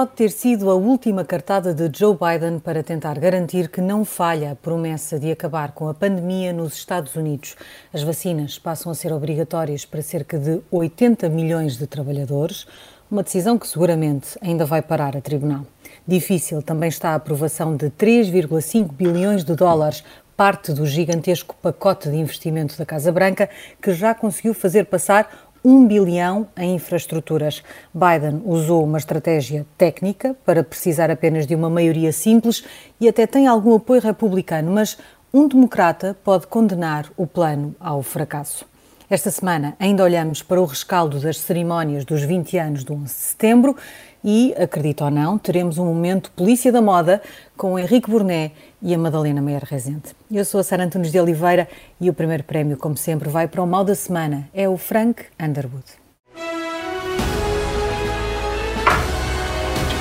pode 0.00 0.12
ter 0.12 0.30
sido 0.30 0.70
a 0.70 0.74
última 0.74 1.26
cartada 1.26 1.74
de 1.74 1.90
Joe 1.94 2.16
Biden 2.16 2.58
para 2.58 2.82
tentar 2.82 3.18
garantir 3.18 3.68
que 3.68 3.82
não 3.82 4.02
falha 4.02 4.52
a 4.52 4.56
promessa 4.56 5.20
de 5.20 5.30
acabar 5.30 5.72
com 5.72 5.90
a 5.90 5.92
pandemia 5.92 6.54
nos 6.54 6.72
Estados 6.72 7.14
Unidos. 7.16 7.54
As 7.92 8.02
vacinas 8.02 8.58
passam 8.58 8.90
a 8.90 8.94
ser 8.94 9.12
obrigatórias 9.12 9.84
para 9.84 10.00
cerca 10.00 10.38
de 10.38 10.62
80 10.70 11.28
milhões 11.28 11.76
de 11.76 11.86
trabalhadores, 11.86 12.66
uma 13.10 13.22
decisão 13.22 13.58
que 13.58 13.68
seguramente 13.68 14.38
ainda 14.40 14.64
vai 14.64 14.80
parar 14.80 15.14
a 15.14 15.20
tribunal. 15.20 15.66
Difícil 16.08 16.62
também 16.62 16.88
está 16.88 17.10
a 17.10 17.16
aprovação 17.16 17.76
de 17.76 17.90
3,5 17.90 18.90
bilhões 18.92 19.44
de 19.44 19.54
dólares 19.54 20.02
parte 20.34 20.72
do 20.72 20.86
gigantesco 20.86 21.54
pacote 21.60 22.08
de 22.08 22.16
investimento 22.16 22.78
da 22.78 22.86
Casa 22.86 23.12
Branca, 23.12 23.50
que 23.82 23.92
já 23.92 24.14
conseguiu 24.14 24.54
fazer 24.54 24.86
passar 24.86 25.49
1 25.64 25.86
bilhão 25.86 26.48
em 26.56 26.74
infraestruturas. 26.74 27.62
Biden 27.92 28.42
usou 28.44 28.84
uma 28.84 28.98
estratégia 28.98 29.66
técnica 29.76 30.36
para 30.44 30.64
precisar 30.64 31.10
apenas 31.10 31.46
de 31.46 31.54
uma 31.54 31.70
maioria 31.70 32.12
simples 32.12 32.64
e 33.00 33.08
até 33.08 33.26
tem 33.26 33.46
algum 33.46 33.74
apoio 33.74 34.00
republicano, 34.00 34.72
mas 34.72 34.96
um 35.32 35.46
democrata 35.46 36.16
pode 36.24 36.46
condenar 36.46 37.10
o 37.16 37.26
plano 37.26 37.74
ao 37.78 38.02
fracasso. 38.02 38.64
Esta 39.08 39.30
semana 39.30 39.74
ainda 39.80 40.04
olhamos 40.04 40.40
para 40.40 40.60
o 40.60 40.64
rescaldo 40.64 41.18
das 41.18 41.38
cerimónias 41.38 42.04
dos 42.04 42.22
20 42.22 42.58
anos 42.58 42.84
do 42.84 42.94
11 42.94 43.04
de 43.04 43.10
setembro 43.10 43.76
e, 44.22 44.54
acredito 44.56 45.02
ou 45.02 45.10
não, 45.10 45.36
teremos 45.36 45.78
um 45.78 45.84
momento 45.84 46.30
Polícia 46.30 46.70
da 46.70 46.80
Moda 46.80 47.20
com 47.56 47.76
Henrique 47.76 48.08
Burnet 48.08 48.54
e 48.82 48.94
a 48.94 48.98
Madalena 48.98 49.40
Meyer 49.40 49.64
Rezende. 49.64 50.14
Eu 50.30 50.44
sou 50.44 50.60
a 50.60 50.64
Sara 50.64 50.84
Antunes 50.84 51.12
de 51.12 51.20
Oliveira 51.20 51.68
e 52.00 52.08
o 52.08 52.14
primeiro 52.14 52.44
prémio, 52.44 52.76
como 52.76 52.96
sempre, 52.96 53.28
vai 53.28 53.46
para 53.46 53.62
o 53.62 53.66
mal 53.66 53.84
da 53.84 53.94
semana. 53.94 54.48
É 54.54 54.68
o 54.68 54.76
Frank 54.76 55.24
Underwood. 55.40 55.84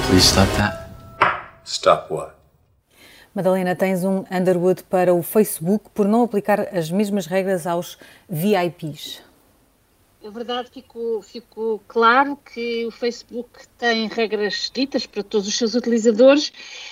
Please 0.08 0.26
stop 0.26 0.50
that. 0.58 0.90
Stop 1.64 2.12
what? 2.12 2.34
Madalena, 3.34 3.76
tens 3.76 4.04
um 4.04 4.24
Underwood 4.32 4.84
para 4.84 5.14
o 5.14 5.22
Facebook 5.22 5.86
por 5.94 6.08
não 6.08 6.24
aplicar 6.24 6.76
as 6.76 6.90
mesmas 6.90 7.28
regras 7.28 7.68
aos 7.68 7.98
VIPs. 8.28 9.29
É 10.22 10.30
verdade, 10.30 10.70
ficou, 10.70 11.22
ficou 11.22 11.80
claro 11.88 12.36
que 12.36 12.86
o 12.86 12.92
Facebook 12.92 13.48
tem 13.78 14.06
regras 14.10 14.70
ditas 14.74 15.06
para 15.06 15.24
todos 15.24 15.48
os 15.48 15.58
seus 15.58 15.76
utilizadores, 15.76 16.52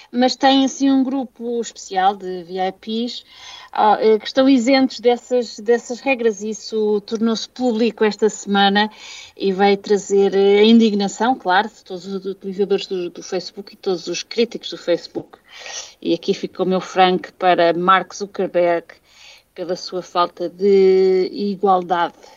mas 0.10 0.38
tem 0.38 0.64
assim 0.64 0.90
um 0.90 1.04
grupo 1.04 1.60
especial 1.60 2.16
de 2.16 2.44
VIPs 2.44 3.26
ah, 3.74 3.98
eh, 4.00 4.18
que 4.18 4.28
estão 4.28 4.48
isentos 4.48 5.02
dessas, 5.02 5.60
dessas 5.60 6.00
regras. 6.00 6.42
Isso 6.42 7.02
tornou-se 7.02 7.50
público 7.50 8.06
esta 8.06 8.30
semana 8.30 8.90
e 9.36 9.52
vai 9.52 9.76
trazer 9.76 10.34
a 10.34 10.64
indignação, 10.64 11.36
claro, 11.36 11.68
de 11.68 11.84
todos 11.84 12.06
os 12.06 12.26
utilizadores 12.26 12.88
do, 12.88 13.10
do 13.10 13.22
Facebook 13.22 13.74
e 13.74 13.78
todos 13.78 14.08
os 14.08 14.24
críticos 14.24 14.70
do 14.70 14.78
Facebook. 14.78 15.38
E 16.02 16.14
aqui 16.14 16.34
fica 16.34 16.64
o 16.64 16.66
meu 16.66 16.80
frank 16.80 17.34
para 17.34 17.74
Mark 17.74 18.14
Zuckerberg 18.16 18.88
pela 19.54 19.76
sua 19.76 20.02
falta 20.02 20.48
de 20.48 21.30
igualdade 21.34 22.37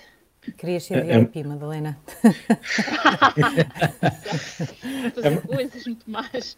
Querias 0.57 0.85
ser 0.85 1.05
VIP, 1.05 1.39
é, 1.39 1.43
é... 1.43 1.45
Madalena? 1.45 1.99
Fazer 5.15 5.43
coisas 5.43 5.85
muito 5.85 6.11
mais. 6.11 6.57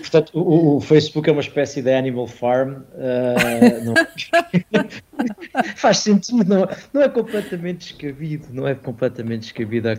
Portanto, 0.00 0.30
o, 0.32 0.76
o, 0.76 0.80
Facebook 0.80 1.28
é 1.28 1.32
uma 1.32 1.42
espécie 1.42 1.82
de 1.82 1.92
Animal 1.92 2.26
Farm. 2.26 2.84
Uh, 2.94 3.84
não... 3.84 3.92
Faz 5.76 5.98
sentido, 5.98 6.48
não, 6.48 6.66
não 6.92 7.02
é 7.02 7.08
completamente 7.10 7.88
descabido, 7.88 8.46
não 8.50 8.66
é 8.66 8.74
completamente 8.74 9.42
descabido 9.42 9.90
a, 9.90 9.92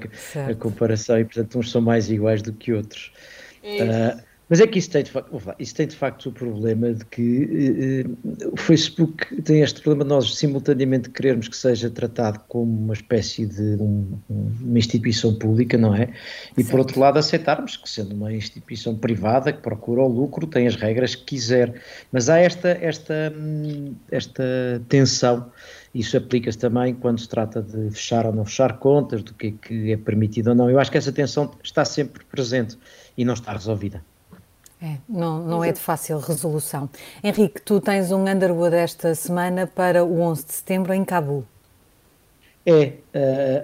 a 0.49 0.55
comparação 0.55 1.19
e, 1.19 1.25
portanto, 1.25 1.59
uns 1.59 1.69
são 1.69 1.81
mais 1.81 2.09
iguais 2.09 2.41
do 2.41 2.51
que 2.51 2.73
outros. 2.73 3.11
É 3.61 3.83
uh, 3.83 4.17
mas 4.49 4.59
é 4.59 4.67
que 4.67 4.79
isso 4.79 4.89
tem, 4.89 5.03
de 5.03 5.11
facto, 5.11 5.41
isso 5.59 5.75
tem 5.75 5.87
de 5.87 5.95
facto 5.95 6.29
o 6.29 6.31
problema 6.31 6.93
de 6.93 7.05
que 7.05 8.05
uh, 8.41 8.51
o 8.53 8.57
Facebook 8.57 9.41
tem 9.43 9.61
este 9.61 9.81
problema 9.81 10.03
de 10.03 10.09
nós 10.09 10.35
simultaneamente 10.35 11.09
querermos 11.09 11.47
que 11.47 11.55
seja 11.55 11.89
tratado 11.89 12.39
como 12.47 12.63
uma 12.63 12.93
espécie 12.93 13.45
de 13.45 13.77
um, 13.79 14.19
uma 14.27 14.79
instituição 14.79 15.35
pública, 15.35 15.77
não 15.77 15.93
é? 15.93 16.09
E 16.57 16.63
certo. 16.63 16.71
por 16.71 16.79
outro 16.79 16.99
lado 16.99 17.19
aceitarmos 17.19 17.77
que 17.77 17.89
sendo 17.89 18.15
uma 18.15 18.33
instituição 18.33 18.95
privada 18.95 19.53
que 19.53 19.61
procura 19.61 20.01
o 20.01 20.07
lucro 20.07 20.47
tem 20.47 20.67
as 20.67 20.75
regras 20.75 21.13
que 21.13 21.25
quiser. 21.25 21.81
Mas 22.11 22.27
há 22.27 22.39
esta, 22.39 22.69
esta, 22.69 23.33
esta 24.11 24.43
tensão 24.89 25.51
isso 25.93 26.15
aplica-se 26.17 26.57
também 26.57 26.93
quando 26.93 27.19
se 27.19 27.27
trata 27.27 27.61
de 27.61 27.89
fechar 27.91 28.25
ou 28.25 28.33
não 28.33 28.45
fechar 28.45 28.77
contas, 28.77 29.23
do 29.23 29.33
que 29.33 29.47
é 29.47 29.51
que 29.51 29.91
é 29.91 29.97
permitido 29.97 30.49
ou 30.49 30.55
não. 30.55 30.69
Eu 30.69 30.79
acho 30.79 30.91
que 30.91 30.97
essa 30.97 31.11
tensão 31.11 31.51
está 31.63 31.83
sempre 31.83 32.23
presente 32.25 32.77
e 33.17 33.25
não 33.25 33.33
está 33.33 33.53
resolvida. 33.53 34.03
É, 34.81 34.95
não, 35.09 35.43
não 35.45 35.63
é 35.63 35.73
de 35.73 35.79
fácil 35.79 36.19
resolução. 36.19 36.89
Henrique, 37.21 37.61
tu 37.61 37.81
tens 37.81 38.11
um 38.11 38.25
Underwood 38.25 38.75
esta 38.75 39.13
semana 39.13 39.67
para 39.67 40.05
o 40.05 40.21
11 40.21 40.45
de 40.45 40.53
setembro 40.53 40.93
em 40.93 41.03
Cabul. 41.03 41.43
É, 42.65 42.93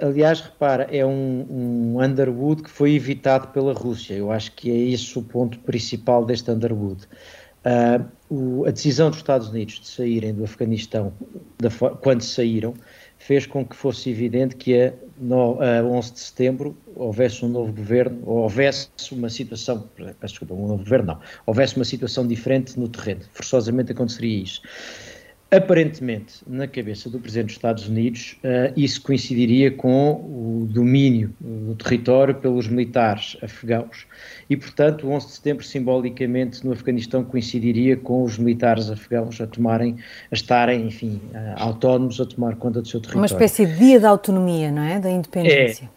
uh, 0.01 0.07
aliás, 0.07 0.41
repara, 0.41 0.87
é 0.91 1.05
um, 1.05 1.45
um, 1.49 2.01
Underwood 2.03 2.63
que 2.63 2.69
foi 2.69 2.95
evitado 2.95 3.47
pela 3.49 3.71
Rússia. 3.73 4.13
Eu 4.13 4.31
acho 4.31 4.51
que 4.53 4.69
é 4.69 4.75
esse 4.75 5.17
o 5.17 5.21
ponto 5.21 5.59
principal 5.59 6.25
deste 6.25 6.51
Underwood. 6.51 7.05
Uh, 7.65 8.05
o, 8.29 8.65
a 8.65 8.71
decisão 8.71 9.09
dos 9.09 9.19
Estados 9.19 9.49
Unidos 9.49 9.79
de 9.79 9.87
saírem 9.87 10.33
do 10.33 10.43
Afeganistão, 10.43 11.13
da, 11.57 11.69
quando 12.01 12.21
saíram, 12.23 12.73
fez 13.17 13.45
com 13.45 13.65
que 13.65 13.75
fosse 13.75 14.09
evidente 14.09 14.55
que 14.55 14.79
a, 14.79 14.93
no, 15.17 15.59
a 15.61 15.83
11 15.83 16.13
de 16.13 16.19
setembro 16.19 16.77
houvesse 16.95 17.43
um 17.45 17.49
novo 17.49 17.71
governo, 17.71 18.21
ou 18.25 18.37
houvesse 18.39 18.89
uma 19.11 19.29
situação, 19.29 19.89
peço 19.95 20.33
desculpa, 20.33 20.53
um 20.53 20.67
novo 20.67 20.83
governo 20.83 21.07
não, 21.07 21.19
houvesse 21.45 21.75
uma 21.75 21.85
situação 21.85 22.27
diferente 22.27 22.79
no 22.79 22.87
terreno, 22.87 23.21
forçosamente 23.33 23.91
aconteceria 23.91 24.43
isso. 24.43 24.61
Aparentemente, 25.51 26.41
na 26.47 26.67
cabeça 26.67 27.07
do 27.07 27.19
Presidente 27.19 27.47
dos 27.47 27.55
Estados 27.55 27.87
Unidos, 27.87 28.35
uh, 28.43 28.73
isso 28.75 29.01
coincidiria 29.01 29.69
com 29.69 30.13
o 30.13 30.67
domínio 30.69 31.33
do 31.39 31.75
território 31.75 32.33
pelos 32.33 32.67
militares 32.67 33.37
afegãos 33.43 34.07
e, 34.49 34.57
portanto, 34.57 35.07
o 35.07 35.11
11 35.11 35.27
de 35.27 35.33
setembro, 35.33 35.63
simbolicamente, 35.63 36.65
no 36.65 36.73
Afeganistão, 36.73 37.23
coincidiria 37.23 37.95
com 37.95 38.23
os 38.23 38.39
militares 38.39 38.89
afegãos 38.89 39.39
a 39.39 39.45
tomarem, 39.45 39.97
a 40.31 40.35
estarem, 40.35 40.87
enfim, 40.87 41.21
uh, 41.31 41.53
autónomos 41.57 42.19
a 42.19 42.25
tomar 42.25 42.55
conta 42.55 42.81
do 42.81 42.87
seu 42.87 42.99
território. 42.99 43.21
Uma 43.21 43.27
espécie 43.27 43.67
de 43.67 43.77
dia 43.77 43.99
da 43.99 44.09
autonomia, 44.09 44.71
não 44.71 44.81
é? 44.81 44.99
Da 44.99 45.11
independência. 45.11 45.85
É. 45.85 45.94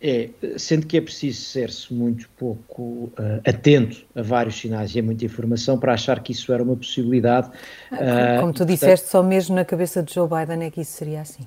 É, 0.00 0.30
sendo 0.56 0.86
que 0.86 0.96
é 0.96 1.00
preciso 1.00 1.40
ser-se 1.42 1.92
muito 1.92 2.28
pouco 2.36 3.10
uh, 3.18 3.40
atento 3.44 4.06
a 4.14 4.22
vários 4.22 4.56
sinais 4.56 4.94
e 4.94 5.00
a 5.00 5.02
muita 5.02 5.24
informação 5.24 5.76
para 5.76 5.92
achar 5.92 6.20
que 6.20 6.30
isso 6.30 6.52
era 6.52 6.62
uma 6.62 6.76
possibilidade. 6.76 7.48
Uh, 7.90 8.40
Como 8.40 8.52
tu 8.52 8.64
disseste, 8.64 9.08
só 9.08 9.24
mesmo 9.24 9.56
na 9.56 9.64
cabeça 9.64 10.00
de 10.00 10.14
Joe 10.14 10.28
Biden 10.28 10.64
é 10.64 10.70
que 10.70 10.82
isso 10.82 10.92
seria 10.92 11.20
assim 11.22 11.44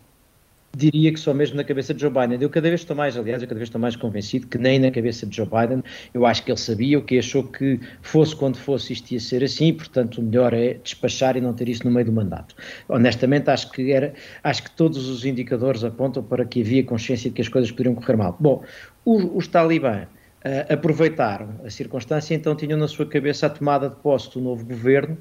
diria 0.75 1.11
que 1.11 1.19
só 1.19 1.33
mesmo 1.33 1.57
na 1.57 1.63
cabeça 1.63 1.93
de 1.93 2.01
Joe 2.01 2.09
Biden. 2.09 2.37
Eu 2.41 2.49
cada 2.49 2.67
vez 2.69 2.81
estou 2.81 2.95
mais, 2.95 3.17
aliás, 3.17 3.41
eu 3.41 3.47
cada 3.47 3.57
vez 3.57 3.67
estou 3.67 3.81
mais 3.81 3.95
convencido 3.95 4.47
que 4.47 4.57
nem 4.57 4.79
na 4.79 4.91
cabeça 4.91 5.25
de 5.25 5.35
Joe 5.35 5.45
Biden, 5.45 5.83
eu 6.13 6.25
acho 6.25 6.43
que 6.43 6.51
ele 6.51 6.59
sabia 6.59 6.97
o 6.99 7.01
que 7.01 7.19
achou 7.19 7.43
que 7.43 7.79
fosse 8.01 8.35
quando 8.35 8.57
fosse 8.57 8.93
isto 8.93 9.11
ia 9.11 9.19
ser 9.19 9.43
assim, 9.43 9.73
portanto 9.73 10.19
o 10.19 10.23
melhor 10.23 10.53
é 10.53 10.75
despachar 10.75 11.35
e 11.35 11.41
não 11.41 11.53
ter 11.53 11.67
isso 11.69 11.85
no 11.85 11.91
meio 11.91 12.05
do 12.05 12.11
mandato. 12.11 12.55
Honestamente, 12.87 13.49
acho 13.49 13.71
que 13.71 13.91
era, 13.91 14.13
acho 14.43 14.63
que 14.63 14.71
todos 14.71 15.09
os 15.09 15.25
indicadores 15.25 15.83
apontam 15.83 16.23
para 16.23 16.45
que 16.45 16.61
havia 16.61 16.83
consciência 16.83 17.29
de 17.29 17.35
que 17.35 17.41
as 17.41 17.49
coisas 17.49 17.71
poderiam 17.71 17.95
correr 17.95 18.15
mal. 18.15 18.37
Bom, 18.39 18.63
os, 19.05 19.23
os 19.33 19.47
talibã 19.47 20.03
uh, 20.45 20.73
aproveitaram 20.73 21.59
a 21.65 21.69
circunstância, 21.69 22.33
então 22.33 22.55
tinham 22.55 22.77
na 22.77 22.87
sua 22.87 23.05
cabeça 23.05 23.47
a 23.47 23.49
tomada 23.49 23.89
de 23.89 23.95
posse 23.97 24.31
do 24.31 24.41
novo 24.41 24.65
governo, 24.65 25.17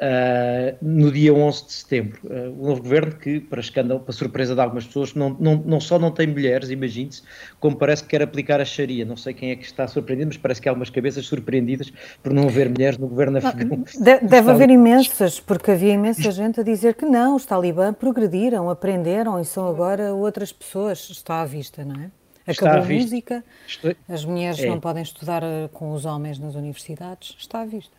Uh, 0.00 0.78
no 0.80 1.10
dia 1.10 1.34
11 1.34 1.66
de 1.66 1.72
setembro. 1.72 2.20
Uh, 2.22 2.52
o 2.56 2.68
novo 2.68 2.82
governo 2.82 3.16
que, 3.16 3.40
para 3.40 3.60
escândalo, 3.60 3.98
para 3.98 4.12
surpresa 4.12 4.54
de 4.54 4.60
algumas 4.60 4.86
pessoas, 4.86 5.12
não, 5.12 5.30
não, 5.40 5.56
não 5.56 5.80
só 5.80 5.98
não 5.98 6.12
tem 6.12 6.28
mulheres, 6.28 6.70
imagine-se, 6.70 7.22
como 7.58 7.74
parece 7.74 8.04
que 8.04 8.10
quer 8.10 8.22
aplicar 8.22 8.60
a 8.60 8.64
Sharia. 8.64 9.04
Não 9.04 9.16
sei 9.16 9.34
quem 9.34 9.50
é 9.50 9.56
que 9.56 9.64
está 9.64 9.88
surpreendido, 9.88 10.28
mas 10.28 10.36
parece 10.36 10.62
que 10.62 10.68
há 10.68 10.70
algumas 10.70 10.88
cabeças 10.88 11.26
surpreendidas 11.26 11.92
por 12.22 12.32
não 12.32 12.44
haver 12.44 12.68
mulheres 12.68 12.96
no 12.96 13.08
governo 13.08 13.38
afegão. 13.38 13.84
Deve, 13.98 14.24
deve 14.24 14.50
haver 14.50 14.70
imensas, 14.70 15.40
porque 15.40 15.72
havia 15.72 15.94
imensa 15.94 16.30
gente 16.30 16.60
a 16.60 16.62
dizer 16.62 16.94
que 16.94 17.04
não, 17.04 17.34
os 17.34 17.44
talibã 17.44 17.92
progrediram, 17.92 18.70
aprenderam 18.70 19.40
e 19.40 19.44
são 19.44 19.66
agora 19.66 20.14
outras 20.14 20.52
pessoas. 20.52 21.10
Está 21.10 21.40
à 21.40 21.44
vista, 21.44 21.84
não 21.84 22.00
é? 22.00 22.10
Acabou 22.46 22.82
a 22.82 22.86
música, 22.86 23.44
Estou... 23.66 23.94
as 24.08 24.24
mulheres 24.24 24.60
é. 24.60 24.66
não 24.66 24.80
podem 24.80 25.02
estudar 25.02 25.42
eh, 25.42 25.68
com 25.72 25.92
os 25.92 26.06
homens 26.06 26.38
nas 26.38 26.54
universidades, 26.54 27.36
está 27.38 27.60
à 27.60 27.66
vista. 27.66 27.97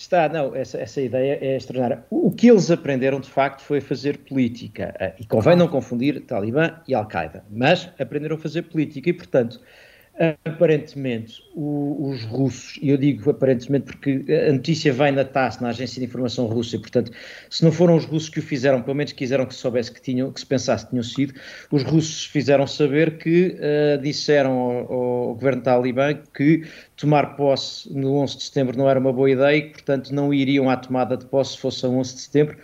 Está, 0.00 0.30
não, 0.30 0.56
essa, 0.56 0.78
essa 0.78 0.98
ideia 0.98 1.38
é 1.42 1.56
extraordinária. 1.56 2.02
O 2.08 2.30
que 2.30 2.50
eles 2.50 2.70
aprenderam, 2.70 3.20
de 3.20 3.28
facto, 3.28 3.60
foi 3.60 3.82
fazer 3.82 4.16
política. 4.20 4.94
Eh, 4.98 5.16
e 5.20 5.26
convém 5.26 5.54
não 5.54 5.68
confundir 5.68 6.22
Talibã 6.22 6.80
e 6.88 6.94
Al-Qaeda, 6.94 7.44
mas 7.50 7.90
aprenderam 7.98 8.36
a 8.36 8.38
fazer 8.38 8.62
política 8.62 9.10
e, 9.10 9.12
portanto, 9.12 9.60
Aparentemente, 10.44 11.42
o, 11.54 12.10
os 12.10 12.24
russos, 12.24 12.78
e 12.82 12.90
eu 12.90 12.98
digo 12.98 13.30
aparentemente 13.30 13.86
porque 13.86 14.22
a 14.46 14.52
notícia 14.52 14.92
vem 14.92 15.12
na 15.12 15.24
TASS, 15.24 15.60
na 15.60 15.70
Agência 15.70 15.98
de 15.98 16.06
Informação 16.06 16.44
Russa, 16.44 16.76
e 16.76 16.78
portanto, 16.78 17.10
se 17.48 17.64
não 17.64 17.72
foram 17.72 17.96
os 17.96 18.04
russos 18.04 18.28
que 18.28 18.38
o 18.38 18.42
fizeram, 18.42 18.82
pelo 18.82 18.96
menos 18.96 19.12
quiseram 19.12 19.46
que 19.46 19.54
soubesse 19.54 19.90
que 19.90 20.02
tinham, 20.02 20.30
que 20.30 20.38
se 20.38 20.44
pensasse 20.44 20.84
que 20.84 20.90
tinham 20.90 21.02
sido, 21.02 21.32
os 21.70 21.82
russos 21.84 22.26
fizeram 22.26 22.66
saber 22.66 23.16
que 23.16 23.56
uh, 23.56 24.02
disseram 24.02 24.52
ao, 24.52 24.92
ao, 24.92 25.34
governo 25.34 25.62
talibã 25.62 26.14
que 26.34 26.66
tomar 26.98 27.34
posse 27.34 27.90
no 27.90 28.16
11 28.16 28.36
de 28.36 28.42
setembro 28.42 28.76
não 28.76 28.90
era 28.90 29.00
uma 29.00 29.14
boa 29.14 29.30
ideia 29.30 29.56
e 29.56 29.62
que, 29.62 29.72
portanto, 29.72 30.14
não 30.14 30.34
iriam 30.34 30.68
à 30.68 30.76
tomada 30.76 31.16
de 31.16 31.24
posse 31.24 31.52
se 31.52 31.58
fosse 31.58 31.86
a 31.86 31.88
11 31.88 32.14
de 32.14 32.20
setembro 32.20 32.58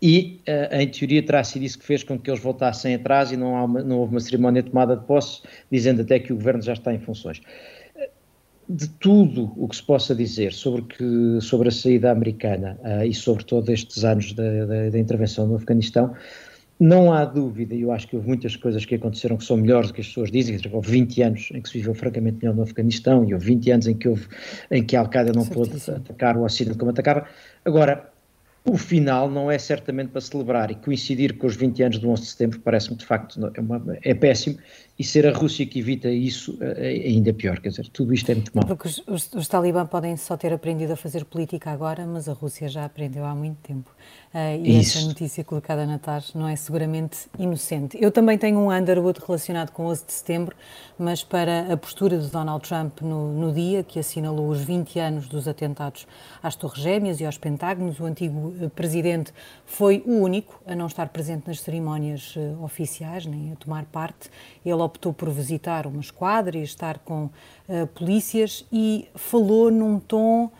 e, 0.00 0.40
uh, 0.48 0.76
em 0.76 0.88
teoria, 0.88 1.22
terá 1.22 1.42
sido 1.42 1.64
isso 1.64 1.78
que 1.78 1.84
fez 1.84 2.04
com 2.04 2.18
que 2.18 2.30
eles 2.30 2.40
voltassem 2.40 2.94
atrás 2.94 3.32
e 3.32 3.36
não, 3.36 3.52
uma, 3.64 3.82
não 3.82 3.98
houve 3.98 4.14
uma 4.14 4.20
cerimónia 4.20 4.62
de 4.62 4.70
tomada 4.70 4.96
de 4.96 5.04
posse, 5.04 5.42
dizendo 5.70 6.02
até 6.02 6.18
que 6.20 6.32
o 6.32 6.36
governo 6.36 6.62
já 6.62 6.72
está 6.72 6.94
em 6.94 7.00
funções. 7.00 7.40
De 8.68 8.88
tudo 8.88 9.52
o 9.56 9.66
que 9.66 9.76
se 9.76 9.82
possa 9.82 10.14
dizer 10.14 10.52
sobre, 10.52 10.82
que, 10.82 11.40
sobre 11.40 11.68
a 11.68 11.72
saída 11.72 12.12
americana 12.12 12.78
uh, 12.82 13.04
e 13.04 13.12
sobre 13.12 13.42
todos 13.44 13.68
estes 13.70 14.04
anos 14.04 14.32
da, 14.34 14.66
da, 14.66 14.90
da, 14.90 14.98
intervenção 14.98 15.48
no 15.48 15.56
Afeganistão, 15.56 16.14
não 16.78 17.12
há 17.12 17.24
dúvida, 17.24 17.74
e 17.74 17.80
eu 17.80 17.90
acho 17.90 18.06
que 18.06 18.14
houve 18.14 18.28
muitas 18.28 18.54
coisas 18.54 18.84
que 18.84 18.94
aconteceram 18.94 19.36
que 19.36 19.44
são 19.44 19.56
melhores 19.56 19.88
do 19.88 19.94
que 19.94 20.00
as 20.00 20.06
pessoas 20.06 20.30
dizem, 20.30 20.56
houve 20.70 20.92
20 20.92 21.22
anos 21.22 21.48
em 21.52 21.60
que 21.60 21.68
se 21.68 21.78
viveu 21.78 21.92
francamente 21.92 22.36
melhor 22.40 22.54
no 22.54 22.62
Afeganistão 22.62 23.28
e 23.28 23.34
houve 23.34 23.46
20 23.46 23.70
anos 23.72 23.86
em 23.88 23.94
que, 23.94 24.08
houve, 24.08 24.28
em 24.70 24.84
que 24.84 24.94
a 24.94 25.00
Al-Qaeda 25.00 25.32
não 25.32 25.44
pôde 25.44 25.72
atacar 25.90 26.36
o 26.36 26.44
Ocidente 26.44 26.78
como 26.78 26.92
atacava. 26.92 27.26
Agora, 27.64 28.12
o 28.64 28.76
final 28.76 29.30
não 29.30 29.50
é 29.50 29.58
certamente 29.58 30.10
para 30.10 30.20
celebrar 30.20 30.70
e 30.70 30.74
coincidir 30.74 31.36
com 31.38 31.46
os 31.46 31.56
20 31.56 31.82
anos 31.82 31.98
do 31.98 32.10
11 32.10 32.22
de 32.22 32.28
setembro 32.28 32.60
parece-me 32.60 32.96
de 32.96 33.06
facto 33.06 33.50
é, 33.54 33.60
uma, 33.60 33.82
é, 34.02 34.14
péssimo 34.14 34.58
e 34.98 35.04
ser 35.04 35.26
a 35.26 35.32
Rússia 35.32 35.64
que 35.64 35.78
evita 35.78 36.10
isso 36.10 36.58
é, 36.60 36.96
é 36.96 37.08
ainda 37.08 37.32
pior, 37.32 37.60
quer 37.60 37.68
dizer, 37.68 37.88
tudo 37.88 38.12
isto 38.12 38.30
é 38.30 38.34
muito 38.34 38.50
mal. 38.52 38.66
Porque 38.66 38.88
os, 38.88 39.02
os, 39.06 39.32
os 39.32 39.46
talibã 39.46 39.86
podem 39.86 40.16
só 40.16 40.36
ter 40.36 40.52
aprendido 40.52 40.92
a 40.92 40.96
fazer 40.96 41.24
política 41.24 41.70
agora, 41.70 42.04
mas 42.04 42.28
a 42.28 42.32
Rússia 42.32 42.68
já 42.68 42.84
aprendeu 42.84 43.24
há 43.24 43.32
muito 43.32 43.58
tempo. 43.58 43.88
Uh, 44.34 44.60
e 44.62 44.80
Isso. 44.80 44.98
essa 44.98 45.06
notícia 45.06 45.44
colocada 45.44 45.86
na 45.86 45.98
TAS 45.98 46.34
não 46.34 46.48
é 46.48 46.56
seguramente 46.56 47.28
inocente. 47.38 47.96
Eu 48.00 48.10
também 48.10 48.36
tenho 48.36 48.58
um 48.58 48.70
Underwood 48.70 49.20
relacionado 49.24 49.70
com 49.70 49.86
11 49.86 50.04
de 50.04 50.12
setembro, 50.12 50.56
mas 50.98 51.22
para 51.22 51.72
a 51.72 51.76
postura 51.76 52.18
de 52.18 52.26
Donald 52.28 52.68
Trump 52.68 53.00
no, 53.00 53.32
no 53.32 53.52
dia 53.52 53.84
que 53.84 53.98
assinalou 54.00 54.48
os 54.48 54.60
20 54.60 54.98
anos 54.98 55.28
dos 55.28 55.46
atentados 55.46 56.06
às 56.42 56.56
Torres 56.56 56.82
Gêmeas 56.82 57.20
e 57.20 57.24
aos 57.24 57.38
Pentágonos, 57.38 58.00
o 58.00 58.04
antigo 58.04 58.47
eh, 58.60 58.68
presidente 58.68 59.32
foi 59.64 60.02
o 60.06 60.12
único 60.20 60.60
a 60.66 60.74
não 60.74 60.86
estar 60.86 61.08
presente 61.08 61.46
nas 61.46 61.60
cerimónias 61.60 62.34
uh, 62.36 62.62
oficiais, 62.62 63.26
nem 63.26 63.52
a 63.52 63.56
tomar 63.56 63.84
parte. 63.86 64.30
Ele 64.64 64.74
optou 64.74 65.12
por 65.12 65.30
visitar 65.30 65.86
uma 65.86 66.00
esquadra 66.00 66.56
e 66.56 66.62
estar 66.62 66.98
com 66.98 67.24
uh, 67.24 67.86
polícias 67.94 68.64
e 68.72 69.08
falou 69.14 69.70
num 69.70 69.98
tom 69.98 70.50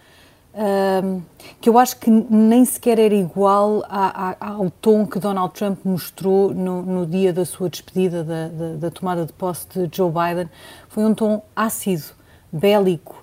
que 1.60 1.68
eu 1.68 1.78
acho 1.78 1.98
que 2.00 2.10
nem 2.10 2.64
sequer 2.64 2.98
era 2.98 3.14
igual 3.14 3.84
a, 3.88 4.34
a, 4.40 4.50
ao 4.54 4.70
tom 4.70 5.06
que 5.06 5.20
Donald 5.20 5.54
Trump 5.54 5.78
mostrou 5.84 6.52
no, 6.52 6.82
no 6.82 7.06
dia 7.06 7.32
da 7.32 7.44
sua 7.44 7.68
despedida, 7.68 8.24
da, 8.24 8.48
da, 8.48 8.76
da, 8.76 8.90
tomada 8.90 9.24
de 9.24 9.32
posse 9.32 9.66
de 9.68 9.96
Joe 9.96 10.10
Biden. 10.10 10.50
Foi 10.88 11.04
um 11.04 11.14
tom 11.14 11.42
ácido, 11.54 12.06
bélico, 12.50 13.22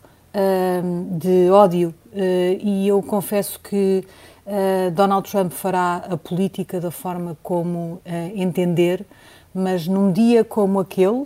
de 1.17 1.49
ódio. 1.49 1.93
E 2.13 2.87
eu 2.87 3.01
confesso 3.01 3.59
que 3.59 4.05
uh, 4.45 4.91
Donald 4.91 5.29
Trump 5.29 5.51
fará 5.51 6.03
a 6.09 6.17
política 6.17 6.79
da 6.79 6.91
forma 6.91 7.37
como 7.41 7.77
uh, 7.77 8.01
entender, 8.35 9.05
mas 9.53 9.87
num 9.87 10.11
dia 10.11 10.43
como 10.43 10.79
aquele, 10.79 11.25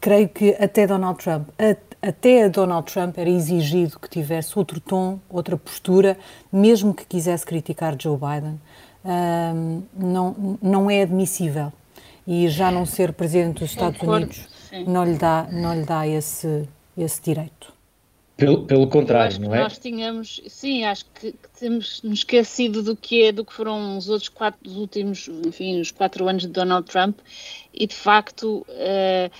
creio 0.00 0.28
que 0.28 0.50
até 0.58 0.86
Donald 0.86 1.22
Trump, 1.22 1.48
até 2.02 2.44
a 2.44 2.48
Donald 2.48 2.92
Trump 2.92 3.16
era 3.16 3.30
exigido 3.30 3.98
que 3.98 4.10
tivesse 4.10 4.58
outro 4.58 4.80
tom, 4.80 5.20
outra 5.30 5.56
postura, 5.56 6.18
mesmo 6.52 6.92
que 6.92 7.06
quisesse 7.06 7.46
criticar 7.46 7.96
Joe 7.98 8.18
Biden. 8.18 8.60
Um, 9.04 9.82
não, 9.96 10.58
não 10.60 10.90
é 10.90 11.02
admissível. 11.02 11.72
E 12.26 12.48
já 12.48 12.70
não 12.70 12.84
ser 12.84 13.12
presidente 13.12 13.60
dos 13.60 13.70
Estados 13.70 14.00
Unidos 14.00 14.48
não 14.86 15.04
lhe 15.04 15.16
dá, 15.16 15.46
não 15.50 15.74
lhe 15.74 15.84
dá 15.84 16.06
esse, 16.06 16.68
esse 16.96 17.20
direito. 17.22 17.71
Pelo, 18.36 18.64
pelo 18.64 18.86
contrário, 18.88 19.38
não 19.40 19.54
é? 19.54 19.60
Nós 19.60 19.78
tínhamos, 19.78 20.40
sim, 20.48 20.84
acho 20.84 21.04
que, 21.14 21.32
que, 21.32 21.48
temos 21.60 22.02
nos 22.02 22.20
esquecido 22.20 22.82
do 22.82 22.96
que 22.96 23.24
é, 23.24 23.32
do 23.32 23.44
que 23.44 23.52
foram 23.52 23.96
os 23.96 24.08
outros 24.08 24.28
quatro, 24.28 24.58
os 24.68 24.76
últimos, 24.76 25.28
enfim, 25.46 25.80
os 25.80 25.90
quatro 25.90 26.26
anos 26.28 26.42
de 26.42 26.48
Donald 26.48 26.88
Trump 26.90 27.18
e 27.72 27.86
de 27.86 27.94
facto. 27.94 28.66
Uh, 28.68 29.30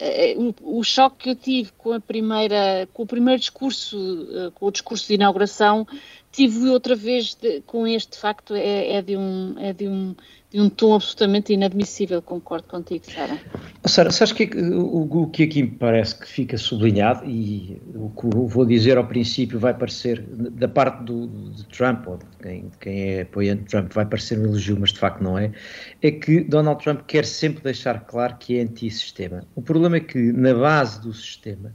eh, 0.00 0.36
o, 0.36 0.78
o, 0.78 0.84
choque 0.84 1.24
que 1.24 1.30
eu 1.30 1.34
tive 1.34 1.72
com 1.76 1.92
a 1.92 2.00
primeira, 2.00 2.88
com 2.92 3.02
o 3.02 3.06
primeiro 3.06 3.40
discurso, 3.40 4.28
eh, 4.32 4.50
com 4.54 4.66
o 4.66 4.70
discurso 4.70 5.08
de 5.08 5.14
inauguração, 5.14 5.84
tive 6.30 6.68
outra 6.68 6.94
vez 6.94 7.34
de, 7.34 7.60
com 7.62 7.84
este 7.84 8.16
facto 8.16 8.54
é, 8.54 8.92
é, 8.92 9.02
de 9.02 9.16
um 9.16 9.56
é 9.58 9.72
de 9.72 9.88
um 9.88 10.14
de 10.50 10.58
um 10.60 10.70
tom 10.70 10.94
absolutamente 10.94 11.52
inadmissível, 11.52 12.22
concordo 12.22 12.66
contigo, 12.68 13.04
Sara. 13.04 13.38
Sara, 13.84 14.10
sabes 14.10 14.32
que 14.32 14.44
o, 14.56 15.22
o, 15.22 15.30
que 15.30 15.42
aqui 15.42 15.62
me 15.62 15.70
parece 15.70 16.18
que 16.18 16.26
fica 16.26 16.56
sublinhado, 16.56 17.28
e 17.28 17.78
o 17.94 18.08
que 18.08 18.34
vou 18.34 18.64
dizer 18.64 18.96
ao 18.96 19.06
princípio 19.06 19.58
vai 19.58 19.74
parecer, 19.74 20.22
da 20.22 20.66
parte 20.66 21.04
do, 21.04 21.26
de 21.50 21.66
Trump, 21.66 22.06
ou 22.06 22.16
de 22.16 22.24
quem, 22.42 22.68
de 22.68 22.78
quem 22.78 23.00
é 23.10 23.20
apoiante 23.22 23.64
de 23.64 23.68
Trump, 23.68 23.92
vai 23.92 24.06
parecer 24.06 24.38
um 24.38 24.44
elogio, 24.44 24.78
mas 24.80 24.90
de 24.90 24.98
facto 24.98 25.22
não 25.22 25.36
é, 25.36 25.52
é 26.00 26.10
que 26.10 26.40
Donald 26.40 26.82
Trump 26.82 27.02
quer 27.06 27.26
sempre 27.26 27.62
deixar 27.62 28.00
claro 28.06 28.36
que 28.38 28.58
é 28.58 28.62
anti-sistema. 28.62 29.44
O 29.54 29.60
problema 29.60 29.98
é 29.98 30.00
que 30.00 30.32
na 30.32 30.54
base 30.54 31.02
do 31.02 31.12
sistema, 31.12 31.74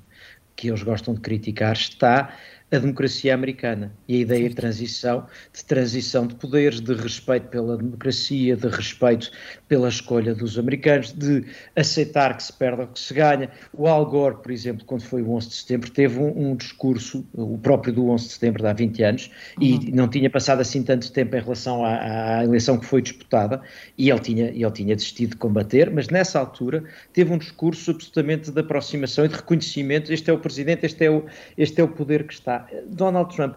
que 0.55 0.69
eles 0.69 0.81
gostam 0.81 1.13
de 1.13 1.21
criticar, 1.21 1.73
está 1.73 2.33
a 2.73 2.79
democracia 2.79 3.35
americana 3.35 3.93
e 4.07 4.15
a 4.15 4.19
ideia 4.19 4.49
de 4.49 4.55
transição, 4.55 5.27
de 5.53 5.63
transição 5.63 6.25
de 6.25 6.33
poderes, 6.33 6.81
de 6.81 6.93
respeito 6.95 7.47
pela 7.49 7.77
democracia, 7.77 8.55
de 8.55 8.67
respeito 8.67 9.31
pela 9.67 9.87
escolha 9.87 10.33
dos 10.33 10.57
americanos, 10.57 11.13
de 11.13 11.45
aceitar 11.75 12.35
que 12.35 12.41
se 12.41 12.51
perde 12.51 12.81
ou 12.81 12.87
que 12.87 12.99
se 12.99 13.13
ganha. 13.13 13.51
O 13.71 13.87
Al 13.87 14.03
Gore, 14.07 14.37
por 14.41 14.51
exemplo, 14.51 14.83
quando 14.85 15.03
foi 15.03 15.21
o 15.21 15.31
11 15.33 15.49
de 15.49 15.53
setembro, 15.53 15.91
teve 15.91 16.17
um, 16.17 16.49
um 16.51 16.55
discurso, 16.55 17.23
o 17.33 17.59
próprio 17.59 17.93
do 17.93 18.09
11 18.09 18.25
de 18.25 18.33
setembro, 18.33 18.63
de 18.63 18.67
há 18.67 18.73
20 18.73 19.03
anos, 19.03 19.31
uhum. 19.57 19.63
e 19.63 19.91
não 19.91 20.07
tinha 20.07 20.29
passado 20.29 20.61
assim 20.61 20.81
tanto 20.81 21.11
tempo 21.11 21.35
em 21.35 21.41
relação 21.41 21.85
à, 21.85 22.39
à, 22.39 22.43
eleição 22.43 22.79
que 22.79 22.87
foi 22.87 23.03
disputada, 23.03 23.61
e 23.95 24.09
ele 24.09 24.19
tinha, 24.19 24.45
ele 24.45 24.71
tinha 24.71 24.95
desistido 24.95 25.31
de 25.31 25.35
combater, 25.35 25.91
mas 25.91 26.07
nessa 26.09 26.39
altura 26.39 26.83
teve 27.13 27.31
um 27.31 27.37
discurso 27.37 27.91
absolutamente 27.91 28.49
de 28.49 28.59
aproximação 28.59 29.25
e 29.25 29.27
de 29.27 29.35
reconhecimento, 29.35 30.11
este 30.11 30.31
é 30.31 30.33
o 30.33 30.39
presidente, 30.39 30.87
este 30.87 31.05
é 31.05 31.11
o, 31.11 31.23
este 31.55 31.79
é 31.79 31.83
o 31.83 31.87
poder 31.87 32.23
que 32.25 32.33
está 32.33 32.62
Donald 32.87 33.35
Trump, 33.35 33.55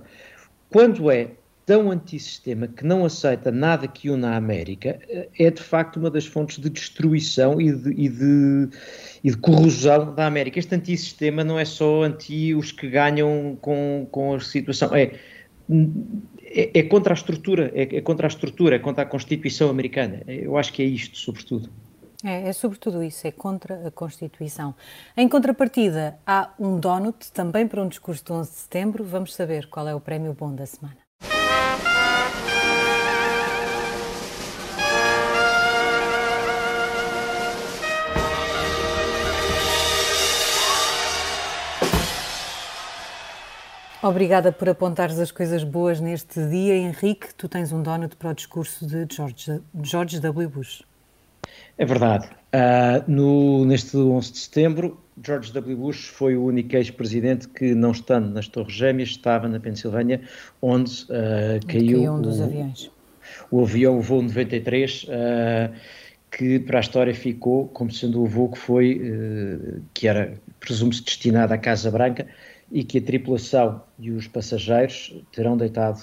quando 0.70 1.10
é 1.10 1.30
tão 1.66 1.90
antissistema 1.90 2.68
que 2.68 2.84
não 2.84 3.04
aceita 3.04 3.50
nada 3.50 3.88
que 3.88 4.08
una 4.08 4.30
a 4.30 4.36
América, 4.36 5.00
eh, 5.08 5.28
é 5.36 5.50
de 5.50 5.60
facto 5.60 5.96
uma 5.96 6.08
das 6.08 6.24
fontes 6.24 6.58
de 6.58 6.70
destruição 6.70 7.60
e 7.60 7.72
de, 7.72 7.90
e 7.90 8.08
de, 8.08 8.68
e 9.24 9.30
de 9.30 9.36
corrosão 9.36 10.14
da 10.14 10.26
América. 10.26 10.60
Este 10.60 10.76
antissistema 10.76 11.42
não 11.42 11.58
é 11.58 11.64
só 11.64 12.04
anti 12.04 12.54
os 12.54 12.70
que 12.70 12.88
ganham 12.88 13.58
com, 13.60 14.06
com 14.12 14.34
a 14.34 14.40
situação, 14.40 14.94
é, 14.94 15.18
é, 16.40 16.78
é 16.78 16.82
contra 16.84 17.12
a 17.12 17.16
estrutura, 17.16 17.72
é, 17.74 17.96
é 17.96 18.00
contra 18.00 18.28
a 18.28 18.28
estrutura, 18.28 18.76
é 18.76 18.78
contra 18.78 19.02
a 19.02 19.06
Constituição 19.06 19.68
americana. 19.68 20.22
Eu 20.28 20.56
acho 20.56 20.72
que 20.72 20.82
é 20.82 20.86
isto, 20.86 21.18
sobretudo. 21.18 21.68
É, 22.26 22.48
é 22.48 22.52
sobretudo 22.52 23.04
isso, 23.04 23.24
é 23.24 23.30
contra 23.30 23.86
a 23.86 23.90
Constituição. 23.92 24.74
Em 25.16 25.28
contrapartida, 25.28 26.18
há 26.26 26.50
um 26.58 26.80
donut 26.80 27.30
também 27.30 27.68
para 27.68 27.80
um 27.80 27.86
discurso 27.86 28.24
de 28.24 28.32
11 28.32 28.50
de 28.50 28.56
setembro. 28.56 29.04
Vamos 29.04 29.32
saber 29.32 29.68
qual 29.68 29.86
é 29.86 29.94
o 29.94 30.00
prémio 30.00 30.34
bom 30.34 30.52
da 30.52 30.66
semana. 30.66 30.96
Obrigada 44.02 44.50
por 44.50 44.68
apontares 44.68 45.18
as 45.20 45.30
coisas 45.30 45.62
boas 45.62 46.00
neste 46.00 46.44
dia. 46.48 46.74
Henrique, 46.76 47.32
tu 47.34 47.48
tens 47.48 47.70
um 47.70 47.80
donut 47.80 48.16
para 48.16 48.30
o 48.30 48.34
discurso 48.34 48.84
de 48.84 49.06
George, 49.14 49.62
George 49.80 50.18
W. 50.18 50.48
Bush. 50.48 50.82
É 51.78 51.84
verdade. 51.84 52.28
Uh, 52.54 53.10
no, 53.10 53.64
neste 53.66 53.96
11 53.96 54.32
de 54.32 54.38
setembro, 54.38 54.98
George 55.22 55.52
W. 55.52 55.76
Bush 55.76 56.06
foi 56.06 56.36
o 56.36 56.44
único 56.44 56.74
ex-presidente 56.74 57.48
que, 57.48 57.74
não 57.74 57.90
estando 57.90 58.30
nas 58.30 58.48
Torres 58.48 58.72
Gêmeas, 58.72 59.10
estava 59.10 59.46
na 59.46 59.60
Pensilvânia, 59.60 60.22
onde 60.62 61.04
uh, 61.04 61.66
caiu 61.66 62.14
um 62.14 62.22
dos 62.22 62.40
o, 62.40 62.44
aviões. 62.44 62.90
o 63.50 63.62
avião, 63.62 63.98
o 63.98 64.00
voo 64.00 64.22
93, 64.22 65.04
uh, 65.04 65.74
que 66.30 66.58
para 66.60 66.78
a 66.78 66.80
história 66.80 67.14
ficou 67.14 67.68
como 67.68 67.90
sendo 67.92 68.22
o 68.22 68.26
voo 68.26 68.50
que 68.50 68.58
foi, 68.58 69.80
que 69.94 70.08
era, 70.08 70.34
presume-se, 70.60 71.02
destinado 71.02 71.54
à 71.54 71.58
Casa 71.58 71.90
Branca, 71.90 72.26
e 72.70 72.82
que 72.82 72.98
a 72.98 73.02
tripulação 73.02 73.80
e 73.98 74.10
os 74.10 74.26
passageiros 74.26 75.14
terão 75.32 75.56
deitado, 75.56 76.00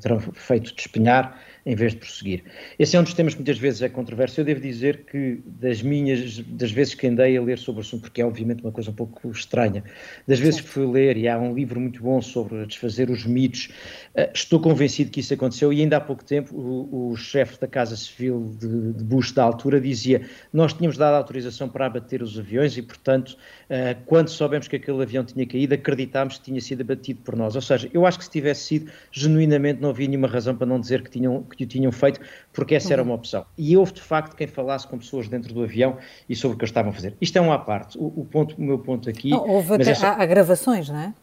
terão 0.00 0.18
feito 0.20 0.74
despenhar 0.74 1.38
em 1.70 1.76
vez 1.76 1.92
de 1.92 1.98
prosseguir. 1.98 2.42
Esse 2.80 2.96
é 2.96 3.00
um 3.00 3.04
dos 3.04 3.14
temas 3.14 3.32
que 3.32 3.38
muitas 3.38 3.56
vezes 3.56 3.80
é 3.80 3.88
controverso. 3.88 4.40
Eu 4.40 4.44
devo 4.44 4.60
dizer 4.60 5.04
que 5.04 5.40
das 5.46 5.80
minhas, 5.80 6.38
das 6.40 6.72
vezes 6.72 6.94
que 6.94 7.06
andei 7.06 7.36
a 7.36 7.40
ler 7.40 7.58
sobre 7.58 7.80
o 7.80 7.82
assunto, 7.82 8.02
porque 8.02 8.20
é 8.20 8.26
obviamente 8.26 8.60
uma 8.64 8.72
coisa 8.72 8.90
um 8.90 8.94
pouco 8.94 9.30
estranha, 9.30 9.84
das 10.26 10.40
vezes 10.40 10.56
Sim. 10.56 10.62
que 10.62 10.68
fui 10.68 10.84
ler, 10.84 11.16
e 11.16 11.28
há 11.28 11.38
um 11.38 11.54
livro 11.54 11.78
muito 11.78 12.02
bom 12.02 12.20
sobre 12.20 12.66
desfazer 12.66 13.08
os 13.08 13.24
mitos, 13.24 13.70
uh, 14.16 14.28
estou 14.34 14.58
convencido 14.58 15.12
que 15.12 15.20
isso 15.20 15.32
aconteceu 15.32 15.72
e 15.72 15.80
ainda 15.80 15.98
há 15.98 16.00
pouco 16.00 16.24
tempo 16.24 16.56
o, 16.56 17.12
o 17.12 17.16
chefe 17.16 17.60
da 17.60 17.68
Casa 17.68 17.96
Civil 17.96 18.52
de, 18.58 18.92
de, 18.92 19.04
Bush 19.04 19.30
da 19.30 19.44
altura 19.44 19.80
dizia 19.80 20.22
nós 20.52 20.72
tínhamos 20.72 20.96
dado 20.96 21.14
autorização 21.14 21.68
para 21.68 21.86
abater 21.86 22.20
os 22.20 22.36
aviões 22.36 22.76
e, 22.76 22.82
portanto, 22.82 23.36
uh, 23.70 23.96
quando 24.06 24.28
soubemos 24.28 24.66
que 24.66 24.74
aquele 24.74 25.00
avião 25.00 25.24
tinha 25.24 25.46
caído, 25.46 25.72
acreditámos 25.72 26.38
que 26.38 26.46
tinha 26.46 26.60
sido 26.60 26.80
abatido 26.80 27.20
por 27.22 27.36
nós. 27.36 27.54
Ou 27.54 27.62
seja, 27.62 27.88
eu 27.94 28.04
acho 28.04 28.18
que 28.18 28.24
se 28.24 28.30
tivesse 28.30 28.64
sido 28.64 28.90
genuinamente 29.12 29.80
não 29.80 29.90
havia 29.90 30.08
nenhuma 30.08 30.26
razão 30.26 30.56
para 30.56 30.66
não 30.66 30.80
dizer 30.80 31.02
que 31.02 31.10
tinham 31.10 31.42
que 31.42 31.56
o 31.64 31.66
tinham 31.66 31.92
feito, 31.92 32.20
porque 32.52 32.74
essa 32.74 32.92
era 32.92 33.02
uhum. 33.02 33.08
uma 33.08 33.14
opção. 33.14 33.44
E 33.56 33.76
houve 33.76 33.92
de 33.92 34.02
facto 34.02 34.36
quem 34.36 34.46
falasse 34.46 34.86
com 34.86 34.98
pessoas 34.98 35.28
dentro 35.28 35.52
do 35.52 35.62
avião 35.62 35.98
e 36.28 36.36
sobre 36.36 36.54
o 36.54 36.58
que 36.58 36.64
eles 36.64 36.70
estavam 36.70 36.90
a 36.90 36.94
fazer. 36.94 37.16
Isto 37.20 37.38
é 37.38 37.40
um 37.40 37.52
à 37.52 37.58
parte. 37.58 37.98
O, 37.98 38.06
o, 38.06 38.24
ponto, 38.24 38.56
o 38.56 38.62
meu 38.62 38.78
ponto 38.78 39.08
aqui. 39.08 39.30
Não, 39.30 39.48
houve 39.48 39.74
até, 39.74 39.90
essa... 39.90 40.08
há, 40.08 40.22
há, 40.22 40.26
gravações, 40.26 40.88
não 40.88 40.98
é? 40.98 41.14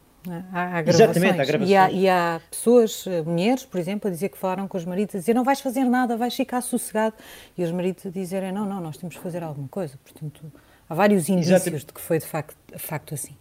Há, 0.51 0.77
há 0.77 0.81
Exatamente, 0.81 1.39
há 1.39 1.45
gravações. 1.45 1.69
E 1.69 1.75
há, 1.75 1.91
e 1.91 2.09
há, 2.09 2.41
pessoas, 2.49 3.05
eh, 3.07 3.21
mulheres, 3.21 3.65
por 3.65 3.79
exemplo, 3.79 4.09
a 4.09 4.11
dizer 4.11 4.29
que 4.29 4.37
falaram 4.37 4.67
com 4.67 4.77
os 4.77 4.83
maridos, 4.83 5.15
a 5.15 5.19
dizer 5.19 5.33
não 5.33 5.43
vais 5.43 5.61
fazer 5.61 5.85
nada, 5.85 6.17
vais 6.17 6.35
ficar 6.35 6.61
sossegado. 6.61 7.15
E 7.57 7.63
os 7.63 7.71
maridos 7.71 8.05
a 8.05 8.09
dizerem 8.09 8.51
não, 8.51 8.65
não, 8.65 8.81
nós 8.81 8.97
temos 8.97 9.15
que 9.15 9.21
fazer 9.21 9.43
alguma 9.43 9.67
coisa. 9.69 9.97
Portanto, 10.03 10.51
há 10.89 10.93
vários 10.93 11.29
indícios 11.29 11.55
Exatamente. 11.55 11.85
de 11.85 11.93
que 11.93 12.01
foi 12.01 12.19
de 12.19 12.25
facto, 12.25 12.57
de 12.73 12.79
facto 12.79 13.13
assim. 13.13 13.35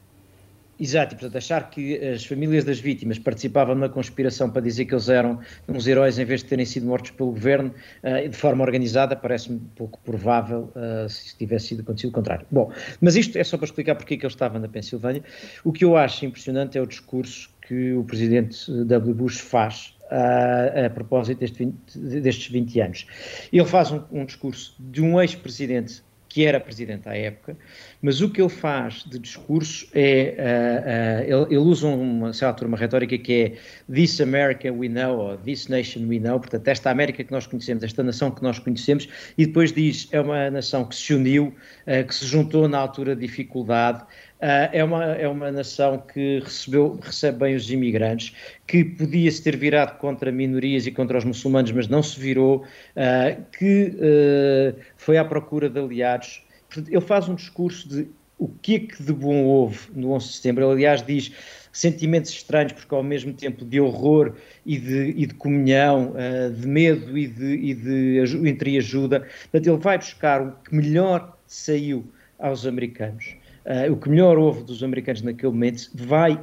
Exato, 0.79 1.15
e 1.15 1.19
portanto 1.19 1.37
achar 1.39 1.71
que 1.71 1.97
as 1.99 2.25
famílias 2.27 2.65
das 2.65 2.79
vítimas 2.79 3.19
participavam 3.19 3.75
na 3.75 3.89
conspiração 3.89 4.51
para 4.51 4.61
dizer 4.61 4.85
que 4.85 4.93
eles 4.93 5.09
eram 5.09 5.41
uns 5.67 5.87
heróis 5.87 6.19
em 6.19 6.25
vez 6.25 6.43
de 6.43 6.49
terem 6.49 6.67
sido 6.67 6.87
mortos 6.87 7.13
pelo 7.13 7.31
governo 7.31 7.73
uh, 8.03 8.29
de 8.29 8.37
forma 8.37 8.63
organizada 8.63 9.17
parece-me 9.17 9.59
pouco 9.75 9.99
provável 10.05 10.71
uh, 10.77 11.09
se 11.09 11.35
tivesse 11.37 11.69
sido 11.69 11.81
acontecido 11.81 12.11
o 12.11 12.13
contrário. 12.13 12.47
Bom, 12.51 12.71
mas 13.01 13.17
isto 13.17 13.39
é 13.39 13.45
só 13.45 13.57
para 13.57 13.65
explicar 13.65 13.95
porque 13.95 14.15
é 14.15 14.17
que 14.19 14.27
ele 14.27 14.33
estava 14.33 14.59
na 14.59 14.69
Pensilvânia. 14.69 15.23
O 15.65 15.73
que 15.73 15.85
eu 15.85 15.97
acho 15.97 16.27
impressionante 16.27 16.77
é 16.77 16.83
o 16.83 16.87
discurso 16.87 17.51
que 17.67 17.95
o 17.95 18.05
presidente 18.05 18.71
W. 18.85 19.15
Bush 19.15 19.39
faz 19.39 19.97
uh, 20.11 20.87
a 20.87 20.91
propósito 20.91 21.39
deste 21.39 21.59
20, 21.59 21.99
destes 22.21 22.49
20 22.49 22.81
anos. 22.81 23.07
Ele 23.53 23.65
faz 23.65 23.91
um, 23.91 24.03
um 24.13 24.25
discurso 24.25 24.77
de 24.79 25.03
um 25.03 25.21
ex-presidente 25.21 26.03
que 26.37 26.45
era 26.45 26.61
presidente 26.61 27.09
à 27.09 27.17
época, 27.17 27.57
mas 28.03 28.21
o 28.21 28.29
que 28.29 28.43
ele 28.43 28.51
faz 28.51 29.05
de 29.05 29.19
discurso 29.19 29.89
é, 29.95 30.35
uh, 30.37 31.35
uh, 31.35 31.45
ele, 31.45 31.55
ele, 31.55 31.65
usa 31.65 31.87
uma, 31.87 32.31
certa 32.31 32.67
uma 32.67 32.77
retórica 32.77 33.17
que 33.17 33.33
é 33.33 33.53
This 33.91 34.21
America 34.21 34.71
we 34.71 34.87
know, 34.87 35.17
ou 35.17 35.39
This 35.39 35.69
Nation 35.69 36.01
we 36.07 36.19
know, 36.19 36.39
portanto, 36.39 36.69
esta 36.69 36.91
América 36.91 37.25
que 37.25 37.33
nós 37.33 37.47
conhecemos, 37.47 37.83
esta 37.83 38.03
nação 38.03 38.31
que 38.31 38.43
nós 38.43 38.59
conhecemos, 38.59 39.09
e 39.39 39.47
depois 39.47 39.73
diz, 39.73 40.09
é 40.13 40.21
uma 40.21 40.51
nação 40.51 40.85
que 40.85 40.95
se 40.95 41.15
uniu, 41.15 41.55
uh, 41.87 42.07
que 42.07 42.15
se 42.15 42.27
juntou 42.27 42.69
na 42.69 42.81
altura 42.81 43.17
de 43.17 43.27
dificuldade, 43.27 44.05
é, 44.41 44.85
uma, 44.85 45.05
é 45.05 45.27
uma 45.27 45.51
nação 45.51 45.99
que 45.99 46.41
recebeu, 46.41 46.99
recebe 47.03 47.39
bem 47.39 47.55
os 47.55 47.71
imigrantes, 47.71 48.35
que 48.67 48.85
podia-se 48.85 49.43
ter 49.43 49.57
virado 49.57 49.99
contra 49.99 50.31
minorias 50.31 50.87
e 50.87 50.93
contra 50.93 51.19
os 51.19 51.25
muçulmanos, 51.25 51.73
mas 51.73 51.89
não 51.89 52.03
se 52.03 52.19
virou, 52.21 52.59
uh, 52.59 53.43
que 53.59 53.95
uh, 53.97 54.81
foi 54.97 55.17
à 55.17 55.25
procura 55.25 55.71
de 55.71 55.81
aliados. 55.81 56.45
Ele 56.77 57.01
faz 57.01 57.29
um 57.29 57.35
discurso 57.35 57.89
de 57.89 58.09
o 58.39 58.49
que 58.49 58.75
é 58.75 58.79
que 58.81 59.03
de 59.03 59.15
bom 59.15 59.45
houve 59.45 59.79
no 59.95 60.13
11 60.13 60.27
de 60.27 60.33
setembro. 60.35 60.65
Ele, 60.65 60.73
aliás, 60.73 61.03
diz 61.03 61.33
sentimentos 61.73 62.31
estranhos, 62.31 62.73
porque 62.73 62.95
ao 62.95 63.03
mesmo 63.03 63.33
tempo 63.33 63.65
de 63.65 63.81
horror 63.81 64.35
e 64.67 64.77
de, 64.77 65.15
e 65.17 65.27
de 65.27 65.33
comunhão, 65.35 66.13
de 66.55 66.67
medo 66.67 67.17
e 67.17 67.27
de, 67.27 67.55
e 67.55 67.75
de 67.75 68.49
entreajuda. 68.49 69.21
Portanto, 69.21 69.67
ele 69.67 69.79
vai 69.79 69.97
buscar 69.97 70.43
o 70.43 70.53
que 70.53 70.75
melhor 70.75 71.35
saiu 71.47 72.05
aos 72.39 72.67
americanos 72.67 73.36
uh, 73.67 73.93
o 73.93 73.97
que 73.97 74.09
melhor 74.09 74.39
houve 74.39 74.63
dos 74.63 74.83
americanos 74.83 75.23
naquele 75.23 75.53
momento, 75.53 75.91
vai 75.95 76.41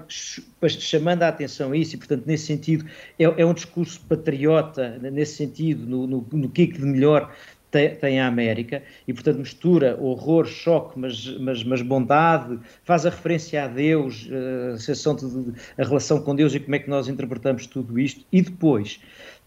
chamando 0.60 1.24
a 1.24 1.30
atenção 1.30 1.72
a 1.72 1.78
isso, 1.78 1.96
e 1.96 1.98
portanto, 1.98 2.24
nesse 2.26 2.46
sentido, 2.46 2.86
é, 3.18 3.24
é 3.24 3.46
um 3.46 3.54
discurso 3.54 4.00
patriota, 4.02 5.00
nesse 5.00 5.36
sentido, 5.36 5.86
no, 5.86 6.50
que 6.50 6.64
é 6.64 6.68
que 6.68 6.78
de 6.78 6.86
melhor 6.86 7.34
tem, 7.72 7.96
tem, 7.96 8.20
a 8.20 8.28
América, 8.28 8.84
e 9.08 9.14
portanto 9.14 9.40
mistura 9.40 9.98
horror, 10.00 10.46
choque, 10.46 11.00
mas, 11.00 11.26
mas, 11.40 11.64
mas 11.64 11.82
bondade, 11.82 12.60
faz 12.84 13.06
a 13.06 13.10
referência 13.10 13.64
a 13.64 13.68
Deus, 13.68 14.30
a, 14.74 14.78
sensação 14.78 15.16
de, 15.16 15.52
de, 15.52 15.54
a 15.78 15.84
relação 15.84 16.22
com 16.22 16.36
Deus 16.36 16.54
e 16.54 16.60
como 16.60 16.76
é 16.76 16.80
que 16.80 16.90
nós 16.90 17.08
interpretamos 17.08 17.66
tudo 17.66 17.98
isto, 17.98 18.24
e 18.32 18.42
depois 18.42 19.00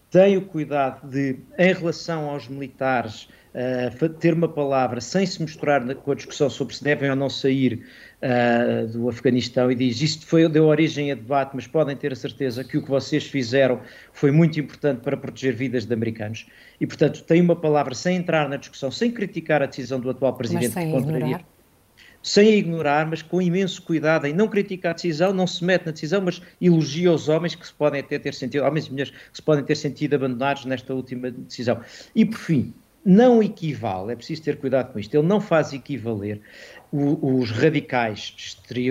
tem 0.09 0.37
o 0.37 0.41
cuidado 0.41 1.07
de, 1.09 1.37
em 1.57 1.73
relação 1.73 2.29
aos 2.29 2.47
militares, 2.47 3.27
uh, 3.57 4.09
ter 4.09 4.33
uma 4.33 4.47
palavra 4.47 5.01
sem 5.01 5.25
se 5.25 5.41
misturar 5.41 5.83
na, 5.83 5.95
com 5.95 6.11
a 6.11 6.15
discussão 6.15 6.49
sobre 6.49 6.75
se 6.75 6.83
devem 6.83 7.09
ou 7.09 7.15
não 7.15 7.29
sair 7.29 7.85
uh, 8.21 8.87
do 8.87 9.09
Afeganistão 9.09 9.71
e 9.71 9.75
diz 9.75 9.99
isto 10.01 10.25
foi, 10.25 10.47
deu 10.47 10.65
origem 10.65 11.11
a 11.11 11.15
debate, 11.15 11.51
mas 11.55 11.65
podem 11.65 11.95
ter 11.95 12.13
a 12.13 12.15
certeza 12.15 12.63
que 12.63 12.77
o 12.77 12.83
que 12.83 12.89
vocês 12.89 13.25
fizeram 13.25 13.81
foi 14.13 14.31
muito 14.31 14.59
importante 14.59 15.01
para 15.01 15.17
proteger 15.17 15.55
vidas 15.55 15.85
de 15.85 15.93
americanos. 15.93 16.45
E, 16.79 16.85
portanto, 16.85 17.23
tem 17.23 17.41
uma 17.41 17.55
palavra 17.55 17.95
sem 17.95 18.17
entrar 18.17 18.47
na 18.47 18.57
discussão, 18.57 18.91
sem 18.91 19.11
criticar 19.11 19.63
a 19.63 19.65
decisão 19.65 19.99
do 19.99 20.09
atual 20.09 20.33
presidente 20.35 20.75
que 20.75 20.91
contraria 20.91 21.41
sem 22.21 22.49
a 22.49 22.55
ignorar, 22.57 23.07
mas 23.07 23.21
com 23.21 23.41
imenso 23.41 23.81
cuidado 23.81 24.25
em 24.25 24.33
não 24.33 24.49
criticar 24.49 24.91
a 24.91 24.93
decisão, 24.93 25.31
não 25.31 25.47
se 25.47 25.63
mete 25.63 25.85
na 25.85 25.91
decisão, 25.93 26.21
mas 26.21 26.41
elogia 26.59 27.11
os 27.11 27.29
homens 27.29 27.55
que 27.55 27.65
se 27.65 27.73
podem 27.73 28.01
até 28.01 28.19
ter 28.19 28.33
sentido, 28.33 28.65
homens 28.65 28.87
e 28.87 28.91
mulheres 28.91 29.11
que 29.11 29.37
se 29.37 29.41
podem 29.41 29.63
ter 29.63 29.75
sentido 29.75 30.15
abandonados 30.15 30.65
nesta 30.65 30.93
última 30.93 31.31
decisão. 31.31 31.79
E 32.13 32.25
por 32.25 32.37
fim, 32.37 32.73
não 33.07 33.41
equivale, 33.41 34.11
é 34.11 34.15
preciso 34.17 34.43
ter 34.43 34.57
cuidado 34.57 34.91
com 34.91 34.99
isto, 34.99 35.15
ele 35.15 35.25
não 35.25 35.39
faz 35.39 35.71
equivaler 35.71 36.41
o, 36.91 37.39
os 37.39 37.51
radicais 37.51 38.35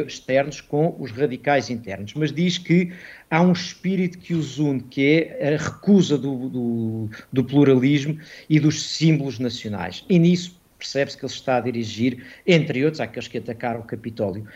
externos 0.07 0.63
com 0.63 0.97
os 0.99 1.11
radicais 1.11 1.69
internos, 1.69 2.15
mas 2.15 2.33
diz 2.33 2.57
que 2.57 2.95
há 3.31 3.43
um 3.43 3.53
espírito 3.53 4.17
que 4.17 4.33
os 4.33 4.59
une, 4.59 4.81
que 4.81 5.29
é 5.39 5.55
a 5.55 5.59
recusa 5.59 6.17
do, 6.17 6.49
do, 6.49 7.11
do 7.31 7.45
pluralismo 7.45 8.19
e 8.49 8.59
dos 8.59 8.83
símbolos 8.83 9.39
nacionais. 9.39 10.03
E 10.09 10.19
nisso 10.19 10.59
percebe-se 10.79 11.19
que 11.19 11.27
ele 11.27 11.33
está 11.33 11.59
a 11.59 11.61
dirigir, 11.61 12.25
entre 12.47 12.87
outros, 12.87 13.03
àqueles 13.03 13.29
que 13.29 13.37
atacaram 13.37 13.81
o 13.81 13.85
Capitólio. 13.85 14.47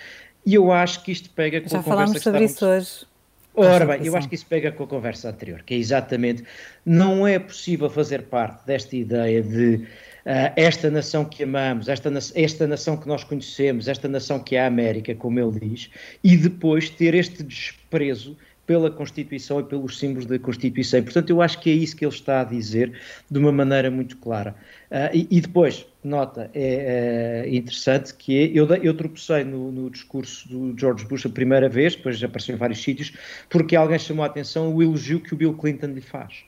E 0.46 0.54
eu 0.54 0.72
acho 0.72 1.02
que 1.02 1.12
isto 1.12 1.28
pega 1.30 1.60
com 1.60 1.68
Já 1.68 1.80
a 1.80 1.82
conversa 1.82 2.14
que 2.14 2.20
sobre 2.20 2.44
isso 2.44 2.64
hoje. 2.64 3.09
Ora 3.54 3.84
bem, 3.84 4.06
eu 4.06 4.16
acho 4.16 4.28
que 4.28 4.34
isso 4.34 4.46
pega 4.46 4.70
com 4.70 4.84
a 4.84 4.86
conversa 4.86 5.28
anterior, 5.28 5.62
que 5.62 5.74
é 5.74 5.76
exatamente, 5.76 6.44
não 6.86 7.26
é 7.26 7.38
possível 7.38 7.90
fazer 7.90 8.22
parte 8.22 8.64
desta 8.64 8.94
ideia 8.94 9.42
de 9.42 9.74
uh, 9.74 10.52
esta 10.56 10.90
nação 10.90 11.24
que 11.24 11.42
amamos, 11.42 11.88
esta, 11.88 12.10
esta 12.34 12.66
nação 12.66 12.96
que 12.96 13.08
nós 13.08 13.24
conhecemos, 13.24 13.88
esta 13.88 14.08
nação 14.08 14.38
que 14.38 14.54
é 14.54 14.60
a 14.60 14.66
América, 14.66 15.14
como 15.14 15.40
ele 15.40 15.58
diz, 15.68 15.90
e 16.22 16.36
depois 16.36 16.90
ter 16.90 17.14
este 17.14 17.42
desprezo 17.42 18.36
pela 18.66 18.88
Constituição 18.88 19.58
e 19.58 19.64
pelos 19.64 19.98
símbolos 19.98 20.26
da 20.26 20.38
Constituição. 20.38 21.02
Portanto, 21.02 21.30
eu 21.30 21.42
acho 21.42 21.58
que 21.58 21.70
é 21.70 21.72
isso 21.72 21.96
que 21.96 22.04
ele 22.04 22.14
está 22.14 22.42
a 22.42 22.44
dizer 22.44 22.92
de 23.28 23.36
uma 23.36 23.50
maneira 23.50 23.90
muito 23.90 24.16
clara. 24.18 24.54
Uh, 24.88 25.10
e, 25.12 25.26
e, 25.28 25.40
depois, 25.40 25.84
nota, 26.02 26.50
é, 26.54 27.44
é 27.44 27.54
interessante 27.54 28.14
que 28.14 28.38
é, 28.38 28.58
eu, 28.58 28.66
eu 28.76 28.96
tropecei 28.96 29.44
no, 29.44 29.70
no, 29.70 29.90
discurso 29.90 30.48
do 30.48 30.78
George 30.78 31.04
Bush 31.04 31.26
a 31.26 31.28
primeira 31.28 31.68
vez, 31.68 31.94
depois 31.94 32.18
já 32.18 32.26
apareceu 32.26 32.54
em 32.54 32.58
vários 32.58 32.82
sítios, 32.82 33.12
porque 33.48 33.76
alguém 33.76 33.98
chamou 33.98 34.24
a 34.24 34.26
atenção 34.26 34.74
o 34.74 34.82
elogio 34.82 35.20
que 35.20 35.34
o 35.34 35.36
Bill 35.36 35.54
Clinton 35.54 35.88
lhe 35.88 36.00
faz. 36.00 36.44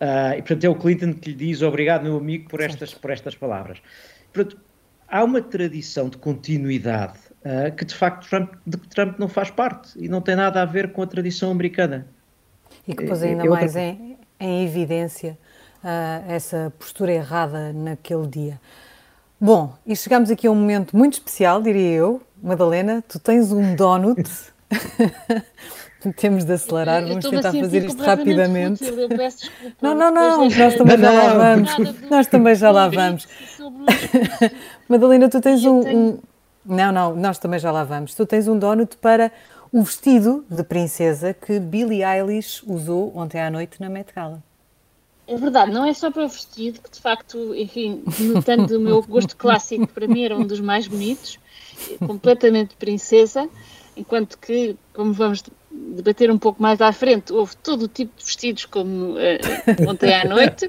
Uh, 0.00 0.34
e, 0.36 0.42
portanto, 0.42 0.64
é 0.64 0.68
o 0.68 0.74
Clinton 0.74 1.12
que 1.14 1.30
lhe 1.30 1.36
diz 1.36 1.62
obrigado, 1.62 2.02
meu 2.02 2.16
amigo, 2.16 2.48
por 2.48 2.60
estas, 2.60 2.92
por 2.92 3.10
estas 3.10 3.36
palavras. 3.36 3.80
Portanto, 4.32 4.58
há 5.06 5.22
uma 5.22 5.40
tradição 5.40 6.08
de 6.08 6.16
continuidade 6.16 7.18
uh, 7.44 7.74
que 7.76 7.84
de 7.84 7.94
facto 7.94 8.28
Trump, 8.28 8.54
de 8.66 8.78
que 8.78 8.88
Trump 8.88 9.16
não 9.18 9.28
faz 9.28 9.50
parte 9.50 9.92
e 9.96 10.08
não 10.08 10.20
tem 10.20 10.34
nada 10.34 10.60
a 10.60 10.64
ver 10.64 10.90
com 10.90 11.02
a 11.02 11.06
tradição 11.06 11.52
americana. 11.52 12.06
E 12.88 12.94
que 12.94 13.04
pôs 13.04 13.22
é, 13.22 13.28
ainda 13.28 13.44
é 13.44 13.48
mais 13.48 13.76
outra... 13.76 13.80
em, 13.80 14.16
em, 14.40 14.64
evidência 14.64 15.38
uh, 15.82 16.30
essa 16.30 16.72
postura 16.78 17.12
errada 17.12 17.72
naquele 17.72 18.26
dia. 18.26 18.60
Bom, 19.40 19.74
e 19.84 19.96
chegamos 19.96 20.30
aqui 20.30 20.46
a 20.46 20.50
um 20.50 20.54
momento 20.54 20.96
muito 20.96 21.14
especial, 21.14 21.60
diria 21.60 21.90
eu. 21.90 22.22
Madalena, 22.42 23.02
tu 23.08 23.18
tens 23.18 23.50
um 23.52 23.74
donut. 23.74 24.22
Temos 26.16 26.44
de 26.44 26.52
acelerar, 26.52 27.06
vamos 27.06 27.28
tentar 27.28 27.52
fazer 27.52 27.84
isto 27.84 28.02
rapidamente. 28.02 28.82
não, 29.80 29.94
não, 29.94 30.10
não, 30.10 30.48
nós 30.48 30.74
também 30.74 30.98
já 30.98 31.10
lá 31.10 31.34
vamos. 31.34 32.00
Nós 32.10 32.26
também 32.26 32.54
já 32.56 32.70
lá 32.72 32.88
vamos. 32.88 33.28
Madalena, 34.88 35.28
tu 35.28 35.40
tens 35.40 35.64
um, 35.64 35.80
um, 35.80 36.18
não, 36.64 36.90
não, 36.90 37.14
nós 37.14 37.38
também 37.38 37.60
já 37.60 37.70
lá 37.70 37.84
vamos. 37.84 38.14
Tu 38.14 38.26
tens 38.26 38.48
um 38.48 38.58
donut 38.58 38.96
para 38.96 39.30
o 39.72 39.82
vestido 39.82 40.44
de 40.50 40.62
princesa 40.62 41.32
que 41.34 41.58
Billie 41.60 42.04
Eilish 42.04 42.62
usou 42.66 43.12
ontem 43.16 43.40
à 43.40 43.50
noite 43.50 43.80
na 43.80 43.88
Met 43.88 44.12
Gala. 44.12 44.42
É 45.26 45.36
verdade, 45.36 45.72
não 45.72 45.84
é 45.84 45.94
só 45.94 46.10
para 46.10 46.24
o 46.24 46.28
vestido, 46.28 46.80
que 46.80 46.90
de 46.90 47.00
facto, 47.00 47.54
enfim, 47.54 48.02
notando 48.20 48.76
o 48.76 48.80
meu 48.80 49.02
gosto 49.02 49.36
clássico, 49.36 49.86
para 49.86 50.08
mim 50.08 50.24
era 50.24 50.36
um 50.36 50.44
dos 50.44 50.60
mais 50.60 50.88
bonitos, 50.88 51.38
completamente 52.06 52.74
princesa, 52.76 53.48
enquanto 53.96 54.36
que, 54.38 54.76
como 54.92 55.12
vamos 55.12 55.42
debater 55.70 56.30
um 56.30 56.38
pouco 56.38 56.62
mais 56.62 56.80
à 56.80 56.92
frente, 56.92 57.32
houve 57.32 57.56
todo 57.56 57.82
o 57.82 57.88
tipo 57.88 58.12
de 58.18 58.24
vestidos 58.24 58.66
como 58.66 59.12
uh, 59.12 59.88
ontem 59.88 60.12
à 60.12 60.24
noite. 60.24 60.66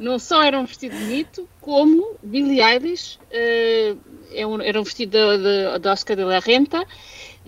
Não 0.00 0.18
só 0.18 0.42
era 0.42 0.58
um 0.58 0.64
vestido 0.64 0.96
bonito, 0.96 1.48
como 1.60 2.16
Billie 2.22 2.62
Eilish 2.62 3.18
uh, 3.18 3.98
era 4.62 4.80
um 4.80 4.84
vestido 4.84 5.18
da 5.80 5.92
Oscar 5.92 6.16
de 6.16 6.24
la 6.24 6.38
Renta. 6.38 6.84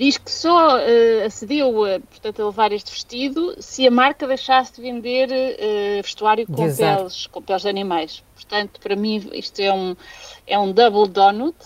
Diz 0.01 0.17
que 0.17 0.31
só 0.33 0.79
uh, 0.79 1.27
acedeu 1.27 1.73
portanto, 2.09 2.41
a 2.43 2.47
levar 2.47 2.73
este 2.73 2.91
vestido 2.91 3.55
se 3.59 3.87
a 3.87 3.91
marca 3.91 4.27
deixasse 4.27 4.75
de 4.77 4.81
vender 4.81 5.29
vestuário 6.03 6.47
com 6.47 6.75
peles, 6.75 7.27
com 7.27 7.43
peles 7.43 7.63
de 7.63 7.69
animais. 7.69 8.25
Portanto, 8.35 8.81
para 8.81 8.97
mim, 8.97 9.29
isto 9.35 9.61
é 9.61 9.71
um, 9.71 9.95
é 10.47 10.59
um 10.59 10.73
double 10.73 11.07
donut 11.07 11.57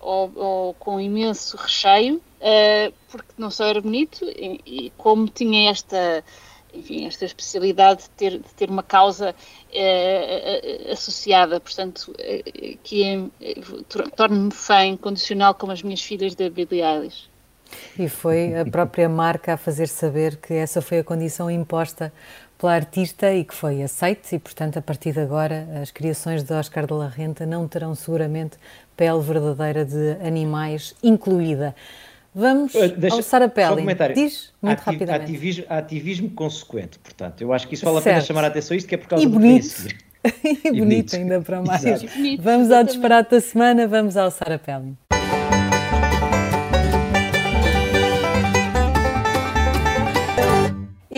ou, 0.00 0.32
ou 0.34 0.74
com 0.74 1.00
imenso 1.00 1.56
recheio, 1.56 2.16
uh, 2.16 2.92
porque 3.08 3.32
não 3.36 3.50
só 3.50 3.66
era 3.66 3.80
bonito, 3.80 4.24
e, 4.24 4.60
e, 4.64 4.90
como 4.96 5.28
tinha 5.28 5.70
esta, 5.70 6.24
enfim, 6.72 7.06
esta 7.06 7.24
especialidade 7.24 8.02
de 8.02 8.10
ter, 8.10 8.38
de 8.38 8.54
ter 8.54 8.70
uma 8.70 8.82
causa 8.82 9.34
uh, 9.34 10.92
associada, 10.92 11.60
portanto, 11.60 12.12
uh, 12.12 12.78
que 12.82 13.30
é, 13.40 13.54
torna-me 14.14 14.50
fã 14.50 14.84
incondicional 14.84 15.54
como 15.54 15.72
as 15.72 15.82
minhas 15.82 16.02
filhas 16.02 16.34
da 16.34 16.48
Billie 16.48 16.82
Eilish. 16.82 17.28
E 17.98 18.08
foi 18.08 18.58
a 18.58 18.64
própria 18.64 19.08
marca 19.08 19.54
a 19.54 19.56
fazer 19.56 19.88
saber 19.88 20.36
que 20.36 20.54
essa 20.54 20.80
foi 20.80 21.00
a 21.00 21.04
condição 21.04 21.50
imposta 21.50 22.12
pela 22.58 22.74
artista 22.74 23.32
e 23.32 23.44
que 23.44 23.54
foi 23.54 23.82
aceite 23.82 24.34
e, 24.34 24.38
portanto, 24.38 24.78
a 24.78 24.82
partir 24.82 25.12
de 25.12 25.20
agora 25.20 25.68
as 25.80 25.90
criações 25.90 26.42
de 26.42 26.52
Oscar 26.52 26.86
de 26.86 26.92
la 26.92 27.08
Renta 27.08 27.46
não 27.46 27.68
terão 27.68 27.94
seguramente 27.94 28.56
pele 28.96 29.20
verdadeira 29.20 29.84
de 29.84 30.16
animais 30.26 30.94
incluída. 31.02 31.74
Vamos 32.34 32.72
Deixa, 32.96 33.16
ao 33.16 33.22
Sara 33.22 33.48
Pelling. 33.48 33.86
Diz 34.14 34.52
muito 34.60 34.80
Ativ, 34.80 34.86
rapidamente. 34.86 35.24
Ativismo, 35.24 35.64
ativismo 35.68 36.30
consequente, 36.30 36.98
portanto. 36.98 37.40
Eu 37.40 37.52
acho 37.52 37.66
que 37.66 37.74
isso 37.74 37.84
vale 37.84 37.98
a 37.98 38.02
pena 38.02 38.20
chamar 38.20 38.44
a 38.44 38.48
atenção 38.48 38.76
isto, 38.76 38.88
que 38.88 38.94
é 38.94 38.98
por 38.98 39.08
causa 39.08 39.24
e 39.24 39.26
do 39.26 39.32
bonito. 39.32 39.88
e, 40.44 40.48
e 40.48 40.54
bonito, 40.54 40.78
bonito 40.78 41.16
ainda 41.16 41.40
para 41.40 41.62
mais. 41.62 41.82
Vamos 42.38 42.70
ao 42.70 42.84
disparate 42.84 43.30
da 43.30 43.40
semana, 43.40 43.86
vamos 43.86 44.16
ao 44.16 44.30
Sara 44.30 44.58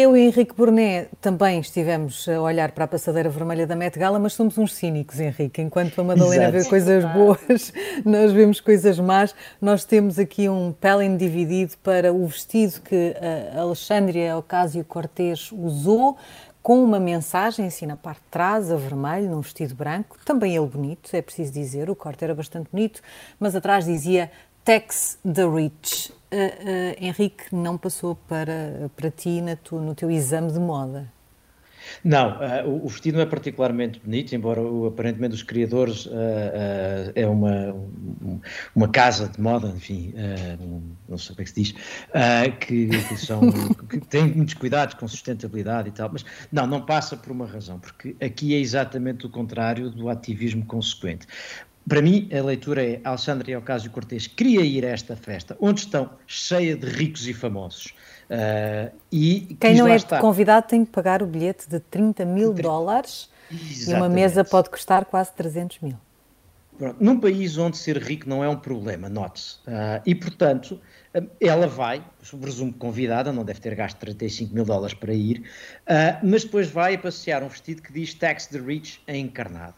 Eu 0.01 0.17
e 0.17 0.23
Henrique 0.23 0.55
Burnet 0.55 1.11
também 1.21 1.61
estivemos 1.61 2.27
a 2.27 2.41
olhar 2.41 2.73
para 2.73 2.85
a 2.85 2.89
passadeira 2.89 3.29
vermelha 3.29 3.67
da 3.67 3.77
Met 3.77 3.99
Gala, 3.99 4.19
mas 4.19 4.33
somos 4.33 4.57
uns 4.57 4.73
cínicos, 4.73 5.21
Henrique. 5.21 5.61
Enquanto 5.61 6.01
a 6.01 6.05
Madalena 6.05 6.45
Exato. 6.45 6.59
vê 6.59 6.65
coisas 6.71 7.05
boas, 7.13 7.71
nós 8.03 8.33
vemos 8.33 8.63
coisas 8.63 8.99
más. 8.99 9.35
Nós 9.61 9.85
temos 9.85 10.19
aqui 10.19 10.49
um 10.49 10.73
pelin 10.73 11.19
dividido 11.19 11.75
para 11.83 12.15
o 12.15 12.27
vestido 12.27 12.81
que 12.81 13.15
a 13.55 13.61
Alexandria 13.61 14.39
Ocasio-Cortez 14.39 15.53
usou, 15.53 16.17
com 16.63 16.83
uma 16.83 16.99
mensagem 16.99 17.67
assim 17.67 17.85
na 17.85 17.97
parte 17.97 18.21
de 18.21 18.29
trás, 18.31 18.71
a 18.71 18.77
vermelho, 18.77 19.31
num 19.31 19.41
vestido 19.43 19.75
branco, 19.75 20.17
também 20.25 20.57
ele 20.57 20.67
bonito, 20.67 21.15
é 21.15 21.21
preciso 21.23 21.53
dizer, 21.53 21.89
o 21.91 21.97
corte 21.97 22.23
era 22.25 22.35
bastante 22.35 22.71
bonito, 22.71 23.01
mas 23.39 23.55
atrás 23.55 23.85
dizia 23.85 24.31
Tax 24.71 25.19
the 25.25 25.49
Rich. 25.49 26.13
Uh, 26.31 26.37
uh, 26.37 27.05
Henrique, 27.05 27.53
não 27.53 27.77
passou 27.77 28.15
para, 28.15 28.89
para 28.95 29.11
ti 29.11 29.43
tu, 29.65 29.81
no 29.81 29.97
teu 29.97 30.09
exame 30.09 30.53
de 30.53 30.61
moda? 30.61 31.13
Não, 32.05 32.39
uh, 32.39 32.85
o 32.85 32.89
vestido 32.89 33.17
não 33.17 33.23
é 33.23 33.27
particularmente 33.27 33.99
bonito, 33.99 34.33
embora 34.33 34.61
o, 34.61 34.87
aparentemente 34.87 35.35
os 35.35 35.43
criadores 35.43 36.07
uh, 36.07 36.11
uh, 36.11 37.13
é 37.17 37.27
uma, 37.27 37.75
uma 38.75 38.89
casa 38.89 39.29
de 39.29 39.41
moda, 39.41 39.69
enfim, 39.69 40.15
não 41.09 41.19
sei 41.19 41.35
como 41.35 41.41
é 41.41 41.45
que 41.45 41.51
se 41.51 41.63
diz, 41.63 41.75
que, 42.61 42.87
que, 42.87 43.17
são, 43.17 43.41
que 43.91 43.99
têm 44.01 44.29
muitos 44.29 44.55
cuidados 44.55 44.95
com 44.95 45.09
sustentabilidade 45.09 45.89
e 45.89 45.93
tal, 45.93 46.11
mas 46.13 46.25
não, 46.53 46.67
não 46.67 46.81
passa 46.81 47.17
por 47.17 47.33
uma 47.33 47.47
razão, 47.47 47.79
porque 47.81 48.15
aqui 48.21 48.55
é 48.55 48.59
exatamente 48.59 49.27
o 49.27 49.29
contrário 49.29 49.91
do 49.91 50.09
ativismo 50.09 50.65
consequente. 50.65 51.27
Para 51.91 52.01
mim, 52.01 52.29
a 52.33 52.41
leitura 52.41 52.85
é 52.85 53.01
Alexandre 53.03 53.57
Ocasio 53.57 53.91
Cortez 53.91 54.29
queria 54.29 54.61
ir 54.61 54.87
a 54.87 54.91
esta 54.91 55.17
festa, 55.17 55.57
onde 55.61 55.81
estão 55.81 56.09
cheia 56.25 56.77
de 56.77 56.87
ricos 56.87 57.27
e 57.27 57.35
famosos. 57.35 57.93
Uh, 58.31 58.95
e 59.11 59.57
Quem 59.61 59.75
não 59.75 59.89
é 59.89 59.97
estar. 59.97 60.21
convidado 60.21 60.69
tem 60.69 60.85
que 60.85 60.93
pagar 60.93 61.21
o 61.21 61.27
bilhete 61.27 61.69
de 61.69 61.81
30 61.81 62.25
mil 62.25 62.55
dólares 62.55 63.29
Exatamente. 63.51 63.91
e 63.91 63.95
uma 63.95 64.09
mesa 64.09 64.45
pode 64.45 64.71
custar 64.71 65.05
quase 65.05 65.33
300 65.33 65.81
mil. 65.81 65.97
Pronto, 66.79 66.97
num 67.01 67.19
país 67.19 67.59
onde 67.59 67.77
ser 67.77 67.99
rico 67.99 68.29
não 68.29 68.45
é 68.45 68.49
um 68.49 68.57
problema, 68.57 69.09
note-se. 69.09 69.57
Uh, 69.67 70.01
e, 70.07 70.15
portanto, 70.15 70.81
ela 71.41 71.67
vai, 71.67 72.05
presumo 72.41 72.73
convidada, 72.73 73.33
não 73.33 73.45
deve 73.45 73.61
ter 73.61 73.75
gasto 73.75 73.99
35 73.99 74.55
mil 74.55 74.65
dólares 74.65 74.95
para 74.95 75.13
ir, 75.13 75.41
uh, 75.41 76.25
mas 76.25 76.45
depois 76.45 76.71
vai 76.71 76.97
passear 76.97 77.43
um 77.43 77.49
vestido 77.49 77.83
que 77.83 77.93
diz 77.93 78.15
Tax 78.15 78.47
the 78.47 78.61
Rich 78.61 79.03
encarnado. 79.09 79.75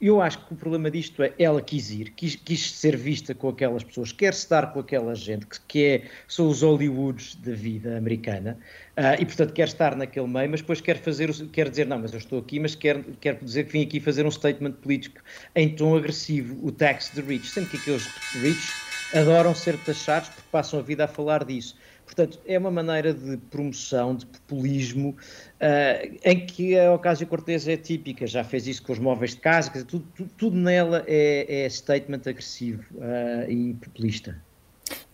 Eu 0.00 0.20
acho 0.20 0.38
que 0.38 0.52
o 0.52 0.56
problema 0.56 0.90
disto 0.90 1.22
é 1.22 1.32
ela 1.38 1.62
quis 1.62 1.90
ir, 1.90 2.10
quis, 2.10 2.36
quis 2.36 2.72
ser 2.72 2.96
vista 2.96 3.34
com 3.34 3.48
aquelas 3.48 3.84
pessoas, 3.84 4.12
quer 4.12 4.32
estar 4.32 4.72
com 4.72 4.80
aquela 4.80 5.14
gente 5.14 5.46
que, 5.46 5.60
que 5.66 5.84
é, 5.84 6.02
são 6.26 6.48
os 6.48 6.62
Hollywoods 6.62 7.36
da 7.36 7.52
vida 7.52 7.96
americana, 7.96 8.58
uh, 8.98 9.20
e 9.20 9.24
portanto 9.24 9.52
quer 9.52 9.68
estar 9.68 9.96
naquele 9.96 10.26
meio, 10.26 10.50
mas 10.50 10.60
depois 10.60 10.80
quer 10.80 10.98
fazer, 10.98 11.32
quer 11.50 11.70
dizer, 11.70 11.86
não, 11.86 11.98
mas 11.98 12.12
eu 12.12 12.18
estou 12.18 12.38
aqui, 12.38 12.58
mas 12.58 12.74
quer, 12.74 13.02
quer 13.20 13.36
dizer 13.42 13.64
que 13.64 13.72
vim 13.72 13.82
aqui 13.82 14.00
fazer 14.00 14.26
um 14.26 14.30
statement 14.30 14.72
político 14.72 15.20
em 15.54 15.68
tom 15.74 15.96
agressivo, 15.96 16.58
o 16.66 16.72
tax 16.72 17.10
the 17.10 17.20
rich, 17.20 17.48
sendo 17.50 17.68
que 17.70 17.76
aqueles 17.76 18.06
rich 18.42 18.72
adoram 19.14 19.54
ser 19.54 19.78
taxados 19.78 20.28
porque 20.28 20.48
passam 20.50 20.80
a 20.80 20.82
vida 20.82 21.04
a 21.04 21.08
falar 21.08 21.44
disso. 21.44 21.76
Portanto, 22.04 22.40
é 22.46 22.58
uma 22.58 22.70
maneira 22.70 23.12
de 23.14 23.36
promoção, 23.50 24.14
de 24.14 24.26
populismo, 24.26 25.10
uh, 25.10 26.18
em 26.22 26.46
que 26.46 26.78
a 26.78 26.92
Ocasio 26.92 27.26
Cortez 27.26 27.66
é 27.66 27.76
típica, 27.76 28.26
já 28.26 28.44
fez 28.44 28.66
isso 28.66 28.82
com 28.82 28.92
os 28.92 28.98
móveis 28.98 29.32
de 29.32 29.38
casa, 29.38 29.70
dizer, 29.70 29.84
tudo, 29.84 30.06
tudo, 30.14 30.30
tudo, 30.36 30.56
nela 30.56 31.02
é, 31.06 31.64
é 31.64 31.68
statement 31.68 32.22
agressivo 32.26 32.84
uh, 32.94 33.50
e 33.50 33.74
populista. 33.74 34.40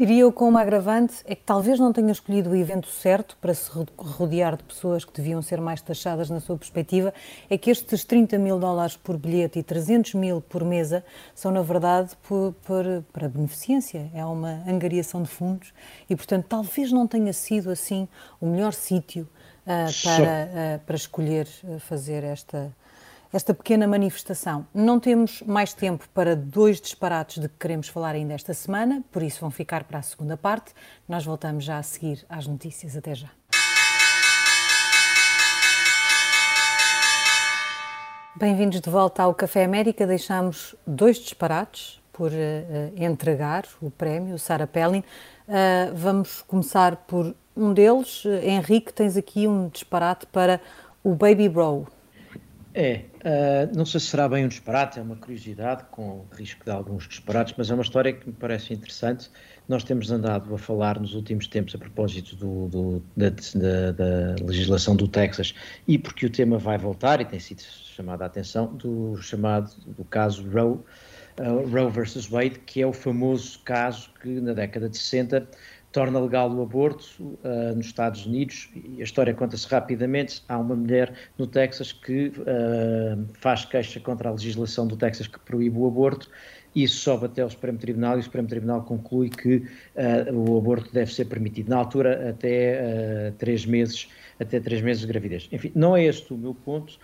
Diria 0.00 0.22
eu 0.22 0.32
com 0.32 0.48
uma 0.48 0.62
agravante 0.62 1.16
é 1.26 1.34
que 1.34 1.42
talvez 1.44 1.78
não 1.78 1.92
tenha 1.92 2.10
escolhido 2.10 2.48
o 2.48 2.56
evento 2.56 2.88
certo 2.88 3.36
para 3.38 3.52
se 3.52 3.70
rodear 3.98 4.56
de 4.56 4.64
pessoas 4.64 5.04
que 5.04 5.12
deviam 5.12 5.42
ser 5.42 5.60
mais 5.60 5.82
taxadas 5.82 6.30
na 6.30 6.40
sua 6.40 6.56
perspectiva, 6.56 7.12
é 7.50 7.58
que 7.58 7.70
estes 7.70 8.02
30 8.02 8.38
mil 8.38 8.58
dólares 8.58 8.96
por 8.96 9.18
bilhete 9.18 9.58
e 9.58 9.62
300 9.62 10.14
mil 10.14 10.40
por 10.40 10.64
mesa 10.64 11.04
são, 11.34 11.52
na 11.52 11.60
verdade, 11.60 12.16
por, 12.22 12.54
por, 12.64 12.82
para 13.12 13.28
beneficência, 13.28 14.10
é 14.14 14.24
uma 14.24 14.62
angariação 14.66 15.22
de 15.22 15.28
fundos 15.28 15.70
e, 16.08 16.16
portanto, 16.16 16.46
talvez 16.48 16.90
não 16.90 17.06
tenha 17.06 17.34
sido 17.34 17.70
assim 17.70 18.08
o 18.40 18.46
melhor 18.46 18.72
sítio 18.72 19.28
uh, 19.66 20.02
para, 20.02 20.22
uh, 20.78 20.80
para 20.86 20.96
escolher 20.96 21.46
uh, 21.62 21.78
fazer 21.78 22.24
esta, 22.24 22.74
esta 23.32 23.54
pequena 23.54 23.86
manifestação. 23.86 24.66
Não 24.74 24.98
temos 24.98 25.42
mais 25.42 25.72
tempo 25.72 26.08
para 26.12 26.34
dois 26.34 26.80
disparates 26.80 27.40
de 27.40 27.48
que 27.48 27.54
queremos 27.60 27.88
falar 27.88 28.14
ainda 28.14 28.34
esta 28.34 28.52
semana, 28.52 29.04
por 29.12 29.22
isso 29.22 29.40
vão 29.40 29.50
ficar 29.50 29.84
para 29.84 29.98
a 29.98 30.02
segunda 30.02 30.36
parte. 30.36 30.72
Nós 31.08 31.24
voltamos 31.24 31.64
já 31.64 31.78
a 31.78 31.82
seguir 31.82 32.24
às 32.28 32.46
notícias. 32.46 32.96
Até 32.96 33.14
já. 33.14 33.28
Bem-vindos 38.36 38.80
de 38.80 38.90
volta 38.90 39.22
ao 39.22 39.34
Café 39.34 39.64
América. 39.64 40.06
Deixamos 40.06 40.74
dois 40.86 41.18
disparates 41.18 42.00
por 42.12 42.32
uh, 42.32 42.34
entregar 42.96 43.64
o 43.80 43.90
prémio, 43.90 44.38
Sara 44.38 44.66
Pellin. 44.66 45.04
Uh, 45.46 45.94
vamos 45.94 46.42
começar 46.42 46.96
por 46.96 47.34
um 47.56 47.72
deles. 47.72 48.24
Uh, 48.24 48.30
Henrique, 48.42 48.92
tens 48.92 49.16
aqui 49.16 49.46
um 49.46 49.68
disparate 49.68 50.26
para 50.26 50.60
o 51.04 51.14
Baby 51.14 51.48
Bro. 51.48 51.86
É, 52.72 53.06
uh, 53.24 53.76
não 53.76 53.84
sei 53.84 53.98
se 53.98 54.06
será 54.06 54.28
bem 54.28 54.44
um 54.44 54.48
disparate, 54.48 55.00
é 55.00 55.02
uma 55.02 55.16
curiosidade, 55.16 55.84
com 55.90 56.24
risco 56.32 56.64
de 56.64 56.70
alguns 56.70 57.08
disparates, 57.08 57.54
mas 57.58 57.68
é 57.68 57.74
uma 57.74 57.82
história 57.82 58.12
que 58.12 58.28
me 58.28 58.32
parece 58.32 58.72
interessante. 58.72 59.28
Nós 59.68 59.82
temos 59.82 60.10
andado 60.12 60.54
a 60.54 60.58
falar 60.58 60.98
nos 61.00 61.14
últimos 61.14 61.48
tempos 61.48 61.74
a 61.74 61.78
propósito 61.78 62.36
do, 62.36 62.68
do, 62.68 63.02
da, 63.16 63.30
da, 63.30 63.92
da, 63.92 64.44
legislação 64.44 64.94
do 64.94 65.08
Texas 65.08 65.52
e 65.86 65.98
porque 65.98 66.26
o 66.26 66.30
tema 66.30 66.58
vai 66.58 66.78
voltar 66.78 67.20
e 67.20 67.24
tem 67.24 67.40
sido 67.40 67.62
chamada 67.62 68.24
a 68.24 68.26
atenção 68.28 68.72
do 68.76 69.16
chamado 69.20 69.72
do 69.86 70.04
caso 70.04 70.48
Roe, 70.48 70.74
uh, 70.74 71.68
Roe 71.68 71.90
versus 71.90 72.26
Wade, 72.26 72.60
que 72.60 72.80
é 72.80 72.86
o 72.86 72.92
famoso 72.92 73.58
caso 73.64 74.10
que 74.22 74.28
na 74.28 74.52
década 74.52 74.88
de 74.88 74.96
60 74.96 75.48
torna 75.92 76.20
legal 76.20 76.50
o 76.50 76.62
aborto 76.62 77.38
uh, 77.44 77.74
nos 77.74 77.86
Estados 77.86 78.24
Unidos. 78.26 78.70
E 78.74 79.00
a 79.00 79.04
história 79.04 79.34
conta-se 79.34 79.66
rapidamente. 79.68 80.42
Há 80.48 80.58
uma 80.58 80.76
mulher 80.76 81.12
no 81.36 81.46
Texas 81.46 81.92
que 81.92 82.28
uh, 82.28 83.26
faz 83.34 83.64
queixa 83.64 83.98
contra 83.98 84.28
a 84.28 84.32
legislação 84.32 84.86
do 84.86 84.96
Texas 84.96 85.26
que 85.26 85.38
proíbe 85.40 85.76
o 85.76 85.86
aborto. 85.86 86.30
Isso 86.74 86.98
sobe 86.98 87.26
até 87.26 87.42
ao 87.42 87.50
Supremo 87.50 87.78
Tribunal 87.78 88.16
e 88.16 88.20
o 88.20 88.22
Supremo 88.22 88.46
Tribunal 88.46 88.82
conclui 88.82 89.28
que 89.28 89.56
uh, 89.56 90.32
o 90.32 90.58
aborto 90.58 90.92
deve 90.92 91.12
ser 91.12 91.24
permitido. 91.24 91.68
Na 91.68 91.76
altura, 91.76 92.30
até 92.30 93.32
três 93.38 93.66
meses, 93.66 94.08
até 94.38 94.60
três 94.60 94.80
meses 94.80 95.02
de 95.02 95.08
gravidez. 95.08 95.48
Enfim, 95.50 95.72
não 95.74 95.96
é 95.96 96.04
este 96.04 96.32
o 96.32 96.38
meu 96.38 96.54
ponto. 96.54 96.98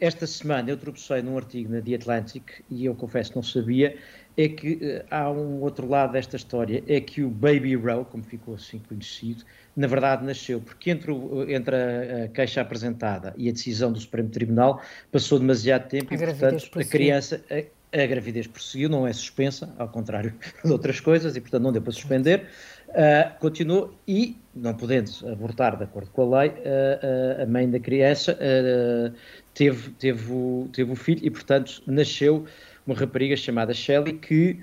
Esta 0.00 0.26
semana 0.26 0.68
eu 0.68 0.76
tropecei 0.76 1.22
num 1.22 1.36
artigo 1.36 1.72
na 1.72 1.80
The 1.80 1.94
Atlantic 1.94 2.42
e 2.68 2.86
eu 2.86 2.94
confesso 2.96 3.30
que 3.30 3.36
não 3.36 3.42
sabia 3.44 3.96
é 4.38 4.48
que 4.48 4.74
uh, 4.74 5.04
há 5.10 5.28
um 5.28 5.60
outro 5.60 5.88
lado 5.88 6.12
desta 6.12 6.36
história, 6.36 6.82
é 6.86 7.00
que 7.00 7.22
o 7.22 7.28
Baby 7.28 7.74
Row, 7.74 8.04
como 8.04 8.22
ficou 8.22 8.54
assim 8.54 8.78
conhecido, 8.78 9.42
na 9.76 9.88
verdade 9.88 10.24
nasceu 10.24 10.60
porque 10.60 10.92
entre, 10.92 11.10
o, 11.10 11.50
entre 11.50 11.74
a, 11.74 12.24
a, 12.24 12.28
queixa 12.28 12.60
apresentada 12.60 13.34
e 13.36 13.48
a 13.48 13.52
decisão 13.52 13.92
do 13.92 13.98
Supremo 13.98 14.28
Tribunal 14.28 14.80
passou 15.10 15.40
demasiado 15.40 15.88
tempo 15.88 16.14
a 16.14 16.16
e, 16.16 16.18
portanto, 16.18 16.70
a 16.72 16.84
criança, 16.84 17.44
a, 17.50 18.00
a, 18.00 18.06
gravidez 18.06 18.46
prosseguiu, 18.46 18.88
não 18.88 19.08
é 19.08 19.12
suspensa, 19.12 19.74
ao 19.76 19.88
contrário 19.88 20.32
de 20.64 20.70
outras 20.70 21.00
coisas, 21.00 21.34
e 21.34 21.40
portanto 21.40 21.62
não 21.64 21.72
deu 21.72 21.82
para 21.82 21.92
suspender, 21.92 22.46
uh, 22.90 23.36
continuou 23.40 23.92
e, 24.06 24.36
não 24.54 24.72
podendo 24.72 25.10
abortar 25.32 25.76
de 25.76 25.82
acordo 25.82 26.10
com 26.10 26.32
a 26.32 26.42
lei, 26.42 26.50
uh, 26.50 26.52
uh, 26.52 27.42
a 27.42 27.46
mãe 27.46 27.68
da 27.68 27.80
criança 27.80 28.38
teve, 29.52 29.90
teve, 29.98 30.32
o, 30.32 30.68
teve 30.72 30.92
o 30.92 30.94
filho 30.94 31.20
e, 31.24 31.30
portanto, 31.30 31.82
nasceu 31.88 32.46
uma 32.88 32.94
rapariga 32.94 33.36
chamada 33.36 33.74
Shelley 33.74 34.14
que 34.14 34.58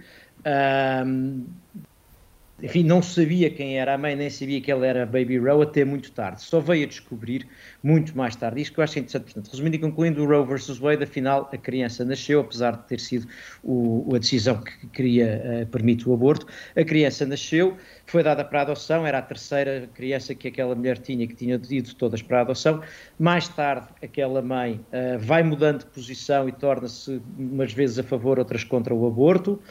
enfim, 2.64 2.84
não 2.84 3.02
sabia 3.02 3.50
quem 3.50 3.78
era 3.78 3.96
a 3.96 3.98
mãe, 3.98 4.16
nem 4.16 4.30
sabia 4.30 4.62
que 4.62 4.72
ela 4.72 4.88
era 4.88 5.06
Baby 5.06 5.38
Row 5.38 5.62
até 5.62 5.84
muito 5.84 6.10
tarde. 6.14 6.42
Só 6.42 6.62
veio 6.62 6.86
a 6.86 6.88
descobrir 6.88 7.46
muito 7.84 8.18
mais 8.18 8.34
tarde. 8.34 8.62
Isto 8.62 8.76
que 8.76 8.80
eu 8.80 8.84
acho 8.86 8.98
interessante. 8.98 9.26
Portanto, 9.26 9.52
resumindo 9.52 9.76
e 9.76 9.80
concluindo, 9.80 10.24
o 10.24 10.26
Roe 10.26 10.46
versus 10.46 10.78
Wade, 10.78 11.04
afinal, 11.04 11.50
a 11.52 11.58
criança 11.58 12.06
nasceu, 12.06 12.40
apesar 12.40 12.72
de 12.78 12.88
ter 12.88 13.00
sido 13.02 13.28
o, 13.62 14.10
a 14.16 14.20
decisão 14.20 14.62
que 14.62 14.88
queria 14.88 15.64
uh, 15.64 15.68
permite 15.68 16.08
o 16.08 16.14
aborto. 16.14 16.48
A 16.78 16.84
criança 16.86 17.26
nasceu, 17.26 17.76
foi 18.06 18.24
dada 18.24 18.46
para 18.46 18.62
adoção, 18.62 19.06
era 19.06 19.18
a 19.18 19.22
terceira 19.22 19.90
criança 19.94 20.34
que 20.34 20.48
aquela 20.48 20.74
mulher 20.76 20.98
tinha, 20.98 21.28
que 21.28 21.36
tinha 21.36 21.56
ido 21.70 21.94
todas 21.96 22.22
para 22.22 22.40
adoção. 22.40 22.82
Mais 23.20 23.50
tarde, 23.50 23.88
aquela 24.02 24.42
mãe 24.42 24.80
uh, 24.94 25.20
vai 25.20 25.44
mudando 25.44 25.80
de 25.80 25.88
posição 25.88 26.48
e 26.48 26.54
torna-se 26.54 27.22
umas 27.38 27.74
vezes 27.74 28.00
a 28.00 28.04
favor, 28.04 28.40
outras 28.40 28.64
contra 28.64 28.96
o 28.96 29.06
aborto. 29.06 29.62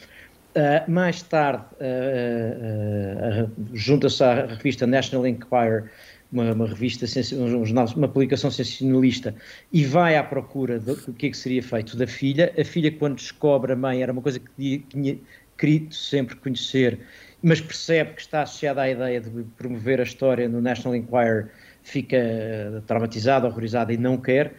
Uh, 0.56 0.88
mais 0.88 1.20
tarde, 1.20 1.64
uh, 1.80 3.44
uh, 3.44 3.50
junta-se 3.72 4.22
à 4.22 4.46
revista 4.46 4.86
National 4.86 5.26
Enquirer, 5.26 5.90
uma, 6.30 6.52
uma 6.52 6.68
revista, 6.68 7.06
um 7.34 7.64
jornal, 7.64 7.86
uma 7.96 8.06
publicação 8.06 8.52
sensacionalista, 8.52 9.34
e 9.72 9.84
vai 9.84 10.16
à 10.16 10.22
procura 10.22 10.78
do, 10.78 10.96
que 11.14 11.26
é 11.26 11.30
que 11.30 11.36
seria 11.36 11.60
feito 11.60 11.96
da 11.96 12.06
filha. 12.06 12.54
A 12.56 12.64
filha, 12.64 12.92
quando 12.92 13.16
descobre 13.16 13.72
a 13.72 13.76
mãe, 13.76 14.00
era 14.00 14.12
uma 14.12 14.22
coisa 14.22 14.38
que 14.38 14.78
tinha 14.88 15.18
querido 15.58 15.92
sempre 15.92 16.36
conhecer, 16.36 17.00
mas 17.42 17.60
percebe 17.60 18.12
que 18.12 18.20
está 18.20 18.42
associada 18.42 18.82
à 18.82 18.88
ideia 18.88 19.20
de 19.20 19.30
promover 19.56 19.98
a 19.98 20.04
história 20.04 20.48
no 20.48 20.60
National 20.60 20.94
Enquirer, 20.94 21.50
fica 21.82 22.82
traumatizada, 22.86 23.48
horrorizada 23.48 23.92
e 23.92 23.96
não 23.96 24.16
quer 24.16 24.54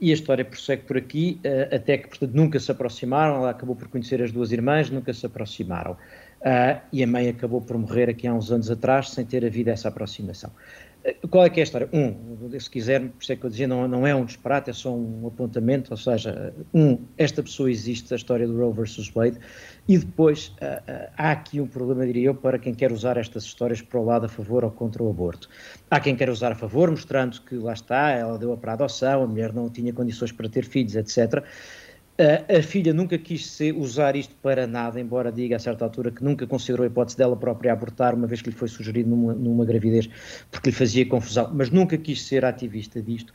e 0.00 0.10
a 0.10 0.14
história 0.14 0.44
prossegue 0.44 0.82
por 0.82 0.96
aqui, 0.96 1.40
uh, 1.44 1.74
até 1.74 1.98
que, 1.98 2.08
portanto, 2.08 2.32
nunca 2.32 2.58
se 2.58 2.70
aproximaram. 2.70 3.36
Ela 3.36 3.50
acabou 3.50 3.76
por 3.76 3.88
conhecer 3.88 4.22
as 4.22 4.32
duas 4.32 4.52
irmãs, 4.52 4.90
nunca 4.90 5.12
se 5.12 5.26
aproximaram. 5.26 5.92
Uh, 5.92 6.80
e 6.92 7.02
a 7.02 7.06
mãe 7.06 7.28
acabou 7.28 7.60
por 7.60 7.76
morrer 7.76 8.08
aqui 8.08 8.26
há 8.26 8.32
uns 8.32 8.50
anos 8.50 8.70
atrás, 8.70 9.10
sem 9.10 9.24
ter 9.24 9.44
havido 9.44 9.70
essa 9.70 9.88
aproximação. 9.88 10.50
Qual 11.30 11.44
é 11.44 11.48
que 11.48 11.60
é 11.60 11.62
a 11.62 11.64
história? 11.64 11.88
Um, 11.92 12.58
se 12.58 12.68
quiser, 12.68 13.00
por 13.00 13.22
isso 13.22 13.32
é 13.32 13.36
que 13.36 13.44
eu 13.44 13.50
dizia, 13.50 13.66
não, 13.66 13.88
não 13.88 14.06
é 14.06 14.14
um 14.14 14.24
disparate, 14.24 14.68
é 14.68 14.72
só 14.72 14.94
um 14.94 15.26
apontamento, 15.26 15.90
ou 15.92 15.96
seja, 15.96 16.52
um, 16.74 16.98
esta 17.16 17.42
pessoa 17.42 17.70
existe, 17.70 18.12
a 18.12 18.16
história 18.16 18.46
do 18.46 18.58
Roe 18.58 18.72
versus 18.72 19.08
Wade, 19.08 19.38
e 19.88 19.96
depois 19.96 20.48
uh, 20.48 20.52
uh, 20.52 21.10
há 21.16 21.32
aqui 21.32 21.58
um 21.58 21.66
problema, 21.66 22.04
diria 22.04 22.26
eu, 22.26 22.34
para 22.34 22.58
quem 22.58 22.74
quer 22.74 22.92
usar 22.92 23.16
estas 23.16 23.44
histórias 23.44 23.80
para 23.80 23.98
o 23.98 24.04
lado 24.04 24.26
a 24.26 24.28
favor 24.28 24.62
ou 24.62 24.70
contra 24.70 25.02
o 25.02 25.08
aborto. 25.08 25.48
Há 25.90 26.00
quem 26.00 26.14
quer 26.14 26.28
usar 26.28 26.52
a 26.52 26.54
favor, 26.54 26.90
mostrando 26.90 27.40
que 27.42 27.54
lá 27.54 27.72
está, 27.72 28.10
ela 28.10 28.36
deu-a 28.36 28.56
para 28.58 28.72
a 28.72 28.74
adoção, 28.74 29.22
a 29.22 29.26
mulher 29.26 29.54
não 29.54 29.70
tinha 29.70 29.92
condições 29.94 30.32
para 30.32 30.50
ter 30.50 30.66
filhos, 30.66 30.96
etc., 30.96 31.42
a 32.48 32.62
filha 32.62 32.92
nunca 32.92 33.16
quis 33.16 33.46
ser, 33.46 33.74
usar 33.74 34.14
isto 34.14 34.34
para 34.42 34.66
nada, 34.66 35.00
embora 35.00 35.32
diga 35.32 35.56
a 35.56 35.58
certa 35.58 35.84
altura 35.84 36.10
que 36.10 36.22
nunca 36.22 36.46
considerou 36.46 36.84
a 36.84 36.86
hipótese 36.86 37.16
dela 37.16 37.36
própria 37.36 37.72
abortar, 37.72 38.14
uma 38.14 38.26
vez 38.26 38.42
que 38.42 38.50
lhe 38.50 38.56
foi 38.56 38.68
sugerido 38.68 39.08
numa, 39.08 39.32
numa 39.32 39.64
gravidez, 39.64 40.08
porque 40.50 40.70
lhe 40.70 40.76
fazia 40.76 41.06
confusão, 41.06 41.50
mas 41.54 41.70
nunca 41.70 41.96
quis 41.96 42.22
ser 42.22 42.44
ativista 42.44 43.00
disto. 43.00 43.32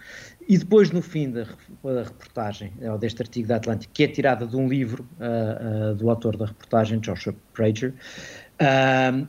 E 0.48 0.58
depois, 0.58 0.92
no 0.92 1.02
fim 1.02 1.32
da, 1.32 1.46
da 1.84 2.04
reportagem, 2.04 2.74
ou 2.82 2.98
deste 2.98 3.22
artigo 3.22 3.48
da 3.48 3.56
Atlântica, 3.56 3.92
que 3.94 4.04
é 4.04 4.08
tirada 4.08 4.46
de 4.46 4.56
um 4.56 4.68
livro 4.68 5.08
uh, 5.20 5.92
uh, 5.92 5.96
do 5.96 6.10
autor 6.10 6.38
da 6.38 6.46
reportagem, 6.46 7.00
Joshua 7.00 7.36
Prager, 7.54 7.94
uh, 8.62 9.28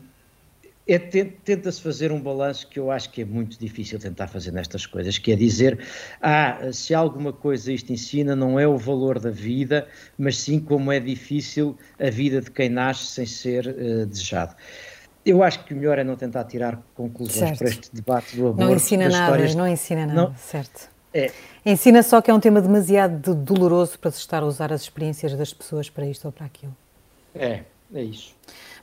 é, 0.88 0.98
tenta-se 0.98 1.80
fazer 1.80 2.12
um 2.12 2.20
balanço 2.20 2.68
que 2.68 2.78
eu 2.78 2.92
acho 2.92 3.10
que 3.10 3.22
é 3.22 3.24
muito 3.24 3.58
difícil 3.58 3.98
tentar 3.98 4.28
fazer 4.28 4.52
nestas 4.52 4.86
coisas, 4.86 5.18
que 5.18 5.32
é 5.32 5.36
dizer, 5.36 5.80
ah, 6.22 6.70
se 6.72 6.94
alguma 6.94 7.32
coisa 7.32 7.72
isto 7.72 7.92
ensina, 7.92 8.36
não 8.36 8.58
é 8.58 8.68
o 8.68 8.78
valor 8.78 9.18
da 9.18 9.30
vida, 9.30 9.88
mas 10.16 10.38
sim 10.38 10.60
como 10.60 10.92
é 10.92 11.00
difícil 11.00 11.76
a 11.98 12.08
vida 12.08 12.40
de 12.40 12.50
quem 12.52 12.68
nasce 12.68 13.06
sem 13.06 13.26
ser 13.26 13.66
uh, 13.66 14.06
desejado. 14.06 14.54
Eu 15.24 15.42
acho 15.42 15.64
que 15.64 15.74
o 15.74 15.76
melhor 15.76 15.98
é 15.98 16.04
não 16.04 16.14
tentar 16.14 16.44
tirar 16.44 16.80
conclusões 16.94 17.36
certo. 17.36 17.58
para 17.58 17.68
este 17.68 17.92
debate 17.92 18.36
do 18.36 18.46
aborto. 18.46 18.64
Não 18.64 18.72
ensina 18.72 19.08
nada, 19.08 19.24
histórias... 19.24 19.54
não 19.56 19.66
ensina 19.66 20.06
nada, 20.06 20.22
não, 20.22 20.36
certo. 20.36 20.88
É. 21.12 21.32
Ensina 21.64 22.00
só 22.04 22.20
que 22.22 22.30
é 22.30 22.34
um 22.34 22.38
tema 22.38 22.60
demasiado 22.60 23.34
doloroso 23.34 23.98
para 23.98 24.12
se 24.12 24.18
estar 24.18 24.44
a 24.44 24.46
usar 24.46 24.72
as 24.72 24.82
experiências 24.82 25.34
das 25.34 25.52
pessoas 25.52 25.90
para 25.90 26.06
isto 26.06 26.26
ou 26.26 26.30
para 26.30 26.46
aquilo. 26.46 26.76
É, 27.34 27.62
é 27.92 28.02
isso. 28.02 28.36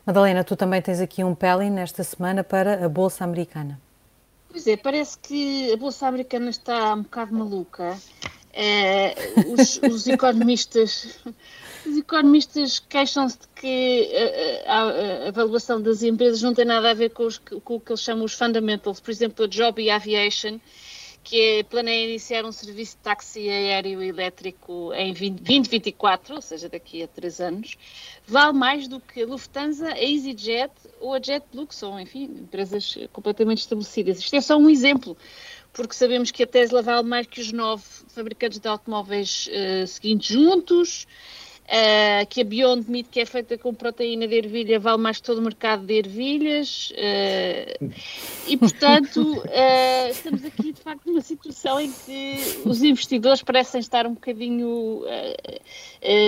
Madalena, 0.05 0.43
tu 0.43 0.55
também 0.55 0.81
tens 0.81 0.99
aqui 0.99 1.23
um 1.23 1.33
pelling 1.33 1.69
nesta 1.69 2.03
semana 2.03 2.43
para 2.43 2.85
a 2.85 2.89
Bolsa 2.89 3.23
Americana. 3.23 3.79
Pois 4.49 4.67
é, 4.67 4.75
parece 4.75 5.17
que 5.17 5.71
a 5.71 5.77
Bolsa 5.77 6.07
Americana 6.07 6.49
está 6.49 6.93
um 6.93 7.03
bocado 7.03 7.33
maluca. 7.33 7.97
É, 8.55 9.15
os, 9.47 9.79
os, 9.81 10.07
economistas 10.07 11.17
os 11.85 11.97
economistas 11.97 12.79
queixam-se 12.79 13.39
de 13.39 13.47
que 13.55 14.09
a, 14.67 14.71
a, 14.71 15.25
a, 15.25 15.27
avaliação 15.29 15.81
das 15.81 16.03
empresas 16.03 16.41
não 16.41 16.53
tem 16.53 16.65
nada 16.65 16.91
a 16.91 16.93
ver 16.93 17.09
com, 17.09 17.23
os, 17.23 17.37
com 17.37 17.75
o 17.75 17.79
que 17.79 17.91
eles 17.91 18.01
chamam 18.01 18.25
os 18.25 18.33
fundamentals, 18.33 18.99
por 18.99 19.11
exemplo, 19.11 19.45
a 19.45 19.47
Job 19.47 19.81
e 19.81 19.89
Aviation, 19.89 20.59
que 21.23 21.59
é, 21.59 21.63
planeia 21.63 22.05
iniciar 22.05 22.43
um 22.43 22.51
serviço 22.51 22.97
de 22.97 23.03
táxi 23.03 23.49
aéreo 23.49 24.03
elétrico 24.03 24.91
em 24.93 25.13
20, 25.13 25.39
2024, 25.39 26.35
ou 26.35 26.41
seja, 26.41 26.67
daqui 26.67 27.01
a 27.01 27.07
três 27.07 27.39
anos, 27.39 27.77
vale 28.27 28.53
mais 28.53 28.87
do 28.87 28.99
que 28.99 29.23
a 29.23 29.25
Lufthansa, 29.25 29.87
a 29.87 30.03
EasyJet 30.03 30.71
ou 30.99 31.13
a 31.13 31.19
JetBlue, 31.19 31.67
que 31.67 31.75
são, 31.75 31.99
enfim, 31.99 32.25
empresas 32.25 32.97
completamente 33.13 33.59
estabelecidas. 33.59 34.19
Isto 34.19 34.35
é 34.35 34.41
só 34.41 34.57
um 34.57 34.69
exemplo, 34.69 35.17
porque 35.71 35.95
sabemos 35.95 36.29
que 36.29 36.43
a 36.43 36.47
Tesla 36.47 36.81
vale 36.81 37.07
mais 37.07 37.25
que 37.25 37.39
os 37.39 37.51
nove 37.51 37.83
fabricantes 38.09 38.59
de 38.59 38.67
automóveis 38.67 39.47
uh, 39.47 39.87
seguintes 39.87 40.27
juntos, 40.27 41.07
Uh, 41.63 42.27
que 42.27 42.41
a 42.41 42.43
Beyond 42.43 42.91
Meat, 42.91 43.07
que 43.09 43.21
é 43.21 43.25
feita 43.25 43.57
com 43.57 43.73
proteína 43.73 44.27
de 44.27 44.35
ervilha, 44.35 44.79
vale 44.79 44.97
mais 44.97 45.17
que 45.17 45.23
todo 45.23 45.37
o 45.37 45.41
mercado 45.41 45.85
de 45.85 45.93
ervilhas. 45.93 46.91
Uh, 46.91 47.89
e, 48.47 48.57
portanto, 48.57 49.37
uh, 49.37 50.09
estamos 50.11 50.43
aqui, 50.43 50.73
de 50.73 50.81
facto, 50.81 51.05
numa 51.07 51.21
situação 51.21 51.79
em 51.79 51.91
que 51.91 52.37
os 52.65 52.83
investidores 52.83 53.41
parecem 53.41 53.79
estar 53.79 54.05
um 54.05 54.13
bocadinho 54.13 55.03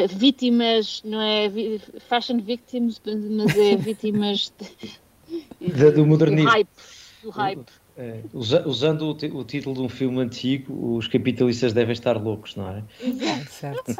vítimas, 0.10 1.02
não 1.04 1.22
é 1.22 1.52
fashion 2.08 2.40
victims, 2.40 3.02
mas 3.06 3.58
é 3.58 3.76
vítimas 3.78 4.54
de, 5.60 5.92
do 5.92 6.06
modernismo. 6.06 6.50
Do 6.50 6.54
hype. 6.54 6.70
Do 7.24 7.30
hype. 7.30 7.66
É, 7.98 8.20
usando 8.34 9.04
o, 9.04 9.12
o, 9.12 9.44
título 9.46 9.76
de 9.76 9.82
um 9.82 9.90
filme 9.90 10.20
antigo, 10.20 10.98
os 10.98 11.08
capitalistas 11.08 11.72
devem 11.72 11.94
estar 11.94 12.22
loucos, 12.22 12.56
não 12.56 12.70
é? 12.70 12.84
Exato. 13.02 13.52
certo. 13.52 13.96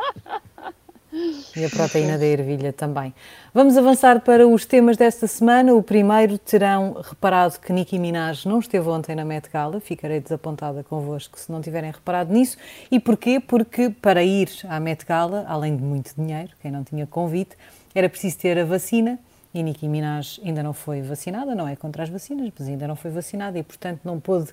E 1.56 1.64
a 1.64 1.70
proteína 1.70 2.18
da 2.18 2.26
ervilha 2.26 2.74
também. 2.74 3.14
Vamos 3.54 3.78
avançar 3.78 4.20
para 4.20 4.46
os 4.46 4.66
temas 4.66 4.98
desta 4.98 5.28
semana. 5.28 5.74
O 5.74 5.82
primeiro 5.82 6.38
terão 6.38 6.98
reparado 7.02 7.58
que 7.60 7.72
Nicki 7.72 7.98
Minaj 7.98 8.46
não 8.46 8.60
esteve 8.60 8.90
ontem 8.90 9.16
na 9.16 9.24
Met 9.24 9.50
Gala. 9.50 9.80
Ficarei 9.80 10.20
desapontada 10.20 10.84
convosco 10.84 11.40
se 11.40 11.50
não 11.50 11.62
tiverem 11.62 11.92
reparado 11.92 12.34
nisso. 12.34 12.58
E 12.92 13.00
porquê? 13.00 13.40
Porque 13.40 13.90
para 13.90 14.24
ir 14.24 14.50
à 14.68 14.78
Met 14.80 15.06
Gala, 15.06 15.46
além 15.48 15.78
de 15.78 15.84
muito 15.84 16.14
dinheiro, 16.18 16.50
quem 16.62 16.70
não 16.70 16.84
tinha 16.84 17.08
convite, 17.08 17.56
era 17.94 18.10
preciso 18.10 18.38
ter 18.40 18.60
a 18.60 18.66
vacina. 18.66 19.18
E 19.54 19.64
Nicki 19.64 19.88
Minaj 19.88 20.42
ainda 20.44 20.62
não 20.62 20.74
foi 20.74 21.02
vacinada, 21.02 21.56
não 21.56 21.66
é 21.66 21.78
contra 21.78 22.04
as 22.04 22.10
vacinas, 22.10 22.52
mas 22.60 22.68
ainda 22.68 22.86
não 22.86 22.96
foi 22.98 23.10
vacinada 23.10 23.58
e, 23.58 23.64
portanto, 23.64 24.02
não 24.04 24.20
pôde 24.20 24.50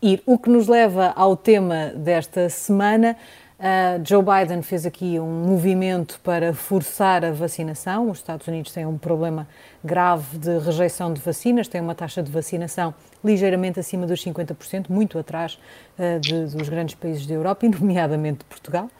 ir. 0.00 0.22
O 0.24 0.38
que 0.38 0.48
nos 0.48 0.66
leva 0.66 1.12
ao 1.14 1.36
tema 1.36 1.92
desta 1.94 2.48
semana. 2.48 3.16
Uh, 3.58 4.04
Joe 4.04 4.22
Biden 4.22 4.60
fez 4.60 4.84
aqui 4.84 5.18
um 5.18 5.46
movimento 5.46 6.20
para 6.22 6.52
forçar 6.52 7.24
a 7.24 7.32
vacinação. 7.32 8.10
Os 8.10 8.18
Estados 8.18 8.46
Unidos 8.46 8.70
têm 8.70 8.84
um 8.84 8.98
problema 8.98 9.48
grave 9.82 10.36
de 10.36 10.58
rejeição 10.58 11.12
de 11.12 11.22
vacinas, 11.22 11.66
têm 11.66 11.80
uma 11.80 11.94
taxa 11.94 12.22
de 12.22 12.30
vacinação 12.30 12.94
ligeiramente 13.24 13.80
acima 13.80 14.06
dos 14.06 14.22
50%, 14.22 14.90
muito 14.90 15.18
atrás 15.18 15.58
uh, 15.98 16.20
de, 16.20 16.46
dos 16.54 16.68
grandes 16.68 16.94
países 16.96 17.26
da 17.26 17.32
Europa, 17.32 17.64
e 17.64 17.70
nomeadamente 17.80 18.40
de 18.40 18.44
Portugal. 18.44 18.90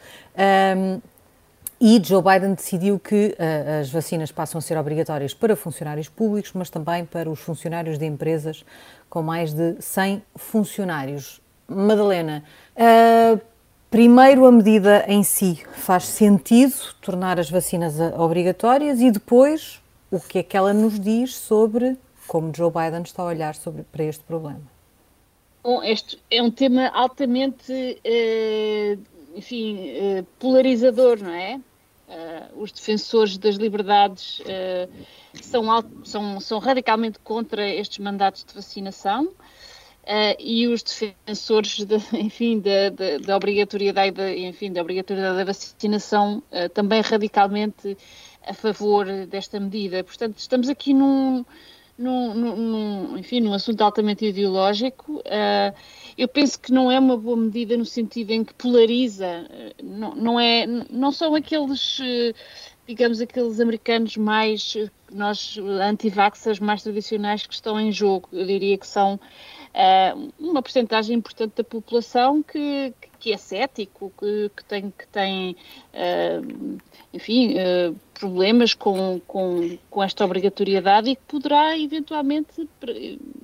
Um, 0.75 0.99
e 1.79 2.01
Joe 2.03 2.23
Biden 2.23 2.55
decidiu 2.55 2.97
que 2.97 3.37
uh, 3.37 3.81
as 3.81 3.91
vacinas 3.91 4.31
passam 4.31 4.57
a 4.57 4.61
ser 4.63 4.75
obrigatórias 4.75 5.35
para 5.35 5.55
funcionários 5.55 6.09
públicos, 6.09 6.51
mas 6.55 6.71
também 6.71 7.05
para 7.05 7.29
os 7.29 7.39
funcionários 7.39 7.99
de 7.99 8.05
empresas 8.07 8.65
com 9.07 9.21
mais 9.21 9.53
de 9.53 9.75
100 9.79 10.23
funcionários. 10.35 11.39
Madalena, 11.67 12.43
uh, 12.75 13.39
Primeiro, 13.89 14.45
a 14.45 14.51
medida 14.51 15.05
em 15.07 15.23
si. 15.23 15.63
Faz 15.73 16.03
sentido 16.03 16.75
tornar 17.01 17.39
as 17.39 17.49
vacinas 17.49 17.95
obrigatórias 18.17 18.99
e 18.99 19.09
depois, 19.09 19.81
o 20.11 20.19
que 20.19 20.39
é 20.39 20.43
que 20.43 20.57
ela 20.57 20.73
nos 20.73 20.99
diz 20.99 21.35
sobre 21.35 21.97
como 22.27 22.51
Joe 22.53 22.69
Biden 22.69 23.03
está 23.03 23.23
a 23.23 23.27
olhar 23.27 23.55
sobre, 23.55 23.83
para 23.83 24.03
este 24.03 24.23
problema? 24.25 24.61
Bom, 25.63 25.81
este 25.81 26.19
é 26.29 26.43
um 26.43 26.51
tema 26.51 26.89
altamente, 26.89 27.71
eh, 28.03 28.97
enfim, 29.33 29.89
eh, 29.89 30.25
polarizador, 30.37 31.19
não 31.21 31.31
é? 31.31 31.59
Os 32.55 32.71
defensores 32.71 33.37
das 33.37 33.55
liberdades 33.55 34.41
são, 35.41 35.65
são, 36.05 36.39
são, 36.39 36.57
radicalmente 36.57 37.19
contra 37.19 37.67
estes 37.67 37.99
mandatos 37.99 38.45
de 38.45 38.53
vacinação 38.53 39.27
uh, 40.07 40.35
e 40.39 40.67
os 40.67 40.81
defensores, 40.81 41.85
de, 41.85 41.95
enfim, 42.17 42.59
da, 42.59 42.89
da, 42.89 43.17
da 43.19 43.35
obrigatoriedade, 43.35 44.21
enfim, 44.45 44.71
da 44.71 44.81
obrigatoriedade 44.81 45.37
da 45.37 45.43
vacinação 45.43 46.41
também 46.73 47.01
radicalmente 47.01 47.97
a 48.45 48.53
favor 48.53 49.05
desta 49.27 49.59
medida. 49.59 50.03
Portanto, 50.03 50.37
estamos 50.37 50.69
aqui 50.69 50.93
num, 50.93 51.45
num, 51.97 52.33
num 52.33 53.17
enfim, 53.17 53.41
num 53.41 53.53
assunto 53.53 53.81
altamente 53.81 54.25
ideológico 54.25 55.21
eu 56.17 56.27
penso 56.27 56.59
que 56.59 56.71
não 56.71 56.91
é 56.91 56.99
uma 56.99 57.15
boa 57.15 57.37
medida 57.37 57.77
no 57.77 57.85
sentido 57.85 58.31
em 58.31 58.43
que 58.43 58.53
polariza, 58.55 59.47
não, 59.81 60.15
não, 60.15 60.39
é, 60.39 60.65
não 60.89 61.11
são 61.11 61.35
aqueles, 61.35 61.99
digamos, 62.87 63.21
aqueles 63.21 63.59
americanos 63.59 64.17
mais, 64.17 64.75
nós 65.11 65.59
anti-vaxxers 65.59 66.59
mais 66.59 66.81
tradicionais 66.81 67.45
que 67.45 67.53
estão 67.53 67.79
em 67.79 67.91
jogo. 67.91 68.29
Eu 68.31 68.47
diria 68.47 68.77
que 68.79 68.87
são 68.87 69.19
uh, 69.77 70.33
uma 70.39 70.61
porcentagem 70.61 71.15
importante 71.15 71.53
da 71.57 71.63
população 71.63 72.41
que, 72.41 72.93
que 73.19 73.31
é 73.31 73.37
cético, 73.37 74.11
que, 74.17 74.51
que 74.55 74.63
tem, 74.65 74.91
que 74.91 75.07
tem 75.07 75.55
uh, 75.93 76.77
enfim, 77.13 77.53
uh, 77.53 77.95
problemas 78.13 78.73
com, 78.73 79.21
com, 79.27 79.77
com 79.89 80.03
esta 80.03 80.25
obrigatoriedade 80.25 81.11
e 81.11 81.15
que 81.15 81.21
poderá 81.27 81.77
eventualmente 81.77 82.67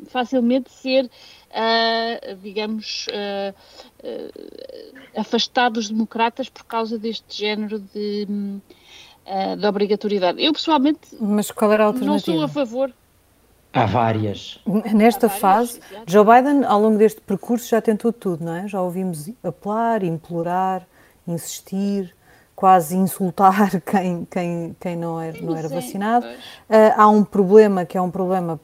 facilmente 0.07 0.71
ser 0.71 1.05
uh, 1.05 2.35
digamos, 2.41 3.07
afastado 5.15 5.73
dos 5.73 5.89
democratas 5.89 6.49
por 6.49 6.65
causa 6.65 6.97
deste 6.97 7.37
género 7.37 7.79
de, 7.79 8.25
de 8.25 9.65
obrigatoriedade. 9.65 10.43
Eu, 10.43 10.51
pessoalmente, 10.51 10.99
Mas 11.19 11.51
qual 11.51 11.71
era 11.71 11.83
a 11.83 11.87
alternativa? 11.87 12.33
não 12.33 12.39
sou 12.39 12.43
a 12.43 12.47
favor. 12.47 12.91
Há 13.73 13.87
várias. 13.87 14.59
Nesta 14.93 15.25
Há 15.25 15.29
várias, 15.29 15.41
fase, 15.41 15.79
exatamente. 15.79 16.11
Joe 16.11 16.25
Biden, 16.25 16.63
ao 16.65 16.79
longo 16.79 16.97
deste 16.97 17.19
percurso, 17.21 17.67
já 17.67 17.81
tentou 17.81 18.13
tudo, 18.13 18.45
não 18.45 18.55
é? 18.55 18.67
Já 18.67 18.79
ouvimos 18.79 19.31
apelar, 19.43 20.03
implorar, 20.03 20.87
insistir, 21.27 22.15
quase 22.55 22.95
insultar 22.95 23.81
quem, 23.81 24.25
quem, 24.25 24.75
quem 24.79 24.95
não 24.95 25.19
era, 25.19 25.41
não 25.41 25.57
era 25.57 25.67
vacinado. 25.67 26.25
Uh, 26.25 26.93
há 26.95 27.09
um 27.09 27.23
problema 27.23 27.83
que 27.83 27.97
é 27.97 28.01
um 28.01 28.11
problema 28.11 28.59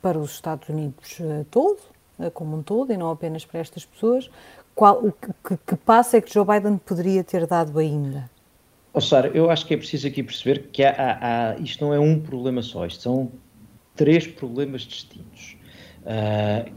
para 0.00 0.18
os 0.18 0.32
Estados 0.32 0.66
Unidos 0.70 1.18
uh, 1.20 1.44
todo, 1.50 1.78
uh, 2.18 2.30
como 2.30 2.56
um 2.56 2.62
todo, 2.62 2.90
e 2.90 2.96
não 2.96 3.10
apenas 3.10 3.44
para 3.44 3.60
estas 3.60 3.84
pessoas. 3.84 4.30
Qual, 4.74 4.98
o 5.04 5.12
que, 5.12 5.58
que 5.66 5.76
passo 5.76 6.16
é 6.16 6.22
que 6.22 6.32
Joe 6.32 6.44
Biden 6.44 6.78
poderia 6.78 7.22
ter 7.22 7.46
dado 7.46 7.78
ainda? 7.78 8.30
Oh, 8.94 9.00
Sara, 9.00 9.28
eu 9.28 9.50
acho 9.50 9.66
que 9.66 9.74
é 9.74 9.76
preciso 9.76 10.06
aqui 10.06 10.22
perceber 10.22 10.68
que 10.72 10.82
há, 10.82 10.90
há, 10.90 11.50
há, 11.50 11.56
isto 11.58 11.84
não 11.84 11.92
é 11.92 11.98
um 11.98 12.18
problema 12.18 12.62
só, 12.62 12.86
isto 12.86 13.02
são 13.02 13.30
três 13.94 14.26
problemas 14.26 14.82
distintos. 14.82 15.56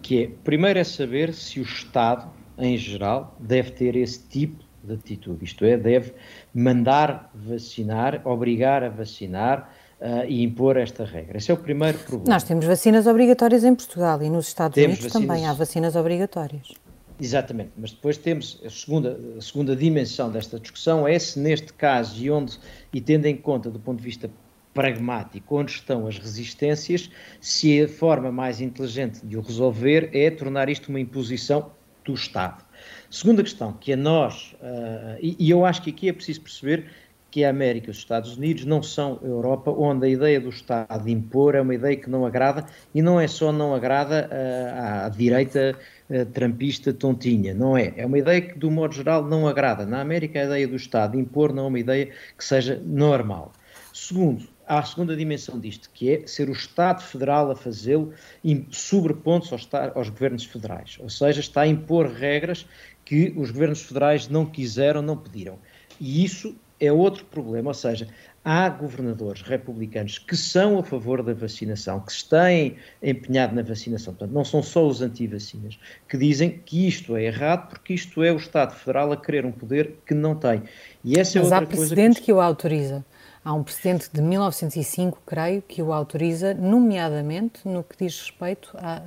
que 0.01 0.23
é, 0.23 0.29
primeiro 0.43 0.79
é 0.79 0.83
saber 0.83 1.33
se 1.33 1.59
o 1.59 1.63
Estado, 1.63 2.29
em 2.57 2.77
geral, 2.77 3.35
deve 3.39 3.71
ter 3.71 3.95
esse 3.95 4.27
tipo 4.27 4.63
de 4.83 4.93
atitude, 4.93 5.43
isto 5.43 5.65
é, 5.65 5.77
deve 5.77 6.13
mandar 6.53 7.29
vacinar, 7.33 8.21
obrigar 8.25 8.83
a 8.83 8.89
vacinar 8.89 9.69
uh, 9.99 10.25
e 10.27 10.43
impor 10.43 10.77
esta 10.77 11.05
regra. 11.05 11.37
Esse 11.37 11.51
é 11.51 11.53
o 11.53 11.57
primeiro 11.57 11.97
problema. 11.99 12.33
Nós 12.33 12.43
temos 12.43 12.65
vacinas 12.65 13.05
obrigatórias 13.05 13.63
em 13.63 13.75
Portugal 13.75 14.21
e 14.21 14.29
nos 14.29 14.47
Estados 14.47 14.75
temos 14.75 14.99
Unidos 14.99 15.13
vacinas... 15.13 15.27
também 15.27 15.45
há 15.45 15.53
vacinas 15.53 15.95
obrigatórias. 15.95 16.73
Exatamente, 17.19 17.71
mas 17.75 17.91
depois 17.91 18.15
temos 18.17 18.61
a 18.63 18.69
segunda, 18.69 19.19
a 19.37 19.41
segunda 19.41 19.75
dimensão 19.75 20.31
desta 20.31 20.59
discussão 20.59 21.07
é 21.07 21.17
se 21.17 21.39
neste 21.39 21.73
caso 21.73 22.23
e 22.23 22.29
onde, 22.29 22.59
e 22.93 23.01
tendo 23.01 23.25
em 23.25 23.35
conta 23.35 23.71
do 23.71 23.79
ponto 23.79 23.97
de 23.97 24.03
vista 24.03 24.29
pragmático, 24.77 25.57
onde 25.57 25.71
estão 25.71 26.05
as 26.05 26.19
resistências, 26.19 27.09
se 27.41 27.81
a 27.81 27.87
forma 27.87 28.31
mais 28.31 28.61
inteligente 28.61 29.25
de 29.25 29.35
o 29.35 29.41
resolver 29.41 30.11
é 30.13 30.29
tornar 30.29 30.69
isto 30.69 30.89
uma 30.89 30.99
imposição 30.99 31.71
do 32.05 32.13
Estado. 32.13 32.63
Segunda 33.09 33.41
questão, 33.41 33.73
que 33.73 33.91
a 33.93 33.97
nós, 33.97 34.55
uh, 34.61 35.17
e, 35.19 35.35
e, 35.39 35.49
eu 35.49 35.65
acho 35.65 35.81
que 35.81 35.89
aqui 35.89 36.09
é 36.09 36.13
preciso 36.13 36.41
perceber 36.41 36.91
que 37.31 37.43
a 37.43 37.49
América 37.49 37.87
e 37.87 37.89
os 37.89 37.97
Estados 37.97 38.37
Unidos 38.37 38.65
não 38.65 38.83
são 38.83 39.19
a 39.23 39.25
Europa, 39.25 39.71
onde 39.71 40.05
a 40.05 40.09
ideia 40.09 40.39
do 40.39 40.49
Estado 40.49 41.03
de 41.03 41.11
impor 41.11 41.55
é 41.55 41.61
uma 41.61 41.73
ideia 41.73 41.97
que 41.97 42.07
não 42.07 42.23
agrada, 42.23 42.63
e 42.93 43.01
não 43.01 43.19
é 43.19 43.27
só 43.27 43.51
não 43.51 43.73
agrada 43.73 44.29
uh, 44.31 45.05
à 45.05 45.09
direita 45.09 45.75
uh, 46.07 46.25
trampista 46.27 46.93
tontinha, 46.93 47.51
não 47.55 47.75
é. 47.75 47.93
É 47.97 48.05
uma 48.05 48.19
ideia 48.19 48.41
que, 48.41 48.59
do 48.59 48.69
modo 48.69 48.93
geral, 48.93 49.25
não 49.25 49.47
agrada. 49.47 49.87
Na 49.87 50.01
América, 50.01 50.39
a 50.39 50.43
ideia 50.43 50.67
do 50.67 50.75
Estado 50.75 51.13
de 51.13 51.17
impor 51.17 51.51
não 51.51 51.65
é 51.65 51.67
uma 51.67 51.79
ideia 51.79 52.11
que 52.37 52.45
seja 52.45 52.79
normal. 52.85 53.51
Segundo, 53.91 54.47
há 54.67 54.79
a 54.79 54.83
segunda 54.83 55.15
dimensão 55.15 55.59
disto, 55.59 55.89
que 55.93 56.11
é 56.11 56.27
ser 56.27 56.49
o 56.49 56.51
Estado 56.51 57.01
Federal 57.01 57.49
a 57.49 57.55
fazê-lo 57.55 58.13
sobrepondo-se 58.69 59.53
aos, 59.53 59.67
aos, 59.95 60.09
governos 60.09 60.43
federais. 60.43 60.97
Ou 60.99 61.09
seja, 61.09 61.39
está 61.39 61.61
a 61.61 61.67
impor 61.67 62.07
regras 62.07 62.65
que 63.05 63.33
os 63.37 63.51
governos 63.51 63.81
federais 63.81 64.27
não 64.27 64.45
quiseram, 64.45 65.01
não 65.01 65.15
pediram. 65.15 65.57
E 65.99 66.23
isso 66.23 66.55
é 66.79 66.91
outro 66.91 67.25
problema, 67.25 67.69
ou 67.69 67.73
seja, 67.73 68.07
há 68.45 68.69
governadores 68.69 69.41
republicanos 69.41 70.19
que 70.19 70.37
são 70.37 70.77
a 70.77 70.83
favor 70.83 71.23
da 71.23 71.33
vacinação, 71.33 71.99
que 71.99 72.13
se 72.13 72.29
têm 72.29 72.75
empenhado 73.01 73.55
na 73.55 73.61
vacinação, 73.61 74.13
portanto, 74.13 74.33
não 74.33 74.45
são 74.45 74.61
só 74.61 74.87
os 74.87 75.01
anti-vacinas, 75.01 75.79
que 76.07 76.17
dizem 76.17 76.61
que 76.65 76.87
isto 76.87 77.15
é 77.15 77.23
errado 77.23 77.69
porque 77.69 77.93
isto 77.93 78.23
é 78.23 78.31
o 78.31 78.37
Estado 78.37 78.75
Federal 78.75 79.11
a 79.11 79.17
querer 79.17 79.45
um 79.45 79.51
poder 79.51 79.95
que 80.05 80.13
não 80.13 80.35
tem. 80.35 80.61
E 81.03 81.19
essa 81.19 81.39
é 81.39 81.41
Mas 81.41 81.51
outra 81.51 81.65
há 81.65 81.67
precedente 81.67 82.19
que... 82.19 82.25
que 82.25 82.33
o 82.33 82.39
autoriza. 82.39 83.03
Há 83.47 83.53
um 83.53 83.63
precedente 83.63 84.09
de 84.11 84.21
1905, 84.21 85.21
creio, 85.25 85.61
que 85.61 85.81
o 85.81 85.93
autoriza, 85.93 86.53
nomeadamente 86.53 87.65
no 87.65 87.81
que 87.81 87.95
diz 87.97 88.19
respeito 88.19 88.69
à, 88.75 89.01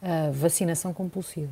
à, 0.00 0.28
à 0.28 0.30
vacinação 0.30 0.94
compulsiva. 0.94 1.50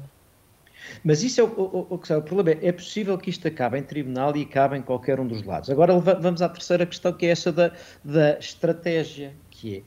Mas 1.02 1.24
isso 1.24 1.40
é 1.40 1.42
o, 1.42 1.48
o, 1.48 1.86
o, 1.90 1.94
o, 1.96 2.22
problema. 2.22 2.60
É, 2.62 2.68
é 2.68 2.70
possível 2.70 3.18
que 3.18 3.28
isto 3.28 3.48
acabe 3.48 3.76
em 3.76 3.82
tribunal 3.82 4.36
e 4.36 4.42
acabe 4.42 4.78
em 4.78 4.82
qualquer 4.82 5.18
um 5.18 5.26
dos 5.26 5.42
lados. 5.42 5.68
Agora 5.68 5.98
vamos 5.98 6.42
à 6.42 6.48
terceira 6.48 6.86
questão, 6.86 7.12
que 7.12 7.26
é 7.26 7.30
essa 7.30 7.50
da, 7.50 7.72
da 8.04 8.38
estratégia, 8.38 9.32
que 9.50 9.78
é, 9.78 9.82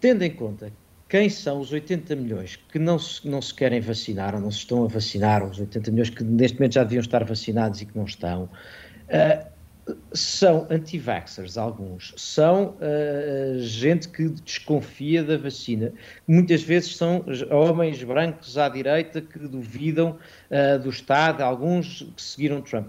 tendo 0.00 0.22
em 0.24 0.30
conta 0.34 0.72
quem 1.08 1.28
são 1.28 1.60
os 1.60 1.70
80 1.70 2.16
milhões 2.16 2.56
que 2.56 2.80
não 2.80 2.98
se, 2.98 3.28
não 3.28 3.40
se 3.40 3.54
querem 3.54 3.80
vacinar 3.80 4.34
ou 4.34 4.40
não 4.40 4.50
se 4.50 4.58
estão 4.58 4.82
a 4.84 4.88
vacinar, 4.88 5.44
os 5.44 5.60
80 5.60 5.88
milhões 5.92 6.10
que 6.10 6.24
neste 6.24 6.58
momento 6.58 6.72
já 6.72 6.82
deviam 6.82 7.00
estar 7.00 7.22
vacinados 7.22 7.80
e 7.80 7.86
que 7.86 7.96
não 7.96 8.06
estão, 8.06 8.44
uh, 8.44 9.52
são 10.12 10.66
anti-vaxxers, 10.70 11.56
alguns. 11.58 12.14
São 12.16 12.76
uh, 12.76 13.58
gente 13.58 14.08
que 14.08 14.28
desconfia 14.28 15.24
da 15.24 15.36
vacina. 15.36 15.92
Muitas 16.26 16.62
vezes 16.62 16.96
são 16.96 17.24
homens 17.50 18.02
brancos 18.02 18.56
à 18.56 18.68
direita 18.68 19.20
que 19.20 19.38
duvidam 19.38 20.18
uh, 20.50 20.78
do 20.78 20.90
Estado, 20.90 21.42
alguns 21.42 22.02
que 22.16 22.22
seguiram 22.22 22.60
Trump. 22.62 22.88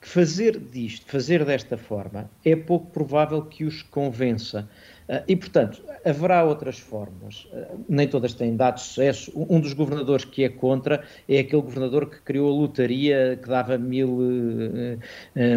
Fazer 0.00 0.58
disto, 0.58 1.10
fazer 1.10 1.44
desta 1.44 1.76
forma, 1.76 2.30
é 2.44 2.54
pouco 2.54 2.90
provável 2.90 3.42
que 3.42 3.64
os 3.64 3.82
convença. 3.82 4.68
Uh, 5.08 5.22
e, 5.28 5.36
portanto, 5.36 5.82
haverá 6.04 6.42
outras 6.42 6.78
formas. 6.80 7.46
Uh, 7.52 7.84
nem 7.88 8.08
todas 8.08 8.34
têm 8.34 8.56
dado 8.56 8.80
sucesso. 8.80 9.32
Um 9.36 9.60
dos 9.60 9.72
governadores 9.72 10.24
que 10.24 10.42
é 10.42 10.48
contra 10.48 11.04
é 11.28 11.38
aquele 11.38 11.62
governador 11.62 12.10
que 12.10 12.20
criou 12.22 12.50
a 12.50 12.60
lotaria 12.60 13.38
que 13.40 13.48
dava 13.48 13.78
mil, 13.78 14.08
uh, 14.08 14.98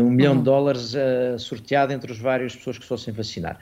um 0.04 0.12
milhão 0.12 0.34
uhum. 0.34 0.40
de 0.40 0.46
dólares 0.46 0.96
sorteado 1.40 1.92
entre 1.94 2.12
as 2.12 2.20
várias 2.20 2.56
pessoas 2.56 2.78
que 2.78 2.86
fossem 2.86 3.14
vacinar. 3.14 3.60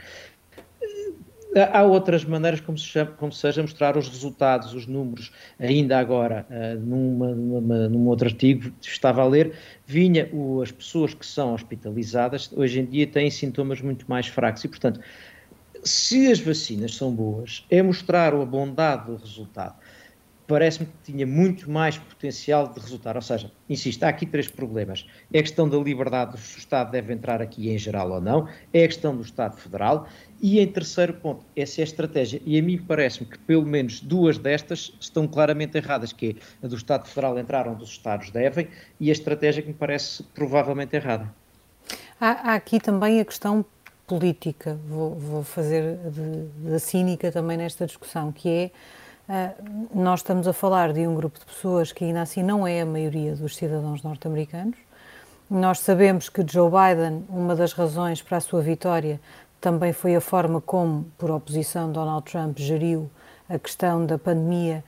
Há 1.72 1.82
outras 1.84 2.24
maneiras, 2.24 2.60
como, 2.60 2.78
se 2.78 2.86
chama, 2.86 3.12
como 3.12 3.32
seja, 3.32 3.62
mostrar 3.64 3.98
os 3.98 4.08
resultados, 4.08 4.76
os 4.76 4.86
números. 4.86 5.32
Ainda 5.58 5.98
agora, 5.98 6.46
numa, 6.82 7.34
numa, 7.34 7.90
num 7.90 8.06
outro 8.08 8.28
artigo, 8.28 8.72
estava 8.80 9.24
a 9.24 9.26
ler, 9.26 9.54
vinha 9.86 10.30
o, 10.32 10.62
as 10.62 10.72
pessoas 10.72 11.16
que 11.16 11.26
são 11.26 11.54
hospitalizadas, 11.56 12.52
hoje 12.56 12.82
em 12.82 12.86
dia 12.86 13.08
têm 13.08 13.32
sintomas 13.32 13.82
muito 13.82 14.06
mais 14.08 14.28
fracos. 14.28 14.64
E, 14.66 14.68
portanto, 14.68 15.00
se 15.88 16.32
as 16.32 16.40
vacinas 16.40 16.96
são 16.96 17.12
boas, 17.12 17.66
é 17.70 17.82
mostrar 17.82 18.34
a 18.34 18.46
bondade 18.46 19.08
do 19.08 19.16
resultado. 19.16 19.76
parece-me 20.48 20.86
que 20.86 21.12
tinha 21.12 21.28
muito 21.28 21.70
mais 21.70 21.98
potencial 21.98 22.70
de 22.70 22.80
resultar. 22.80 23.16
Ou 23.16 23.22
seja, 23.22 23.52
insisto, 23.70 24.04
há 24.04 24.08
aqui 24.08 24.26
três 24.26 24.48
problemas. 24.48 25.06
É 25.32 25.40
a 25.40 25.44
questão 25.44 25.68
da 25.68 25.78
liberdade, 25.78 26.40
se 26.40 26.58
o 26.58 26.60
Estado 26.60 26.92
deve 26.92 27.14
entrar 27.14 27.42
aqui 27.42 27.70
em 27.70 27.78
geral 27.78 28.12
ou 28.12 28.22
não, 28.22 28.48
é 28.74 28.84
a 28.84 28.88
questão 28.88 29.16
do 29.16 29.22
Estado 29.22 29.58
Federal 29.58 30.08
e, 30.42 30.60
em 30.60 30.68
terceiro 30.68 31.14
ponto, 31.16 31.46
essa 31.56 31.82
é 31.82 31.84
a 31.84 31.86
estratégia. 31.86 32.42
E 32.46 32.58
a 32.58 32.64
mim 32.64 32.78
parece-me 32.78 33.30
que 33.30 33.38
pelo 33.40 33.66
menos 33.66 34.00
duas 34.00 34.38
destas 34.38 34.94
estão 35.00 35.28
claramente 35.28 35.78
erradas, 35.78 36.14
que 36.14 36.38
é 36.62 36.66
a 36.66 36.70
do 36.70 36.78
Estado 36.78 37.08
Federal 37.08 37.38
entrar 37.38 37.68
onde 37.68 37.84
os 37.84 37.90
Estados 37.90 38.32
devem 38.32 38.70
e 39.00 39.10
a 39.10 39.12
estratégia 39.12 39.62
que 39.62 39.68
me 39.68 39.74
parece 39.74 40.24
provavelmente 40.34 40.96
errada. 40.96 41.34
Há, 42.20 42.52
há 42.52 42.56
aqui 42.56 42.80
também 42.80 43.20
a 43.20 43.26
questão 43.26 43.64
política, 44.08 44.80
vou, 44.88 45.14
vou 45.16 45.44
fazer 45.44 45.98
da 46.60 46.80
cínica 46.80 47.32
também 47.32 47.58
nesta 47.58 47.86
discussão, 47.86 48.32
que 48.32 48.50
é 48.50 48.72
Uh, 49.28 49.90
nós 49.94 50.22
estamos 50.22 50.48
a 50.48 50.54
falar 50.54 50.94
de 50.94 51.06
um 51.06 51.14
grupo 51.14 51.38
de 51.38 51.46
pessoas 51.46 51.92
que 51.92 52.06
ainda 52.06 52.22
assim 52.22 52.42
não 52.42 52.66
é 52.66 52.80
a 52.80 52.86
maioria 52.86 53.36
dos 53.36 53.58
cidadãos 53.58 54.02
norte-americanos. 54.02 54.78
Nós 55.50 55.80
sabemos 55.80 56.30
que 56.30 56.46
Joe 56.50 56.72
Biden, 56.72 57.26
uma 57.28 57.54
das 57.54 57.74
razões 57.74 58.22
para 58.22 58.38
a 58.38 58.40
sua 58.40 58.62
vitória, 58.62 59.20
também 59.60 59.92
foi 59.92 60.16
a 60.16 60.22
forma 60.22 60.62
como, 60.62 61.06
por 61.18 61.30
oposição, 61.30 61.92
Donald 61.92 62.24
Trump 62.24 62.58
geriu 62.58 63.10
a 63.50 63.60
questão 63.60 64.06
da 64.06 64.18
pandemia, 64.18 64.82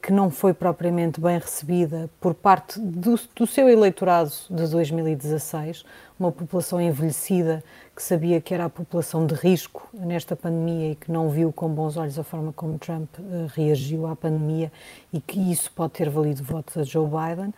que 0.00 0.10
não 0.10 0.30
foi 0.30 0.54
propriamente 0.54 1.20
bem 1.20 1.38
recebida 1.38 2.08
por 2.18 2.32
parte 2.32 2.80
do, 2.80 3.18
do 3.34 3.46
seu 3.46 3.68
eleitorado 3.68 4.32
de 4.48 4.66
2016, 4.68 5.84
uma 6.18 6.32
população 6.32 6.80
envelhecida 6.80 7.62
que 7.94 8.02
sabia 8.02 8.40
que 8.40 8.54
era 8.54 8.64
a 8.64 8.70
população 8.70 9.26
de 9.26 9.34
risco 9.34 9.86
nesta 9.92 10.34
pandemia 10.34 10.92
e 10.92 10.94
que 10.94 11.12
não 11.12 11.28
viu 11.28 11.52
com 11.52 11.68
bons 11.68 11.96
olhos 11.96 12.18
a 12.18 12.24
forma 12.24 12.52
como 12.52 12.78
Trump 12.78 13.08
uh, 13.18 13.50
reagiu 13.54 14.06
à 14.06 14.16
pandemia 14.16 14.72
e 15.12 15.20
que 15.20 15.38
isso 15.52 15.70
pode 15.72 15.92
ter 15.92 16.08
valido 16.08 16.42
votos 16.42 16.76
a 16.78 16.82
Joe 16.82 17.06
Biden. 17.06 17.52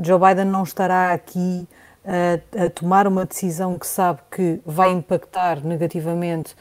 Joe 0.00 0.18
Biden 0.18 0.44
não 0.44 0.62
estará 0.62 1.12
aqui 1.12 1.66
uh, 2.04 2.64
a 2.66 2.70
tomar 2.70 3.06
uma 3.08 3.24
decisão 3.24 3.76
que 3.76 3.86
sabe 3.86 4.20
que 4.30 4.60
vai 4.64 4.92
impactar 4.92 5.64
negativamente 5.64 6.54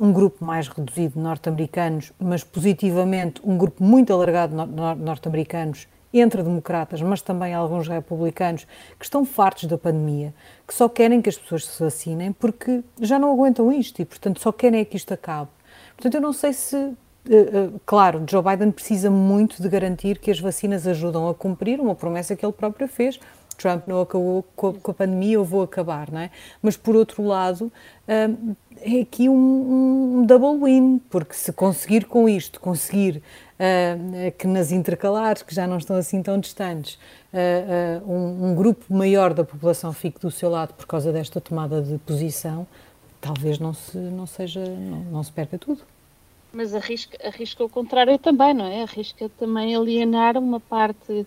um 0.00 0.12
grupo 0.12 0.42
mais 0.42 0.66
reduzido 0.66 1.14
de 1.14 1.20
norte-americanos, 1.20 2.10
mas 2.18 2.42
positivamente 2.42 3.42
um 3.44 3.58
grupo 3.58 3.84
muito 3.84 4.10
alargado 4.12 4.56
de 4.56 5.02
norte-americanos 5.04 5.86
entre 6.12 6.42
democratas, 6.42 7.02
mas 7.02 7.20
também 7.20 7.54
alguns 7.54 7.86
republicanos 7.86 8.66
que 8.98 9.04
estão 9.04 9.24
fartos 9.24 9.64
da 9.64 9.76
pandemia, 9.76 10.34
que 10.66 10.74
só 10.74 10.88
querem 10.88 11.20
que 11.20 11.28
as 11.28 11.36
pessoas 11.36 11.66
se 11.66 11.82
vacinem 11.82 12.32
porque 12.32 12.82
já 13.00 13.18
não 13.18 13.30
aguentam 13.30 13.70
isto 13.70 14.00
e, 14.00 14.04
portanto, 14.04 14.40
só 14.40 14.50
querem 14.50 14.84
que 14.84 14.96
isto 14.96 15.12
acabe. 15.12 15.50
Portanto, 15.94 16.14
eu 16.14 16.20
não 16.20 16.32
sei 16.32 16.54
se. 16.54 16.76
Uh, 16.76 17.74
uh, 17.74 17.80
claro, 17.84 18.24
Joe 18.28 18.42
Biden 18.42 18.72
precisa 18.72 19.10
muito 19.10 19.62
de 19.62 19.68
garantir 19.68 20.18
que 20.18 20.30
as 20.30 20.40
vacinas 20.40 20.86
ajudam 20.86 21.28
a 21.28 21.34
cumprir 21.34 21.78
uma 21.78 21.94
promessa 21.94 22.34
que 22.34 22.44
ele 22.44 22.52
próprio 22.52 22.88
fez. 22.88 23.20
Trump 23.60 23.86
não 23.86 24.00
acabou 24.00 24.42
com 24.56 24.90
a, 24.90 24.94
pandemia, 24.94 25.34
eu 25.34 25.44
vou 25.44 25.62
acabar, 25.62 26.10
não 26.10 26.20
é? 26.20 26.30
Mas, 26.62 26.76
por 26.76 26.96
outro 26.96 27.22
lado, 27.22 27.70
uh, 28.08 28.56
é 28.80 29.00
aqui 29.00 29.28
um, 29.28 30.20
um 30.20 30.26
double 30.26 30.64
win, 30.64 31.00
porque 31.10 31.34
se 31.34 31.52
conseguir 31.52 32.06
com 32.06 32.28
isto, 32.28 32.60
conseguir 32.60 33.22
uh, 33.58 34.32
que 34.38 34.46
nas 34.46 34.72
intercalares, 34.72 35.42
que 35.42 35.54
já 35.54 35.66
não 35.66 35.78
estão 35.78 35.96
assim 35.96 36.22
tão 36.22 36.38
distantes, 36.38 36.94
uh, 37.32 38.06
uh, 38.06 38.12
um, 38.12 38.50
um, 38.50 38.54
grupo 38.54 38.84
maior 38.92 39.34
da 39.34 39.44
população 39.44 39.92
fique 39.92 40.18
do 40.20 40.30
seu 40.30 40.48
lado 40.48 40.72
por 40.74 40.86
causa 40.86 41.12
desta 41.12 41.40
tomada 41.40 41.82
de 41.82 41.98
posição, 41.98 42.66
talvez 43.20 43.58
não 43.58 43.74
se, 43.74 43.98
não 43.98 44.26
seja, 44.26 44.64
não, 44.64 45.00
não 45.04 45.22
se 45.22 45.30
perca 45.32 45.58
tudo. 45.58 45.82
Mas 46.52 46.74
arrisca, 46.74 47.16
arrisca 47.26 47.64
o 47.64 47.68
contrário 47.68 48.18
também, 48.18 48.52
não 48.52 48.66
é? 48.66 48.82
Arrisca 48.82 49.30
também 49.38 49.74
alienar 49.74 50.36
uma 50.36 50.58
parte 50.58 51.26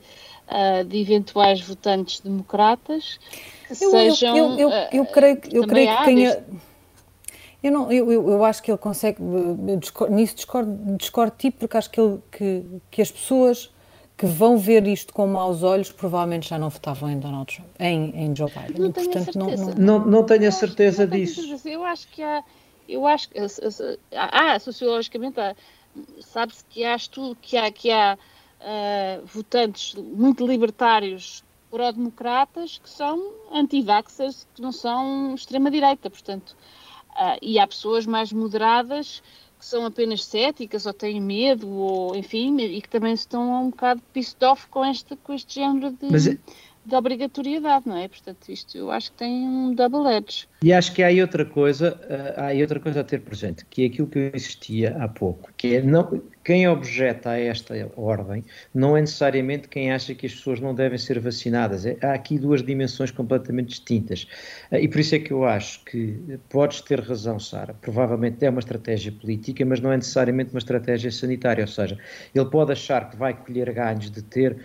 de 0.88 1.00
eventuais 1.00 1.62
votantes 1.62 2.20
democratas 2.20 3.20
que 3.68 3.86
eu, 3.86 3.92
sejam. 3.92 4.38
Eu, 4.38 4.60
eu, 4.60 4.70
eu, 4.70 4.88
eu 4.92 5.06
creio, 5.06 5.42
eu 5.52 5.68
creio 5.68 5.98
que 5.98 6.04
quem. 6.04 6.24
Eu, 7.64 7.72
não, 7.72 7.90
eu, 7.90 8.12
eu, 8.12 8.30
eu, 8.30 8.44
acho 8.44 8.62
que 8.62 8.70
ele 8.70 8.78
consegue, 8.78 9.20
discordo, 9.80 10.14
nisso 10.14 10.36
discordo, 10.36 10.98
discordo 10.98 11.32
de 11.32 11.38
ti, 11.38 11.52
porque 11.52 11.78
acho 11.78 11.90
que, 11.90 12.02
ele, 12.02 12.20
que, 12.30 12.66
que 12.92 13.02
as 13.02 13.10
pessoas 13.10 13.74
que 14.18 14.26
vão 14.26 14.58
ver 14.58 14.86
isto 14.86 15.14
com 15.14 15.26
maus 15.28 15.64
olhos 15.64 15.90
provavelmente 15.90 16.50
já 16.50 16.60
não 16.60 16.70
votavam 16.70 17.10
em 17.10 17.18
Donald 17.18 17.56
Trump, 17.56 17.70
em, 17.80 18.12
em 18.16 18.36
Joe 18.36 18.50
Biden. 18.50 18.80
Não, 18.82 18.90
e, 18.90 18.94
tenho 18.94 19.10
portanto, 19.10 19.40
não, 19.40 19.48
não, 19.48 19.76
não, 19.76 20.06
não 20.06 20.24
tenho 20.26 20.46
a 20.46 20.52
certeza 20.52 21.08
disso. 21.08 21.58
Eu 21.66 21.86
acho 21.86 22.06
que 22.10 22.22
há, 22.22 22.44
eu 22.88 23.06
acho 23.08 23.30
que 23.30 23.40
há, 24.16 24.60
sociologicamente, 24.60 25.38
sabe-se 26.20 26.64
que 26.66 26.84
há 26.84 26.96
estudo, 26.96 27.38
que 27.42 27.58
há, 27.58 27.72
que 27.72 27.92
há 27.92 28.18
uh, 28.60 29.26
votantes 29.26 29.96
muito 29.96 30.46
libertários 30.46 31.44
pró-democratas 31.70 32.78
que 32.78 32.90
são 32.90 33.34
anti-vaxxers, 33.52 34.48
que 34.54 34.62
não 34.62 34.72
são 34.72 35.34
extrema-direita, 35.34 36.10
portanto 36.10 36.56
e 37.42 37.60
há 37.60 37.68
pessoas 37.68 38.06
mais 38.06 38.32
moderadas 38.32 39.22
que 39.60 39.66
são 39.66 39.86
apenas 39.86 40.26
céticas 40.26 40.86
ou 40.86 40.94
têm 40.94 41.22
medo, 41.22 41.70
ou 41.70 42.16
enfim, 42.16 42.58
e 42.58 42.82
que 42.82 42.90
também 42.90 43.14
estão 43.14 43.64
um 43.64 43.70
bocado 43.70 44.02
pissed 44.12 44.44
off 44.44 44.68
com 44.68 44.84
este, 44.84 45.16
com 45.16 45.34
este 45.34 45.56
género 45.56 45.92
de, 45.92 46.12
Mas, 46.12 46.28
é 46.28 46.38
de 46.86 46.96
obrigatoriedade, 46.96 47.88
não 47.88 47.98
é? 47.98 48.08
Portanto, 48.08 48.50
isto 48.50 48.78
eu 48.78 48.92
acho 48.92 49.12
que 49.12 49.18
tem 49.18 49.48
um 49.48 49.74
double 49.74 50.08
edge. 50.14 50.48
E 50.62 50.74
acho 50.74 50.94
que 50.94 51.02
há 51.02 51.08
aí 51.08 51.22
outra 51.22 51.46
coisa, 51.46 52.00
uh, 52.10 52.42
há 52.42 52.46
aí 52.48 52.62
outra 52.62 52.80
coisa 52.80 53.02
a 53.02 53.04
ter 53.04 53.22
presente, 53.22 53.66
que 53.66 53.84
é 53.84 53.86
aquilo 53.88 54.08
que 54.08 54.20
eu 54.20 54.32
insistia 54.36 54.96
há 55.00 55.08
pouco, 55.08 55.50
que 55.56 55.76
é 55.76 55.82
não, 55.82 56.22
quem 56.44 56.68
objeta 56.68 57.32
a 57.32 57.40
esta 57.40 57.74
ordem 57.96 58.44
não 58.74 58.98
é 58.98 59.02
necessariamente 59.02 59.68
quem 59.68 59.92
acha 59.92 60.14
que 60.14 60.26
as 60.26 60.34
pessoas 60.34 60.60
não 60.60 60.76
devem 60.76 60.98
ser 60.98 61.20
vacinadas. 61.20 61.86
É, 61.86 61.98
há 62.02 62.14
aqui 62.14 62.38
duas 62.38 62.62
dimensões 62.62 63.12
completamente 63.12 63.70
distintas. 63.70 64.28
Uh, 64.72 64.76
e 64.76 64.88
por 64.88 65.00
isso 65.00 65.16
é 65.16 65.20
que 65.20 65.32
eu 65.32 65.46
acho 65.46 65.84
que 65.86 66.38
podes 66.50 66.82
ter 66.82 67.00
razão, 67.00 67.40
Sara. 67.40 67.74
Provavelmente 67.74 68.44
é 68.46 68.50
uma 68.50 68.60
estratégia 68.60 69.12
política, 69.12 69.66
mas 69.66 69.80
não 69.80 69.92
é 69.92 69.98
necessariamente 69.98 70.52
uma 70.54 70.60
estratégia 70.60 71.12
sanitária. 71.12 71.64
Ou 71.64 71.68
seja, 71.68 71.98
ele 72.36 72.46
pode 72.46 72.72
achar 72.72 73.10
que 73.10 73.16
vai 73.16 73.34
colher 73.34 73.72
ganhos 73.74 74.12
de, 74.12 74.22
ter, 74.22 74.56
de 74.56 74.60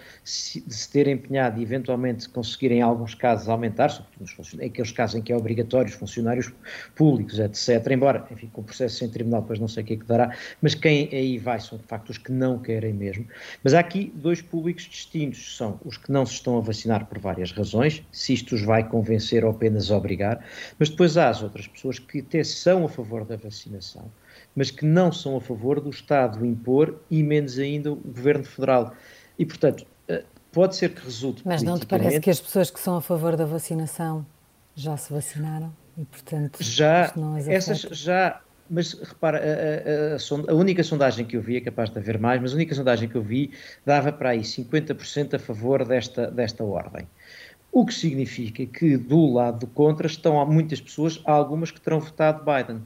se 0.75 0.91
ter 0.91 1.07
empenhado 1.07 1.61
e 1.61 1.63
eventualmente 1.63 2.29
conseguir, 2.29 2.73
em 2.73 2.83
alguns 2.83 3.15
casos, 3.15 3.49
aumentar, 3.49 3.91
sobretudo 3.91 4.19
nos 4.21 4.55
aqueles 4.61 4.93
casos 4.93 5.17
em 5.17 5.23
que 5.23 5.33
é 5.33 5.37
obrigatório 5.37 5.89
os 5.89 5.95
funcionários 5.95 6.53
públicos, 6.97 7.39
etc. 7.39 7.87
Embora, 7.93 8.27
enfim, 8.31 8.49
com 8.53 8.63
o 8.63 8.65
processo 8.65 9.05
em 9.05 9.09
tribunal, 9.09 9.43
depois 9.43 9.61
não 9.61 9.69
sei 9.69 9.83
o 9.83 9.87
que 9.87 9.95
é 9.95 9.97
que 9.97 10.05
dará, 10.05 10.35
mas 10.61 10.75
quem 10.75 11.09
aí 11.13 11.39
vai 11.39 11.61
são 11.69 11.79
de 11.79 11.85
facto 11.85 12.11
os 12.11 12.19
que 12.19 12.33
não 12.33 12.59
querem 12.59 12.93
mesmo. 12.93 13.27
Mas 13.63 13.75
há 13.75 13.81
aqui 13.81 14.13
dois 14.15 14.41
públicos 14.41 14.85
distintos: 14.85 15.57
são 15.57 15.79
os 15.85 15.97
que 15.97 16.11
não 16.11 16.25
se 16.25 16.35
estão 16.35 16.59
a 16.59 16.61
vacinar 16.61 17.07
por 17.07 17.19
várias 17.19 17.53
razões, 17.53 18.03
se 18.11 18.33
isto 18.33 18.55
os 18.55 18.63
vai 18.63 18.89
convencer 18.89 19.45
ou 19.45 19.51
apenas 19.51 19.91
obrigar, 19.91 20.45
mas 20.79 20.89
depois 20.89 21.17
há 21.17 21.29
as 21.29 21.43
outras 21.43 21.67
pessoas 21.67 21.99
que 21.99 22.21
até 22.21 22.43
são 22.43 22.85
a 22.85 22.89
favor 22.89 23.25
da 23.25 23.37
vacinação, 23.37 24.11
mas 24.55 24.71
que 24.71 24.85
não 24.85 25.13
são 25.13 25.37
a 25.37 25.41
favor 25.41 25.81
do 25.81 25.91
Estado 25.91 26.45
impor 26.45 26.99
e 27.11 27.23
menos 27.23 27.59
ainda 27.59 27.93
o 27.93 27.97
Governo 27.97 28.45
Federal. 28.45 28.95
E, 29.39 29.47
portanto, 29.47 29.87
eh, 30.09 30.25
pode 30.53 30.77
ser 30.77 30.95
que 30.95 31.05
resulte. 31.05 31.43
Mas 31.45 31.63
não 31.63 31.79
te 31.79 31.87
parece 31.87 32.21
que 32.21 32.31
as 32.31 32.41
pesas 32.41 32.71
que 32.71 32.81
são 32.81 32.97
a 32.97 33.01
favor 33.01 33.37
da 33.37 33.45
vacinação 33.45 34.27
já 34.75 34.97
se 34.97 35.13
vacinaram 35.13 35.73
e, 35.97 36.05
portanto, 36.05 36.63
já, 36.63 37.13
essas 37.49 37.81
já, 37.81 38.41
mas 38.71 38.93
repara, 38.93 39.39
a, 39.39 39.43
a, 39.43 40.51
a, 40.51 40.53
a, 40.53 40.55
única 40.55 40.83
sondagem 40.83 41.25
que 41.25 41.37
eu 41.37 41.43
vi, 41.43 41.57
é 41.57 41.61
capaz 41.61 41.91
de 41.91 41.99
haver 41.99 42.19
mais, 42.19 42.41
mas 42.41 42.53
a 42.53 42.57
única 42.57 42.75
sondagem 42.75 43.09
que 43.09 43.17
eu 43.17 43.23
vi 43.23 43.51
dava 43.85 44.13
para 44.13 44.31
aí 44.31 44.41
50% 44.41 45.35
a 45.35 45.39
favor 45.39 45.85
desta, 45.85 46.31
desta 46.31 46.65
ordem. 46.65 47.07
O 47.71 47.85
que 47.85 47.95
significa 47.95 48.65
que 48.67 48.97
do 48.97 49.33
lado 49.33 49.61
do 49.61 49.67
contra 49.67 50.07
estão 50.07 50.41
há 50.41 50.47
muitas 50.47 50.81
pessoas, 50.81 51.21
há 51.25 51.33
algumas 51.33 51.71
que 51.71 51.81
terão 51.81 52.01
votado 52.01 52.45
Biden. 52.45 52.83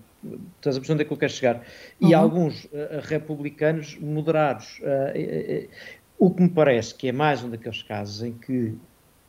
Estás 0.56 0.76
a 0.76 0.80
perceber 0.80 0.92
onde 0.94 1.02
é 1.02 1.04
que 1.04 1.12
eu 1.12 1.16
quero 1.16 1.32
chegar? 1.32 1.62
E 2.00 2.06
uhum. 2.06 2.16
alguns 2.16 2.64
uh, 2.64 2.68
republicanos 3.02 3.96
moderados. 4.00 4.80
Uh, 4.80 5.64
uh, 5.64 5.68
o 6.18 6.30
que 6.30 6.42
me 6.42 6.48
parece 6.48 6.94
que 6.94 7.08
é 7.08 7.12
mais 7.12 7.42
um 7.42 7.50
daqueles 7.50 7.82
casos 7.82 8.22
em 8.22 8.32
que 8.32 8.74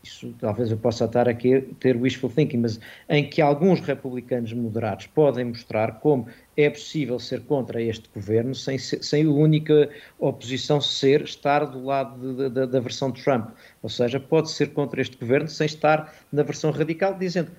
isso 0.04 0.36
talvez 0.38 0.70
eu 0.70 0.78
possa 0.78 1.06
estar 1.06 1.30
aqui 1.30 1.56
a 1.56 1.62
ter 1.80 1.96
wishful 1.96 2.30
thinking, 2.30 2.58
mas 2.58 2.80
em 3.08 3.28
que 3.28 3.42
alguns 3.42 3.80
republicanos 3.80 4.52
moderados 4.52 5.08
podem 5.08 5.46
mostrar 5.46 6.00
como 6.00 6.28
é 6.58 6.70
possível 6.70 7.18
ser 7.18 7.42
contra 7.46 7.82
este 7.82 8.10
governo 8.14 8.54
sem, 8.54 8.78
sem 8.78 9.26
a 9.26 9.30
única 9.30 9.90
oposição 10.20 10.82
ser 10.82 11.22
estar 11.22 11.66
do 11.66 11.86
lado 11.86 12.36
de, 12.36 12.50
de, 12.50 12.68
da 12.68 12.80
versão 12.82 13.12
de 13.12 13.24
Trump. 13.24 13.52
Ou 13.82 13.90
seja, 13.90 14.20
pode 14.20 14.52
ser 14.52 14.74
contra 14.74 15.02
este 15.02 15.18
governo 15.18 15.48
sem 15.48 15.66
estar 15.66 16.14
na 16.32 16.44
versão 16.44 16.72
radical, 16.72 17.18
dizendo 17.18 17.52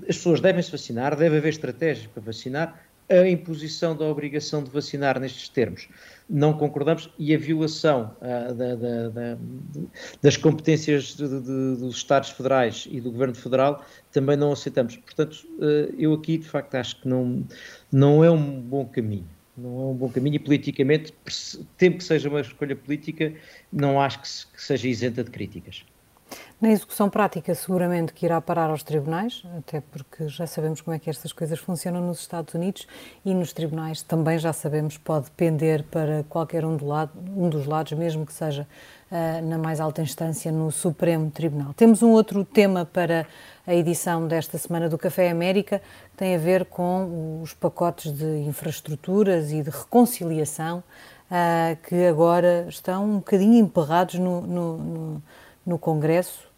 as 0.00 0.16
pessoas 0.16 0.40
devem 0.40 0.62
se 0.62 0.70
vacinar, 0.70 1.16
deve 1.16 1.38
haver 1.38 1.48
estratégias 1.48 2.06
para 2.06 2.22
vacinar, 2.22 2.80
a 3.08 3.28
imposição 3.28 3.96
da 3.96 4.04
obrigação 4.04 4.62
de 4.62 4.70
vacinar 4.70 5.18
nestes 5.18 5.48
termos 5.48 5.88
não 6.28 6.52
concordamos 6.52 7.08
e 7.18 7.34
a 7.34 7.38
violação 7.38 8.14
uh, 8.20 8.54
da, 8.54 8.74
da, 8.74 9.08
da, 9.08 9.38
das 10.20 10.36
competências 10.36 11.16
de, 11.16 11.26
de, 11.26 11.76
dos 11.76 11.96
Estados 11.96 12.28
federais 12.30 12.86
e 12.90 13.00
do 13.00 13.10
Governo 13.10 13.34
Federal 13.34 13.84
também 14.12 14.36
não 14.36 14.52
aceitamos. 14.52 14.96
Portanto, 14.96 15.46
uh, 15.58 15.94
eu 15.98 16.12
aqui 16.12 16.36
de 16.36 16.46
facto 16.46 16.74
acho 16.74 17.00
que 17.00 17.08
não, 17.08 17.44
não 17.90 18.22
é 18.22 18.30
um 18.30 18.60
bom 18.60 18.84
caminho. 18.84 19.28
Não 19.56 19.70
é 19.70 19.84
um 19.86 19.94
bom 19.94 20.08
caminho 20.08 20.36
e 20.36 20.38
politicamente, 20.38 21.12
tempo 21.76 21.98
que 21.98 22.04
seja 22.04 22.28
uma 22.28 22.40
escolha 22.40 22.76
política, 22.76 23.32
não 23.72 24.00
acho 24.00 24.20
que, 24.20 24.28
se, 24.28 24.46
que 24.46 24.62
seja 24.62 24.86
isenta 24.86 25.24
de 25.24 25.30
críticas. 25.30 25.84
Na 26.60 26.70
execução 26.70 27.08
prática, 27.08 27.54
seguramente 27.54 28.12
que 28.12 28.26
irá 28.26 28.40
parar 28.40 28.68
aos 28.70 28.82
tribunais, 28.82 29.44
até 29.56 29.80
porque 29.80 30.26
já 30.26 30.44
sabemos 30.44 30.80
como 30.80 30.96
é 30.96 30.98
que 30.98 31.08
estas 31.08 31.32
coisas 31.32 31.58
funcionam 31.60 32.00
nos 32.00 32.18
Estados 32.18 32.52
Unidos 32.52 32.84
e 33.24 33.32
nos 33.32 33.52
tribunais 33.52 34.02
também 34.02 34.38
já 34.38 34.52
sabemos 34.52 34.98
pode 34.98 35.30
pender 35.30 35.84
para 35.84 36.24
qualquer 36.28 36.64
um, 36.64 36.76
do 36.76 36.84
lado, 36.84 37.12
um 37.36 37.48
dos 37.48 37.64
lados, 37.64 37.92
mesmo 37.92 38.26
que 38.26 38.32
seja 38.32 38.66
uh, 39.10 39.46
na 39.46 39.56
mais 39.56 39.78
alta 39.78 40.02
instância 40.02 40.50
no 40.50 40.72
Supremo 40.72 41.30
Tribunal. 41.30 41.72
Temos 41.74 42.02
um 42.02 42.10
outro 42.10 42.44
tema 42.44 42.84
para 42.84 43.24
a 43.64 43.72
edição 43.72 44.26
desta 44.26 44.58
semana 44.58 44.88
do 44.88 44.98
Café 44.98 45.30
América, 45.30 45.80
que 46.10 46.16
tem 46.16 46.34
a 46.34 46.38
ver 46.38 46.64
com 46.64 47.40
os 47.40 47.54
pacotes 47.54 48.12
de 48.12 48.40
infraestruturas 48.40 49.52
e 49.52 49.62
de 49.62 49.70
reconciliação 49.70 50.82
uh, 51.30 51.76
que 51.88 52.06
agora 52.06 52.66
estão 52.68 53.04
um 53.04 53.16
bocadinho 53.18 53.58
emperrados 53.58 54.16
no, 54.16 54.40
no, 54.40 54.78
no, 54.78 55.22
no 55.68 55.78
Congresso 55.78 56.48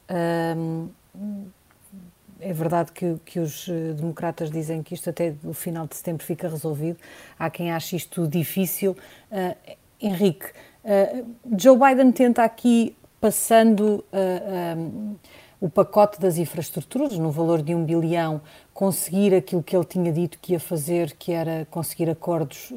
é 2.41 2.53
verdade 2.53 2.93
que, 2.93 3.17
que, 3.25 3.39
os 3.39 3.69
eh, 3.69 3.93
democratas 3.93 4.51
dizem 4.51 4.83
que 4.83 4.95
isto 4.95 5.11
até 5.11 5.35
o 5.45 5.53
final 5.53 5.87
de 5.87 5.97
setembro 5.97 6.25
fica 6.25 6.49
resolvido. 6.49 6.99
Há 7.39 7.51
quem 7.51 7.71
ache 7.71 7.97
isto 7.97 8.27
difícil. 8.27 8.97
Uh, 9.31 9.77
Henrique, 10.01 10.47
uh, 10.47 11.27
Joe 11.59 11.79
Biden 11.79 12.11
tenta 12.13 12.43
aqui, 12.43 12.97
passando 13.21 14.03
um, 14.13 15.15
o 15.61 15.69
pacote 15.69 16.19
das 16.19 16.39
infraestruturas, 16.39 17.19
no 17.19 17.31
valor 17.31 17.61
de 17.61 17.75
um 17.75 17.85
bilhão, 17.85 18.41
conseguir 18.73 19.35
aquilo 19.35 19.63
que 19.63 19.77
ele 19.77 19.85
tinha 19.85 20.11
dito 20.11 20.39
que 20.41 20.55
ia 20.55 20.61
fazer, 20.61 21.15
que 21.19 21.33
era 21.33 21.67
conseguir 21.71 22.09
acordos 22.09 22.73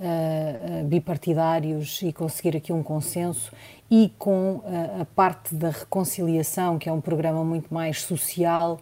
uh, 0.00 0.84
bipartidários 0.84 2.00
e 2.02 2.12
conseguir 2.12 2.56
aqui 2.56 2.72
um 2.72 2.82
consenso 2.82 3.52
e 3.90 4.12
com 4.18 4.62
a 5.00 5.04
parte 5.04 5.54
da 5.54 5.70
reconciliação, 5.70 6.78
que 6.78 6.88
é 6.88 6.92
um 6.92 7.00
programa 7.00 7.44
muito 7.44 7.74
mais 7.74 8.00
social, 8.02 8.78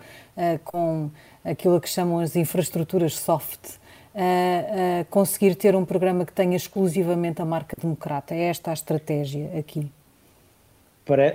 com 0.65 1.11
aquilo 1.43 1.81
que 1.81 1.89
chamam 1.89 2.19
as 2.19 2.37
infraestruturas 2.37 3.15
soft, 3.15 3.79
conseguir 5.09 5.55
ter 5.55 5.75
um 5.75 5.83
programa 5.83 6.27
que 6.27 6.33
tenha 6.35 6.55
exclusivamente 6.55 7.41
a 7.41 7.47
marca 7.47 7.75
democrata. 7.81 8.35
É 8.35 8.51
esta 8.51 8.71
a 8.71 8.75
estratégia 8.75 9.51
aqui? 9.59 9.91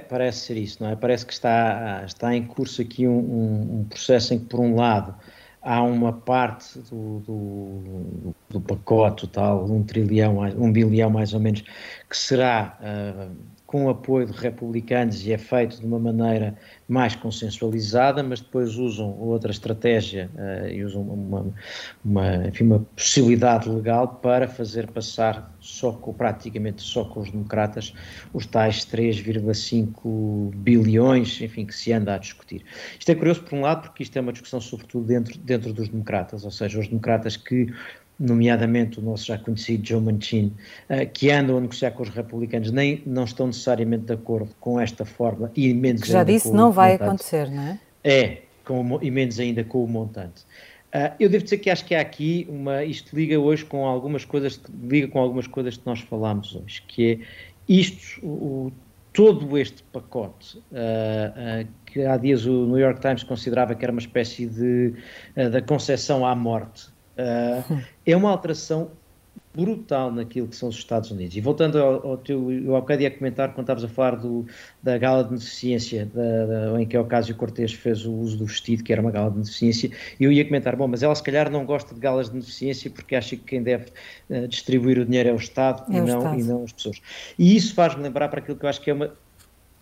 Parece 0.07 0.45
ser 0.45 0.57
isso, 0.57 0.83
não 0.83 0.91
é? 0.91 0.95
Parece 0.95 1.25
que 1.25 1.33
está, 1.33 2.03
está 2.05 2.35
em 2.35 2.45
curso 2.45 2.79
aqui 2.79 3.07
um, 3.07 3.79
um 3.79 3.85
processo 3.89 4.35
em 4.35 4.39
que, 4.39 4.45
por 4.45 4.59
um 4.59 4.75
lado, 4.75 5.15
há 5.63 5.81
uma 5.81 6.13
parte 6.13 6.79
do, 6.79 7.19
do, 7.19 8.35
do 8.49 8.61
pacote 8.61 9.27
tal, 9.27 9.65
um 9.65 9.83
trilhão, 9.83 10.39
um 10.57 10.71
bilhão 10.71 11.09
mais 11.09 11.33
ou 11.33 11.39
menos, 11.39 11.61
que 12.09 12.17
será 12.17 12.77
uh, 12.81 13.35
com 13.73 13.85
o 13.85 13.89
apoio 13.89 14.27
de 14.27 14.33
republicanos 14.33 15.25
e 15.25 15.33
é 15.33 15.37
feito 15.39 15.79
de 15.79 15.85
uma 15.87 15.97
maneira 15.97 16.55
mais 16.87 17.15
consensualizada, 17.15 18.21
mas 18.21 18.39
depois 18.39 18.75
usam 18.75 19.17
outra 19.19 19.49
estratégia 19.49 20.29
uh, 20.35 20.67
e 20.67 20.83
usam 20.83 21.01
uma, 21.01 21.51
uma, 22.05 22.47
enfim, 22.47 22.65
uma 22.65 22.81
possibilidade 22.95 23.67
legal 23.67 24.07
para 24.07 24.47
fazer 24.47 24.85
passar 24.91 25.51
só 25.59 25.91
com, 25.91 26.13
praticamente 26.13 26.83
só 26.83 27.03
com 27.03 27.21
os 27.21 27.31
democratas 27.31 27.95
os 28.31 28.45
tais 28.45 28.85
3,5 28.85 30.51
bilhões, 30.53 31.41
enfim, 31.41 31.65
que 31.65 31.73
se 31.73 31.91
anda 31.91 32.13
a 32.13 32.19
discutir. 32.19 32.63
Isto 32.99 33.11
é 33.11 33.15
curioso 33.15 33.41
por 33.41 33.55
um 33.57 33.61
lado 33.61 33.87
porque 33.87 34.03
isto 34.03 34.15
é 34.15 34.21
uma 34.21 34.31
discussão 34.31 34.61
sobretudo 34.61 35.07
dentro, 35.07 35.35
dentro 35.39 35.73
dos 35.73 35.89
democratas, 35.89 36.45
ou 36.45 36.51
seja, 36.51 36.79
os 36.79 36.87
democratas 36.87 37.35
que 37.35 37.73
nomeadamente 38.19 38.99
o 38.99 39.01
nosso 39.01 39.25
já 39.25 39.37
conhecido 39.37 39.87
Joe 39.87 40.01
Manchin, 40.01 40.53
uh, 40.89 41.09
que 41.11 41.31
andam 41.31 41.57
a 41.57 41.61
negociar 41.61 41.91
com 41.91 42.03
os 42.03 42.09
republicanos, 42.09 42.71
nem 42.71 43.01
não 43.05 43.23
estão 43.23 43.47
necessariamente 43.47 44.05
de 44.05 44.13
acordo 44.13 44.49
com 44.59 44.79
esta 44.79 45.05
forma 45.05 45.51
e 45.55 45.73
menos 45.73 46.01
que 46.01 46.11
já 46.11 46.23
disse 46.23 46.51
não 46.51 46.71
vai 46.71 46.93
montante. 46.93 47.07
acontecer, 47.07 47.49
não 47.49 47.63
é? 47.63 47.79
É, 48.03 48.41
com, 48.65 48.99
e 49.01 49.11
menos 49.11 49.39
ainda 49.39 49.63
com 49.63 49.83
o 49.83 49.87
montante. 49.87 50.43
Uh, 50.93 51.09
eu 51.19 51.27
devo 51.27 51.43
dizer 51.43 51.57
que 51.57 51.69
acho 51.69 51.83
que 51.85 51.95
há 51.95 52.01
aqui 52.01 52.45
uma, 52.49 52.83
isto 52.83 53.15
liga 53.15 53.39
hoje 53.39 53.65
com 53.65 53.85
algumas 53.85 54.25
coisas, 54.25 54.61
liga 54.83 55.07
com 55.07 55.19
algumas 55.19 55.47
coisas 55.47 55.75
que 55.75 55.85
nós 55.85 55.99
falámos 56.01 56.55
hoje, 56.55 56.83
que 56.87 57.13
é 57.13 57.53
isto, 57.67 58.23
o, 58.23 58.71
todo 59.13 59.57
este 59.57 59.83
pacote, 59.83 60.57
uh, 60.57 60.61
uh, 61.63 61.67
que 61.85 62.03
há 62.03 62.17
dias 62.17 62.45
o 62.45 62.65
New 62.65 62.79
York 62.79 62.99
Times 62.99 63.23
considerava 63.23 63.75
que 63.75 63.85
era 63.85 63.91
uma 63.91 64.01
espécie 64.01 64.47
de 64.47 64.93
uh, 65.37 65.49
da 65.49 65.61
concessão 65.61 66.25
à 66.25 66.35
morte, 66.35 66.87
Uh, 67.17 67.83
é 68.05 68.15
uma 68.15 68.29
alteração 68.29 68.91
brutal 69.55 70.11
naquilo 70.11 70.47
que 70.47 70.55
são 70.55 70.69
os 70.69 70.75
Estados 70.75 71.11
Unidos. 71.11 71.35
E 71.37 71.41
voltando 71.41 71.77
ao, 71.77 72.07
ao 72.07 72.17
teu, 72.17 72.51
eu 72.51 72.75
há 72.75 72.81
bocado 72.81 73.03
ia 73.03 73.11
comentar 73.11 73.53
quando 73.53 73.65
estavas 73.65 73.83
a 73.83 73.87
falar 73.87 74.15
do, 74.15 74.45
da 74.81 74.97
gala 74.97 75.23
de 75.23 75.29
beneficência, 75.29 76.07
da, 76.07 76.45
da, 76.71 76.81
em 76.81 76.87
que 76.87 76.97
Ocasio 76.97 77.35
Cortez 77.35 77.71
fez 77.71 78.03
o 78.05 78.11
uso 78.11 78.37
do 78.37 78.45
vestido, 78.45 78.83
que 78.83 78.91
era 78.91 78.99
uma 78.99 79.11
gala 79.11 79.29
de 79.29 79.35
beneficência, 79.35 79.91
e 80.19 80.23
eu 80.23 80.31
ia 80.31 80.43
comentar, 80.43 80.75
bom, 80.75 80.87
mas 80.87 81.03
ela 81.03 81.13
se 81.13 81.21
calhar 81.21 81.51
não 81.51 81.65
gosta 81.65 81.93
de 81.93 81.99
galas 81.99 82.27
de 82.27 82.33
beneficência 82.33 82.89
porque 82.89 83.15
acha 83.15 83.35
que 83.35 83.43
quem 83.43 83.61
deve 83.61 83.91
uh, 84.29 84.47
distribuir 84.47 84.97
o 84.97 85.05
dinheiro 85.05 85.29
é 85.29 85.33
o 85.33 85.37
Estado, 85.37 85.83
é 85.93 85.97
e, 85.97 86.01
o 86.01 86.05
não, 86.05 86.17
Estado. 86.17 86.39
e 86.39 86.43
não 86.43 86.63
as 86.63 86.71
pessoas. 86.71 86.99
E 87.37 87.55
isso 87.55 87.75
faz-me 87.75 88.01
lembrar 88.01 88.29
para 88.29 88.39
aquilo 88.39 88.57
que 88.57 88.65
eu 88.65 88.69
acho 88.69 88.81
que 88.81 88.89
é 88.89 88.93
uma 88.93 89.13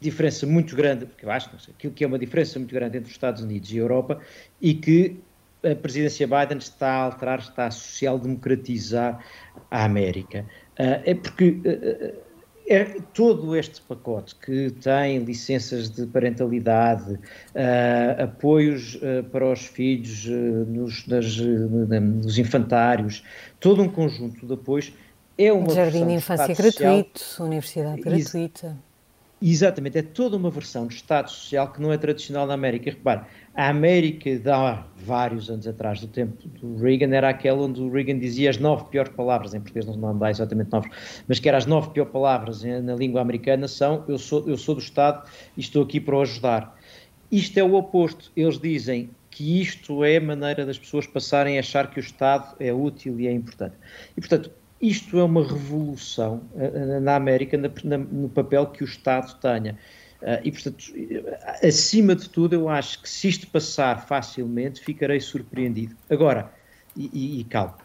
diferença 0.01 0.45
muito 0.45 0.75
grande, 0.75 1.05
porque 1.05 1.25
eu 1.25 1.31
acho, 1.31 1.49
não 1.53 1.59
sei, 1.59 1.73
aquilo 1.77 1.93
que 1.93 2.03
é 2.03 2.07
uma 2.07 2.19
diferença 2.19 2.59
muito 2.59 2.73
grande 2.73 2.97
entre 2.97 3.07
os 3.07 3.15
Estados 3.15 3.41
Unidos 3.41 3.71
e 3.71 3.77
a 3.77 3.81
Europa, 3.81 4.19
e 4.59 4.73
que 4.73 5.17
a 5.63 5.75
presidência 5.75 6.27
Biden 6.27 6.57
está 6.57 6.89
a 6.89 7.03
alterar, 7.03 7.39
está 7.39 7.67
a 7.67 7.71
social-democratizar 7.71 9.23
a 9.69 9.85
América. 9.85 10.45
Uh, 10.79 11.01
é 11.05 11.13
porque 11.13 11.49
uh, 11.49 12.31
é 12.67 12.85
todo 13.13 13.55
este 13.55 13.81
pacote 13.81 14.35
que 14.35 14.71
tem 14.81 15.19
licenças 15.19 15.89
de 15.89 16.05
parentalidade, 16.07 17.13
uh, 17.13 18.23
apoios 18.23 18.99
para 19.31 19.51
os 19.51 19.65
filhos 19.65 20.25
nos, 20.67 21.05
nas, 21.07 21.37
nos 21.37 22.37
infantários, 22.37 23.23
todo 23.59 23.81
um 23.81 23.89
conjunto 23.89 24.45
de 24.45 24.53
apoios, 24.53 24.93
é 25.37 25.51
uma 25.51 25.73
Jardim 25.73 26.05
de 26.05 26.13
infância 26.13 26.53
gratuito, 26.53 27.19
social, 27.19 27.47
universidade 27.47 28.01
gratuita. 28.01 28.77
Exatamente, 29.43 29.97
é 29.97 30.03
toda 30.03 30.37
uma 30.37 30.51
versão 30.51 30.85
de 30.85 30.93
Estado 30.93 31.31
Social 31.31 31.71
que 31.71 31.81
não 31.81 31.91
é 31.91 31.97
tradicional 31.97 32.45
na 32.45 32.53
América. 32.53 32.91
Repare, 32.91 33.21
a 33.55 33.69
América 33.69 34.37
de 34.37 34.49
há 34.51 34.85
vários 34.97 35.49
anos 35.49 35.65
atrás, 35.65 35.99
do 35.99 36.07
tempo 36.07 36.47
do 36.47 36.77
Reagan, 36.77 37.15
era 37.15 37.29
aquela 37.29 37.63
onde 37.63 37.81
o 37.81 37.91
Reagan 37.91 38.19
dizia 38.19 38.51
as 38.51 38.59
nove 38.59 38.85
piores 38.91 39.11
palavras, 39.13 39.55
em 39.55 39.59
português 39.59 39.87
não 39.87 40.15
dá 40.15 40.29
exatamente 40.29 40.71
nove, 40.71 40.91
mas 41.27 41.39
que 41.39 41.49
eram 41.49 41.57
as 41.57 41.65
nove 41.65 41.89
piores 41.89 42.13
palavras 42.13 42.63
na 42.63 42.93
língua 42.93 43.19
americana 43.19 43.67
são 43.67 44.05
eu 44.07 44.19
sou, 44.19 44.47
eu 44.47 44.57
sou 44.57 44.75
do 44.75 44.81
Estado 44.81 45.27
e 45.57 45.61
estou 45.61 45.81
aqui 45.81 45.99
para 45.99 46.17
o 46.17 46.21
ajudar. 46.21 46.77
Isto 47.31 47.57
é 47.57 47.63
o 47.63 47.73
oposto. 47.73 48.31
Eles 48.35 48.59
dizem 48.59 49.09
que 49.31 49.59
isto 49.59 50.03
é 50.03 50.17
a 50.17 50.21
maneira 50.21 50.65
das 50.65 50.77
pessoas 50.77 51.07
passarem 51.07 51.57
a 51.57 51.61
achar 51.61 51.89
que 51.89 51.99
o 51.99 52.01
Estado 52.01 52.55
é 52.59 52.71
útil 52.71 53.19
e 53.19 53.25
é 53.25 53.31
importante. 53.31 53.75
E, 54.15 54.19
portanto, 54.19 54.51
isto 54.81 55.19
é 55.19 55.23
uma 55.23 55.43
revolução 55.43 56.41
eh, 56.55 56.71
eh, 56.73 56.99
na 56.99 57.15
América 57.15 57.57
no 57.57 58.29
papel 58.29 58.65
que 58.67 58.83
o 58.83 58.85
Estado 58.85 59.35
tenha. 59.39 59.77
Eh, 60.21 60.41
e, 60.45 60.51
portanto, 60.51 60.83
acima 61.63 62.15
de 62.15 62.27
tudo, 62.27 62.55
eu 62.55 62.67
acho 62.67 63.01
que 63.01 63.07
se 63.07 63.27
isto 63.27 63.47
passar 63.47 64.07
facilmente, 64.07 64.81
ficarei 64.81 65.19
surpreendido. 65.19 65.95
Agora, 66.09 66.51
e, 66.95 67.39
e, 67.39 67.43
calma, 67.43 67.77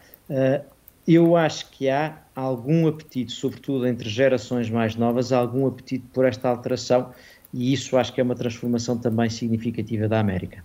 eu 1.07 1.37
acho 1.37 1.69
que 1.69 1.87
há 1.87 2.17
algum 2.35 2.87
apetite, 2.87 3.31
sobretudo 3.31 3.87
entre 3.87 4.09
gerações 4.09 4.69
mais 4.69 4.95
novas, 4.95 5.31
algum 5.31 5.67
apetite 5.67 6.05
por 6.11 6.25
esta 6.25 6.49
alteração, 6.49 7.13
e 7.53 7.71
isso 7.71 7.95
acho 7.95 8.11
que 8.11 8.19
é 8.19 8.23
uma 8.23 8.35
transformação 8.35 8.97
também 8.97 9.29
significativa 9.29 10.07
da 10.07 10.19
América. 10.19 10.63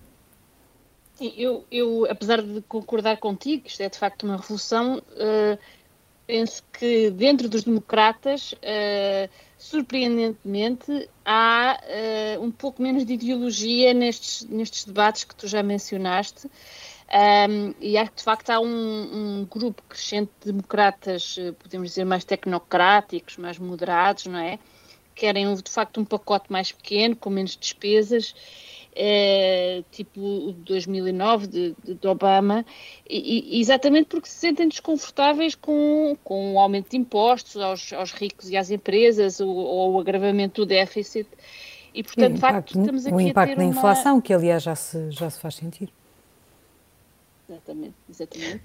Sim, 1.15 1.33
eu, 1.37 1.65
eu 1.71 2.07
apesar 2.11 2.43
de 2.43 2.61
concordar 2.63 3.19
contigo, 3.19 3.65
isto 3.67 3.81
é 3.83 3.89
de 3.89 3.99
facto 3.99 4.25
uma 4.25 4.37
revolução. 4.37 5.03
Uh 5.13 5.82
penso 6.33 6.63
que 6.73 7.11
dentro 7.11 7.47
dos 7.47 7.65
democratas, 7.65 8.53
uh, 8.53 9.29
surpreendentemente, 9.59 11.11
há 11.27 11.79
uh, 12.39 12.43
um 12.43 12.51
pouco 12.51 12.81
menos 12.81 13.05
de 13.05 13.13
ideologia 13.13 13.93
nestes, 13.93 14.47
nestes 14.47 14.87
debates 14.87 15.25
que 15.25 15.37
tu 15.37 15.47
já 15.47 15.63
mencionaste. 15.63 16.47
Um, 16.49 17.75
e 17.79 18.03
que 18.09 18.17
de 18.17 18.23
facto 18.23 18.49
há 18.49 18.59
um, 18.59 18.65
um, 19.43 19.45
grupo 19.45 19.83
crescente 19.87 20.31
de 20.41 20.51
democratas, 20.51 21.37
eh, 21.39 21.53
podemos 21.53 21.91
dizer, 21.91 22.07
mais 22.07 22.25
tecnocráticos, 22.25 23.37
mais 23.37 23.59
moderados, 23.59 24.25
não 24.25 24.39
é? 24.39 24.59
Querem 25.15 25.55
de 25.55 25.71
facto 25.71 26.01
um 26.01 26.07
pacote 26.07 26.51
mais 26.51 26.73
pequeno, 26.73 27.15
com 27.15 27.29
menos 27.29 27.55
despesas 27.55 28.35
é, 28.95 29.83
tipo 29.91 30.21
o 30.21 30.53
de 30.53 30.61
2009 30.63 31.47
de, 31.47 31.77
de 31.83 32.07
Obama, 32.07 32.65
e, 33.09 33.57
e, 33.57 33.61
exatamente 33.61 34.07
porque 34.07 34.29
se 34.29 34.37
sentem 34.37 34.69
desconfortáveis 34.69 35.55
com, 35.55 36.17
com 36.23 36.55
o 36.55 36.59
aumento 36.59 36.91
de 36.91 36.97
impostos 36.97 37.61
aos, 37.61 37.93
aos 37.93 38.13
ricos 38.13 38.51
e 38.51 38.57
às 38.57 38.71
empresas, 38.71 39.41
ou, 39.41 39.49
ou 39.49 39.93
o 39.95 40.01
agravamento 40.01 40.63
do 40.63 40.67
déficit. 40.67 41.29
E, 41.95 42.03
portanto, 42.03 42.35
de 42.35 42.41
facto, 42.41 42.79
estamos 42.79 43.07
aqui 43.07 43.15
o 43.15 43.21
impacto 43.21 43.53
a 43.53 43.57
ter 43.57 43.63
inflação, 43.65 44.15
uma... 44.15 44.23
que 44.23 44.33
aliás 44.33 44.63
já 44.63 44.75
se, 44.75 45.11
já 45.11 45.29
se 45.29 45.39
faz 45.39 45.57
sentir. 45.57 45.91
Exatamente, 47.53 47.95
exatamente. 48.09 48.63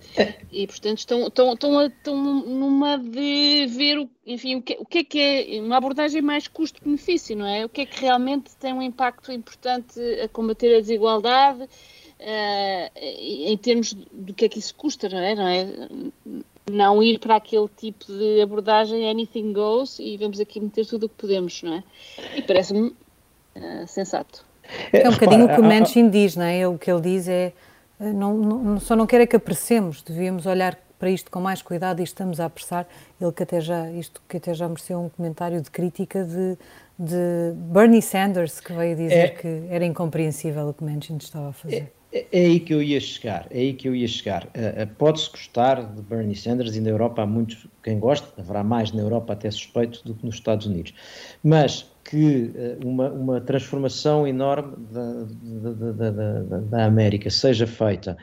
E, 0.52 0.66
portanto, 0.66 1.00
estão, 1.00 1.28
estão, 1.28 1.54
estão, 1.54 1.86
estão 1.86 2.16
numa 2.16 2.98
de 2.98 3.68
ver, 3.68 4.00
o, 4.00 4.10
enfim, 4.26 4.56
o 4.56 4.62
que, 4.62 4.78
o 4.80 4.86
que 4.86 5.00
é 5.00 5.04
que 5.04 5.20
é 5.20 5.62
uma 5.62 5.78
abordagem 5.78 6.22
mais 6.22 6.48
custo-benefício, 6.48 7.36
não 7.36 7.46
é? 7.46 7.66
O 7.66 7.70
que 7.70 7.82
é 7.82 7.86
que 7.86 8.00
realmente 8.02 8.56
tem 8.56 8.74
um 8.74 8.82
impacto 8.82 9.32
importante 9.32 10.00
a 10.24 10.30
combater 10.30 10.78
a 10.78 10.80
desigualdade, 10.80 11.64
uh, 11.64 12.92
em 12.96 13.58
termos 13.58 13.94
do 13.94 14.34
que 14.34 14.46
é 14.46 14.50
que 14.50 14.60
isso 14.60 14.74
custa, 14.76 15.10
não 15.10 15.20
é? 15.20 15.36
Não, 15.36 15.48
é? 15.48 15.68
não 16.72 17.04
ir 17.04 17.20
para 17.20 17.36
aquele 17.36 17.68
tipo 17.76 18.06
de 18.06 18.42
abordagem 18.42 19.10
anything 19.10 19.52
goes 19.52 20.00
e 20.00 20.16
vamos 20.16 20.40
aqui 20.40 20.62
meter 20.62 20.86
tudo 20.86 21.08
o 21.08 21.10
que 21.10 21.16
podemos, 21.16 21.62
não 21.62 21.74
é? 21.74 21.84
E 22.38 22.42
parece-me 22.42 22.88
uh, 22.88 23.86
sensato. 23.86 24.46
É 24.94 25.08
um 25.10 25.14
bocadinho 25.14 25.46
o 25.46 25.50
que 25.50 25.60
o 25.60 25.64
Manchin 25.64 26.10
diz, 26.10 26.36
não 26.36 26.46
é? 26.46 26.68
O 26.68 26.78
que 26.78 26.92
ele 26.92 27.02
diz 27.02 27.28
é 27.28 27.54
não, 28.00 28.38
não, 28.38 28.80
só 28.80 28.96
não 28.96 29.08
quer 29.08 29.22
é 29.22 29.28
que 29.28 29.36
apressemos, 29.36 30.02
devíamos 30.02 30.46
olhar 30.46 30.78
para 31.00 31.10
isto 31.10 31.30
com 31.30 31.40
mais 31.40 31.62
cuidado 31.62 32.00
e 32.00 32.04
estamos 32.04 32.40
a 32.40 32.46
apressar. 32.46 32.88
Ele 33.20 33.32
que 33.32 33.44
até 33.44 33.62
já, 33.62 33.90
isto 33.92 34.22
que 34.28 34.38
até 34.38 34.54
já 34.54 34.68
mereceu 34.68 35.00
um 35.00 35.10
comentário 35.10 35.62
de 35.62 35.70
crítica 35.70 36.24
de, 36.24 36.58
de 36.98 37.54
Bernie 37.56 38.02
Sanders, 38.02 38.60
que 38.60 38.74
veio 38.74 38.96
dizer 38.96 39.16
é, 39.16 39.28
que 39.30 39.64
era 39.70 39.86
incompreensível 39.86 40.70
o 40.70 40.74
que 40.74 40.84
Manchin 40.84 41.18
estava 41.18 41.50
a 41.50 41.54
fazer. 41.54 41.92
É, 42.12 42.26
é, 42.32 42.46
aí 42.46 42.60
que 42.60 42.74
eu 42.74 42.82
ia 42.82 43.00
chegar, 43.00 43.48
é 43.52 43.60
aí 43.60 43.74
que 43.74 43.88
eu 43.88 43.96
ia 43.96 44.08
chegar. 44.08 44.46
Uh, 44.46 44.88
Pode-se 44.98 45.30
gostar 45.30 45.84
de 45.84 46.02
Bernie 46.02 46.36
Sanders 46.36 46.76
e 46.76 46.82
na 46.82 46.90
Europa 46.90 47.22
há 47.22 47.26
muitos 47.26 47.68
quem 47.84 48.00
gosta, 48.00 48.28
haverá 48.40 48.64
mais 48.64 48.92
na 48.92 49.02
Europa 49.02 49.34
até 49.34 49.52
suspeito 49.52 50.02
do 50.06 50.16
que 50.16 50.26
nos 50.26 50.36
Estados 50.36 50.66
Unidos. 50.66 50.94
Mas 51.44 51.92
que 52.08 52.52
eh, 52.56 52.78
uma, 52.84 53.10
uma 53.12 53.42
transformação 53.42 54.26
enorme 54.26 54.76
da, 54.92 55.24
da, 55.74 56.12
da, 56.12 56.60
da, 56.60 56.86
América 56.86 57.30
seja 57.30 57.68
feita 57.68 58.18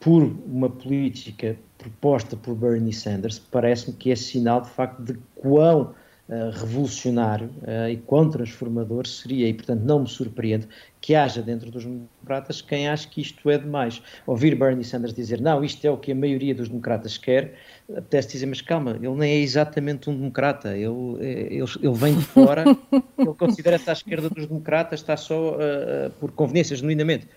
por 0.00 0.22
uma 0.22 0.68
política 0.68 1.56
proposta 1.78 2.36
por 2.36 2.54
Bernie 2.54 2.92
Sanders, 2.92 3.38
parece-me 3.38 3.96
que 3.96 4.10
é 4.10 4.16
sinal 4.16 4.60
de 4.60 4.70
facto 4.70 5.02
de 5.02 5.18
quão 5.34 5.94
revolucionário 6.28 7.50
uh, 7.62 7.88
e 7.90 7.96
quão 7.98 8.30
transformador 8.30 9.06
seria, 9.06 9.46
e 9.46 9.52
portanto 9.52 9.82
não 9.82 10.00
me 10.00 10.08
surpreende 10.08 10.66
que 11.00 11.14
haja 11.14 11.42
dentro 11.42 11.70
dos 11.70 11.84
democratas 11.84 12.62
quem 12.62 12.88
acha 12.88 13.06
que 13.08 13.20
isto 13.20 13.50
é 13.50 13.58
demais. 13.58 14.02
Ouvir 14.26 14.54
Bernie 14.54 14.84
Sanders 14.84 15.12
dizer 15.12 15.40
não, 15.40 15.62
isto 15.62 15.84
é 15.84 15.90
o 15.90 15.98
que 15.98 16.12
a 16.12 16.14
maioria 16.14 16.54
dos 16.54 16.68
democratas 16.68 17.18
quer, 17.18 17.54
apetece 17.90 18.32
dizer, 18.32 18.46
mas 18.46 18.62
calma, 18.62 18.92
ele 18.92 19.14
nem 19.14 19.32
é 19.32 19.38
exatamente 19.38 20.08
um 20.08 20.16
democrata, 20.16 20.74
ele, 20.74 20.88
ele, 21.20 21.64
ele 21.82 21.94
vem 21.94 22.14
de 22.14 22.24
fora, 22.24 22.64
ele 23.18 23.34
considera-se 23.38 23.90
à 23.90 23.92
esquerda 23.92 24.30
dos 24.30 24.46
democratas, 24.46 25.00
está 25.00 25.18
só 25.18 25.56
uh, 25.56 26.10
por 26.18 26.32
conveniência, 26.32 26.74
genuinamente. 26.74 27.28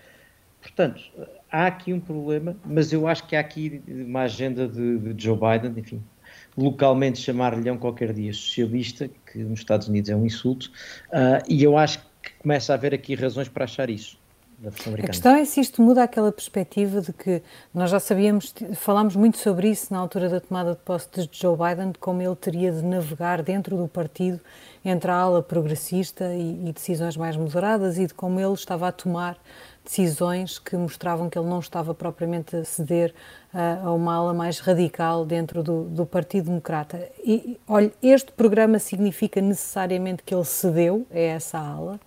Portanto, 0.62 1.02
há 1.52 1.66
aqui 1.66 1.92
um 1.92 2.00
problema, 2.00 2.56
mas 2.64 2.92
eu 2.92 3.06
acho 3.06 3.26
que 3.26 3.36
há 3.36 3.40
aqui 3.40 3.82
uma 3.86 4.22
agenda 4.22 4.66
de, 4.66 4.98
de 4.98 5.22
Joe 5.22 5.36
Biden, 5.36 5.74
enfim, 5.76 6.02
localmente 6.58 7.20
chamar-lhe 7.20 7.70
um 7.70 7.78
qualquer 7.78 8.12
dia 8.12 8.32
socialista, 8.32 9.08
que 9.30 9.38
nos 9.38 9.60
Estados 9.60 9.86
Unidos 9.86 10.10
é 10.10 10.16
um 10.16 10.26
insulto, 10.26 10.70
uh, 11.10 11.42
e 11.48 11.62
eu 11.62 11.78
acho 11.78 12.00
que 12.20 12.32
começa 12.42 12.72
a 12.72 12.74
haver 12.74 12.92
aqui 12.92 13.14
razões 13.14 13.48
para 13.48 13.64
achar 13.64 13.88
isso. 13.88 14.18
A 14.66 15.06
questão 15.06 15.36
é 15.36 15.44
se 15.44 15.60
isto 15.60 15.80
muda 15.80 16.02
aquela 16.02 16.32
perspectiva 16.32 17.00
de 17.00 17.12
que 17.12 17.40
nós 17.72 17.90
já 17.90 18.00
sabíamos, 18.00 18.52
falámos 18.74 19.14
muito 19.14 19.38
sobre 19.38 19.70
isso 19.70 19.92
na 19.92 20.00
altura 20.00 20.28
da 20.28 20.40
tomada 20.40 20.72
de 20.72 20.80
posse 20.80 21.08
de 21.12 21.28
Joe 21.30 21.56
Biden, 21.56 21.92
de 21.92 21.98
como 22.00 22.20
ele 22.20 22.34
teria 22.34 22.72
de 22.72 22.82
navegar 22.82 23.40
dentro 23.40 23.76
do 23.76 23.86
partido 23.86 24.40
entre 24.84 25.12
a 25.12 25.14
ala 25.14 25.44
progressista 25.44 26.34
e, 26.34 26.68
e 26.68 26.72
decisões 26.72 27.16
mais 27.16 27.36
moderadas 27.36 27.98
e 27.98 28.06
de 28.08 28.14
como 28.14 28.40
ele 28.40 28.54
estava 28.54 28.88
a 28.88 28.92
tomar 28.92 29.38
decisões 29.88 30.58
que 30.58 30.76
mostravam 30.76 31.30
que 31.30 31.38
ele 31.38 31.48
não 31.48 31.60
estava 31.60 31.94
propriamente 31.94 32.54
a 32.54 32.64
ceder 32.64 33.14
uh, 33.54 33.88
a 33.88 33.92
uma 33.94 34.14
ala 34.14 34.34
mais 34.34 34.58
radical 34.58 35.24
dentro 35.24 35.62
do, 35.62 35.84
do 35.84 36.04
Partido 36.04 36.44
Democrata. 36.44 37.10
E, 37.24 37.58
olha, 37.66 37.90
este 38.02 38.30
programa 38.30 38.78
significa 38.78 39.40
necessariamente 39.40 40.22
que 40.22 40.34
ele 40.34 40.44
cedeu 40.44 41.06
a 41.10 41.18
essa 41.18 41.58
ala? 41.58 41.98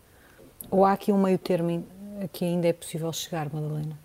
Ou 0.70 0.86
há 0.86 0.94
aqui 0.94 1.12
um 1.12 1.20
meio 1.22 1.40
termo 1.40 1.84
a 2.24 2.28
que 2.28 2.46
ainda 2.46 2.68
é 2.68 2.74
possível 2.74 3.12
chegar, 3.12 3.52
Madalena? 3.52 3.98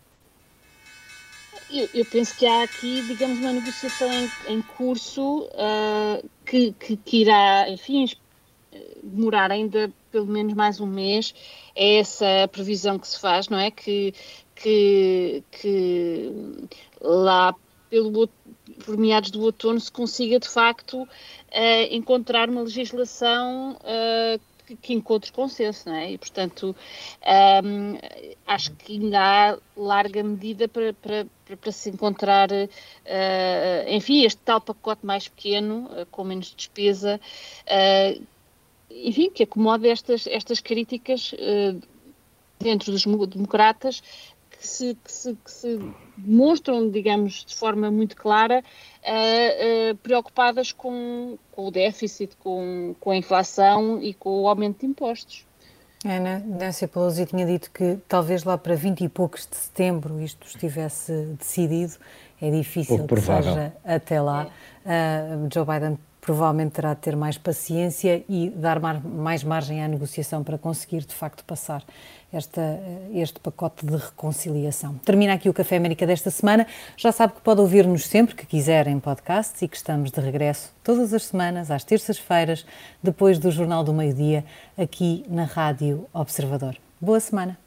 Eu, 1.71 1.89
eu, 1.93 2.05
penso 2.07 2.35
que 2.37 2.47
há 2.47 2.63
aqui, 2.63 3.05
digamos, 3.07 3.39
uma 3.41 3.53
negociação 3.53 4.09
em, 4.11 4.31
em 4.49 4.63
curso 4.63 5.43
uh, 5.53 6.27
que, 6.47 6.73
que, 6.73 6.97
que, 6.97 7.23
irá, 7.23 7.69
enfim, 7.69 8.07
demorar 9.03 9.51
ainda 9.51 9.91
pelo 10.11 10.27
menos 10.27 10.55
mais 10.55 10.81
um 10.81 10.87
mês. 10.87 11.35
É 11.75 11.99
essa 11.99 12.45
a 12.45 12.49
previsão 12.49 12.99
que 12.99 13.07
se 13.07 13.19
faz, 13.21 13.49
não 13.49 13.59
é? 13.59 13.71
Que, 13.71 14.15
que, 14.55 15.43
que 15.51 16.33
lá 17.01 17.55
pelo, 17.91 18.29
por 18.85 18.97
meados 18.97 19.31
do 19.31 19.43
outono 19.43 19.81
se 19.81 19.91
consiga 19.91 20.39
de 20.39 20.49
facto 20.49 21.03
uh, 21.03 21.09
encontrar 21.91 22.49
uma 22.49 22.63
legislação 22.63 23.73
uh, 23.73 24.41
que, 24.67 24.77
que 24.77 24.93
encontre 24.93 25.31
consenso, 25.33 25.89
não 25.89 25.95
é? 25.95 26.13
E, 26.13 26.19
portanto, 26.19 26.75
um, 27.65 27.99
acho 28.47 28.73
que 28.73 28.95
ainda 28.95 29.21
há 29.21 29.59
larga 29.77 30.23
medida 30.25 30.67
para, 30.67 30.93
para, 30.95 31.27
para 31.57 31.73
se 31.73 31.91
encontrar, 31.91 32.51
uh, 32.51 33.89
enfim, 33.89 34.25
este 34.25 34.41
tal 34.43 34.61
pacote 34.61 35.07
mais 35.07 35.29
pequeno, 35.29 35.89
com 36.11 36.25
menos 36.25 36.53
despesa, 36.57 37.21
enfim, 38.91 39.31
que 39.31 39.43
acomode 39.43 39.89
estas, 39.89 40.27
estas 40.27 40.61
críticas 40.61 41.35
dentro 42.59 42.93
dos 42.93 43.05
democratas 43.05 44.03
que 44.59 44.67
se, 44.67 44.95
que 44.95 45.13
se, 45.13 45.35
que 45.35 45.51
se 45.51 45.81
demonstram, 46.17 46.91
digamos, 46.91 47.45
de 47.45 47.55
forma 47.55 47.91
muito 47.91 48.17
clara, 48.17 48.63
uh, 48.63 49.93
uh, 49.93 49.97
preocupadas 49.99 50.73
com, 50.73 51.39
com, 51.53 51.67
o 51.67 51.71
déficit, 51.71 52.37
com, 52.37 52.95
com 52.99 53.11
a 53.11 53.17
inflação 53.17 54.03
e 54.03 54.15
com 54.15 54.43
o 54.43 54.49
aumento 54.49 54.81
de 54.81 54.87
impostos. 54.87 55.45
Ana, 56.05 56.39
Nancy 56.39 56.87
Pelosi 56.87 57.27
tinha 57.27 57.45
dito 57.45 57.71
que 57.71 57.99
talvez 58.07 58.45
lá 58.45 58.57
para 58.57 58.75
20 58.77 59.03
e 59.03 59.09
poucos 59.09 59.47
de 59.47 59.57
setembro 59.57 60.21
isto 60.21 60.47
estivesse 60.47 61.13
decidido. 61.39 61.95
É 62.41 62.51
difícil 62.51 63.07
que 63.07 63.21
seja 63.21 63.75
até 63.83 64.21
lá. 64.21 64.47
Uh, 64.85 65.49
Joe 65.53 65.65
Biden 65.65 65.99
provavelmente 66.27 66.73
terá 66.73 66.93
de 66.93 67.01
ter 67.01 67.15
mais 67.15 67.39
paciência 67.39 68.25
e 68.29 68.51
dar 68.51 68.81
mais 68.81 69.45
margem 69.45 69.83
à 69.83 69.87
negociação 69.87 70.43
para 70.43 70.59
conseguir, 70.59 71.03
de 71.03 71.15
facto, 71.15 71.45
passar 71.45 71.85
esta, 72.33 72.81
este 73.15 73.39
pacote 73.39 73.87
de 73.87 73.95
reconciliação. 73.95 74.97
Termina 75.05 75.35
aqui 75.35 75.49
o 75.49 75.55
Café 75.55 75.77
América 75.77 76.05
desta 76.05 76.29
semana. 76.29 76.67
Já 76.97 77.13
sabe 77.13 77.35
que 77.35 77.41
pode 77.41 77.61
ouvir-nos 77.61 78.07
sempre 78.07 78.35
que 78.35 78.45
quiser 78.45 78.89
em 78.89 78.99
podcasts 78.99 79.63
e 79.63 79.69
que 79.69 79.77
estamos 79.77 80.11
de 80.11 80.21
regresso 80.21 80.75
todas 80.83 81.15
as 81.15 81.27
semanas, 81.27 81.71
às 81.71 81.85
terças-feiras, 81.85 82.67
depois 83.01 83.39
do 83.39 83.53
Jornal 83.53 83.85
do 83.85 83.95
Meio-Dia, 83.95 84.45
aqui 84.77 85.25
na 85.29 85.45
Rádio 85.45 86.09
Observador. 86.13 86.77
Boa 87.01 87.21
semana! 87.21 87.66